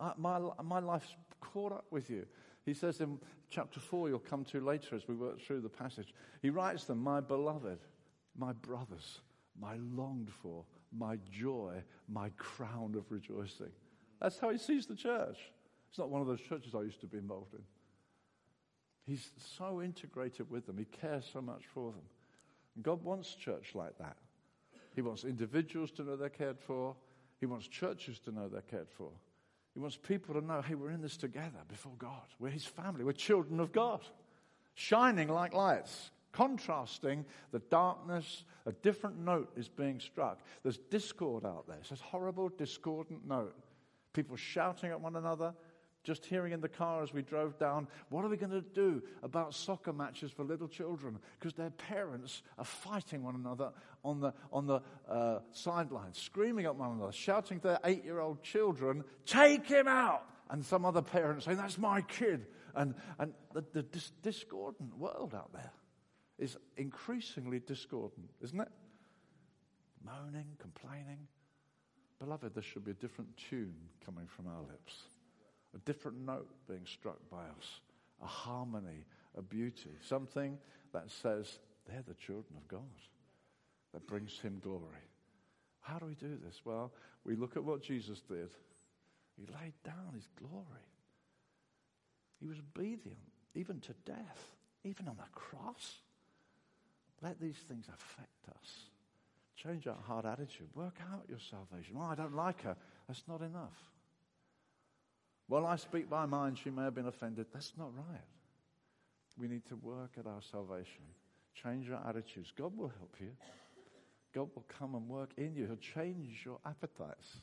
I, 0.00 0.12
my, 0.16 0.38
my 0.62 0.80
life's 0.80 1.14
caught 1.40 1.72
up 1.72 1.86
with 1.90 2.10
you. 2.10 2.26
He 2.64 2.74
says 2.74 3.00
in 3.00 3.18
chapter 3.50 3.80
4, 3.80 4.08
you'll 4.08 4.18
come 4.18 4.44
to 4.46 4.60
later 4.60 4.96
as 4.96 5.06
we 5.06 5.14
work 5.14 5.40
through 5.40 5.60
the 5.60 5.68
passage, 5.68 6.14
he 6.42 6.50
writes 6.50 6.84
them, 6.84 7.02
My 7.02 7.20
beloved, 7.20 7.78
my 8.36 8.52
brothers, 8.52 9.20
my 9.60 9.76
longed 9.94 10.30
for, 10.42 10.64
my 10.96 11.18
joy, 11.30 11.82
my 12.08 12.30
crown 12.36 12.94
of 12.96 13.10
rejoicing. 13.10 13.70
That's 14.20 14.38
how 14.38 14.50
he 14.50 14.58
sees 14.58 14.86
the 14.86 14.94
church. 14.94 15.38
It's 15.90 15.98
not 15.98 16.10
one 16.10 16.20
of 16.20 16.26
those 16.26 16.40
churches 16.40 16.74
I 16.74 16.82
used 16.82 17.00
to 17.00 17.06
be 17.06 17.18
involved 17.18 17.54
in. 17.54 17.62
He's 19.06 19.30
so 19.58 19.82
integrated 19.82 20.50
with 20.50 20.66
them, 20.66 20.78
he 20.78 20.86
cares 20.86 21.28
so 21.30 21.42
much 21.42 21.64
for 21.72 21.92
them. 21.92 22.02
God 22.82 23.04
wants 23.04 23.34
church 23.34 23.72
like 23.74 23.96
that. 23.98 24.16
He 24.94 25.02
wants 25.02 25.24
individuals 25.24 25.90
to 25.92 26.02
know 26.02 26.16
they're 26.16 26.28
cared 26.28 26.58
for. 26.58 26.94
He 27.40 27.46
wants 27.46 27.66
churches 27.66 28.18
to 28.20 28.32
know 28.32 28.48
they're 28.48 28.62
cared 28.62 28.88
for. 28.88 29.10
He 29.74 29.80
wants 29.80 29.96
people 29.96 30.34
to 30.34 30.40
know, 30.40 30.62
hey, 30.62 30.76
we're 30.76 30.92
in 30.92 31.02
this 31.02 31.16
together 31.16 31.58
before 31.68 31.94
God. 31.98 32.22
We're 32.38 32.50
His 32.50 32.64
family. 32.64 33.04
We're 33.04 33.12
children 33.12 33.58
of 33.58 33.72
God, 33.72 34.00
shining 34.74 35.28
like 35.28 35.52
lights, 35.52 36.10
contrasting 36.30 37.24
the 37.50 37.58
darkness. 37.58 38.44
A 38.66 38.72
different 38.72 39.18
note 39.18 39.50
is 39.56 39.68
being 39.68 39.98
struck. 39.98 40.40
There's 40.62 40.78
discord 40.78 41.44
out 41.44 41.66
there. 41.66 41.78
It's 41.80 41.90
this 41.90 42.00
horrible, 42.00 42.50
discordant 42.50 43.26
note. 43.26 43.56
People 44.12 44.36
shouting 44.36 44.90
at 44.90 45.00
one 45.00 45.16
another, 45.16 45.54
just 46.04 46.26
hearing 46.26 46.52
in 46.52 46.60
the 46.60 46.68
car 46.68 47.02
as 47.02 47.12
we 47.12 47.22
drove 47.22 47.58
down, 47.58 47.88
what 48.10 48.24
are 48.24 48.28
we 48.28 48.36
going 48.36 48.52
to 48.52 48.60
do 48.60 49.02
about 49.22 49.54
soccer 49.54 49.92
matches 49.92 50.30
for 50.30 50.44
little 50.44 50.68
children? 50.68 51.18
Because 51.38 51.54
their 51.54 51.70
parents 51.70 52.42
are 52.58 52.64
fighting 52.64 53.22
one 53.22 53.34
another 53.34 53.72
on 54.04 54.20
the, 54.20 54.32
on 54.52 54.66
the 54.66 54.80
uh, 55.08 55.40
sidelines, 55.50 56.18
screaming 56.18 56.66
at 56.66 56.76
one 56.76 56.92
another, 56.92 57.10
shouting 57.10 57.58
to 57.60 57.68
their 57.68 57.80
eight 57.84 58.04
year 58.04 58.20
old 58.20 58.42
children, 58.42 59.02
take 59.26 59.66
him 59.66 59.88
out! 59.88 60.24
And 60.50 60.64
some 60.64 60.84
other 60.84 61.02
parents 61.02 61.46
saying, 61.46 61.56
that's 61.56 61.78
my 61.78 62.02
kid. 62.02 62.46
And, 62.74 62.94
and 63.18 63.32
the, 63.54 63.64
the 63.72 63.82
dis- 63.82 64.12
discordant 64.22 64.96
world 64.98 65.34
out 65.34 65.52
there 65.54 65.72
is 66.38 66.58
increasingly 66.76 67.60
discordant, 67.60 68.28
isn't 68.42 68.60
it? 68.60 68.68
Moaning, 70.04 70.48
complaining. 70.58 71.26
Beloved, 72.18 72.52
there 72.54 72.62
should 72.62 72.84
be 72.84 72.90
a 72.90 72.94
different 72.94 73.34
tune 73.48 73.74
coming 74.04 74.26
from 74.26 74.46
our 74.46 74.60
lips 74.60 75.04
a 75.74 75.78
different 75.78 76.18
note 76.18 76.48
being 76.68 76.86
struck 76.86 77.18
by 77.30 77.42
us, 77.42 77.80
a 78.22 78.26
harmony, 78.26 79.04
a 79.36 79.42
beauty, 79.42 79.90
something 80.00 80.58
that 80.92 81.10
says 81.10 81.58
they're 81.86 82.04
the 82.06 82.14
children 82.14 82.56
of 82.56 82.68
God, 82.68 82.80
that 83.92 84.06
brings 84.06 84.38
Him 84.38 84.60
glory. 84.62 85.08
How 85.80 85.98
do 85.98 86.06
we 86.06 86.14
do 86.14 86.38
this? 86.44 86.60
Well, 86.64 86.92
we 87.24 87.36
look 87.36 87.56
at 87.56 87.64
what 87.64 87.82
Jesus 87.82 88.20
did. 88.20 88.50
He 89.36 89.46
laid 89.46 89.74
down 89.84 90.14
His 90.14 90.28
glory. 90.38 90.64
He 92.40 92.46
was 92.46 92.58
obedient, 92.58 93.18
even 93.54 93.80
to 93.80 93.94
death, 94.04 94.52
even 94.84 95.08
on 95.08 95.16
the 95.16 95.24
cross. 95.32 95.96
Let 97.22 97.40
these 97.40 97.56
things 97.68 97.86
affect 97.88 98.48
us. 98.48 98.88
Change 99.56 99.86
our 99.86 99.96
hard 100.06 100.26
attitude. 100.26 100.68
Work 100.74 100.96
out 101.12 101.24
your 101.28 101.38
salvation. 101.38 101.96
Oh, 101.98 102.02
I 102.02 102.14
don't 102.14 102.34
like 102.34 102.62
her. 102.62 102.76
That's 103.08 103.22
not 103.26 103.40
enough. 103.40 103.93
Well, 105.48 105.66
I 105.66 105.76
speak 105.76 106.08
by 106.08 106.26
mind, 106.26 106.58
she 106.58 106.70
may 106.70 106.84
have 106.84 106.94
been 106.94 107.06
offended. 107.06 107.46
That's 107.52 107.72
not 107.76 107.90
right. 107.96 108.20
We 109.38 109.48
need 109.48 109.66
to 109.68 109.76
work 109.76 110.12
at 110.18 110.26
our 110.26 110.40
salvation. 110.40 111.02
Change 111.54 111.88
your 111.88 112.00
attitudes. 112.06 112.52
God 112.56 112.76
will 112.76 112.92
help 112.98 113.16
you. 113.20 113.30
God 114.34 114.48
will 114.54 114.64
come 114.68 114.94
and 114.94 115.08
work 115.08 115.30
in 115.36 115.54
you. 115.54 115.66
He'll 115.66 115.76
change 115.76 116.42
your 116.44 116.58
appetites. 116.66 117.40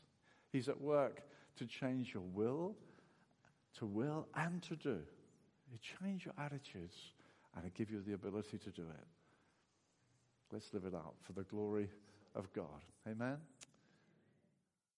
He's 0.51 0.67
at 0.67 0.79
work 0.79 1.21
to 1.57 1.65
change 1.65 2.13
your 2.13 2.23
will, 2.33 2.75
to 3.77 3.85
will 3.85 4.27
and 4.35 4.61
to 4.63 4.75
do. 4.75 4.99
He'll 5.69 5.97
change 6.01 6.25
your 6.25 6.33
attitudes 6.37 6.95
and 7.55 7.63
he'll 7.63 7.73
give 7.75 7.91
you 7.91 8.01
the 8.01 8.13
ability 8.13 8.57
to 8.57 8.69
do 8.69 8.83
it. 8.83 9.07
Let's 10.51 10.73
live 10.73 10.85
it 10.85 10.93
out 10.93 11.15
for 11.21 11.33
the 11.33 11.43
glory 11.43 11.89
of 12.35 12.51
God. 12.53 12.83
Amen. 13.07 13.37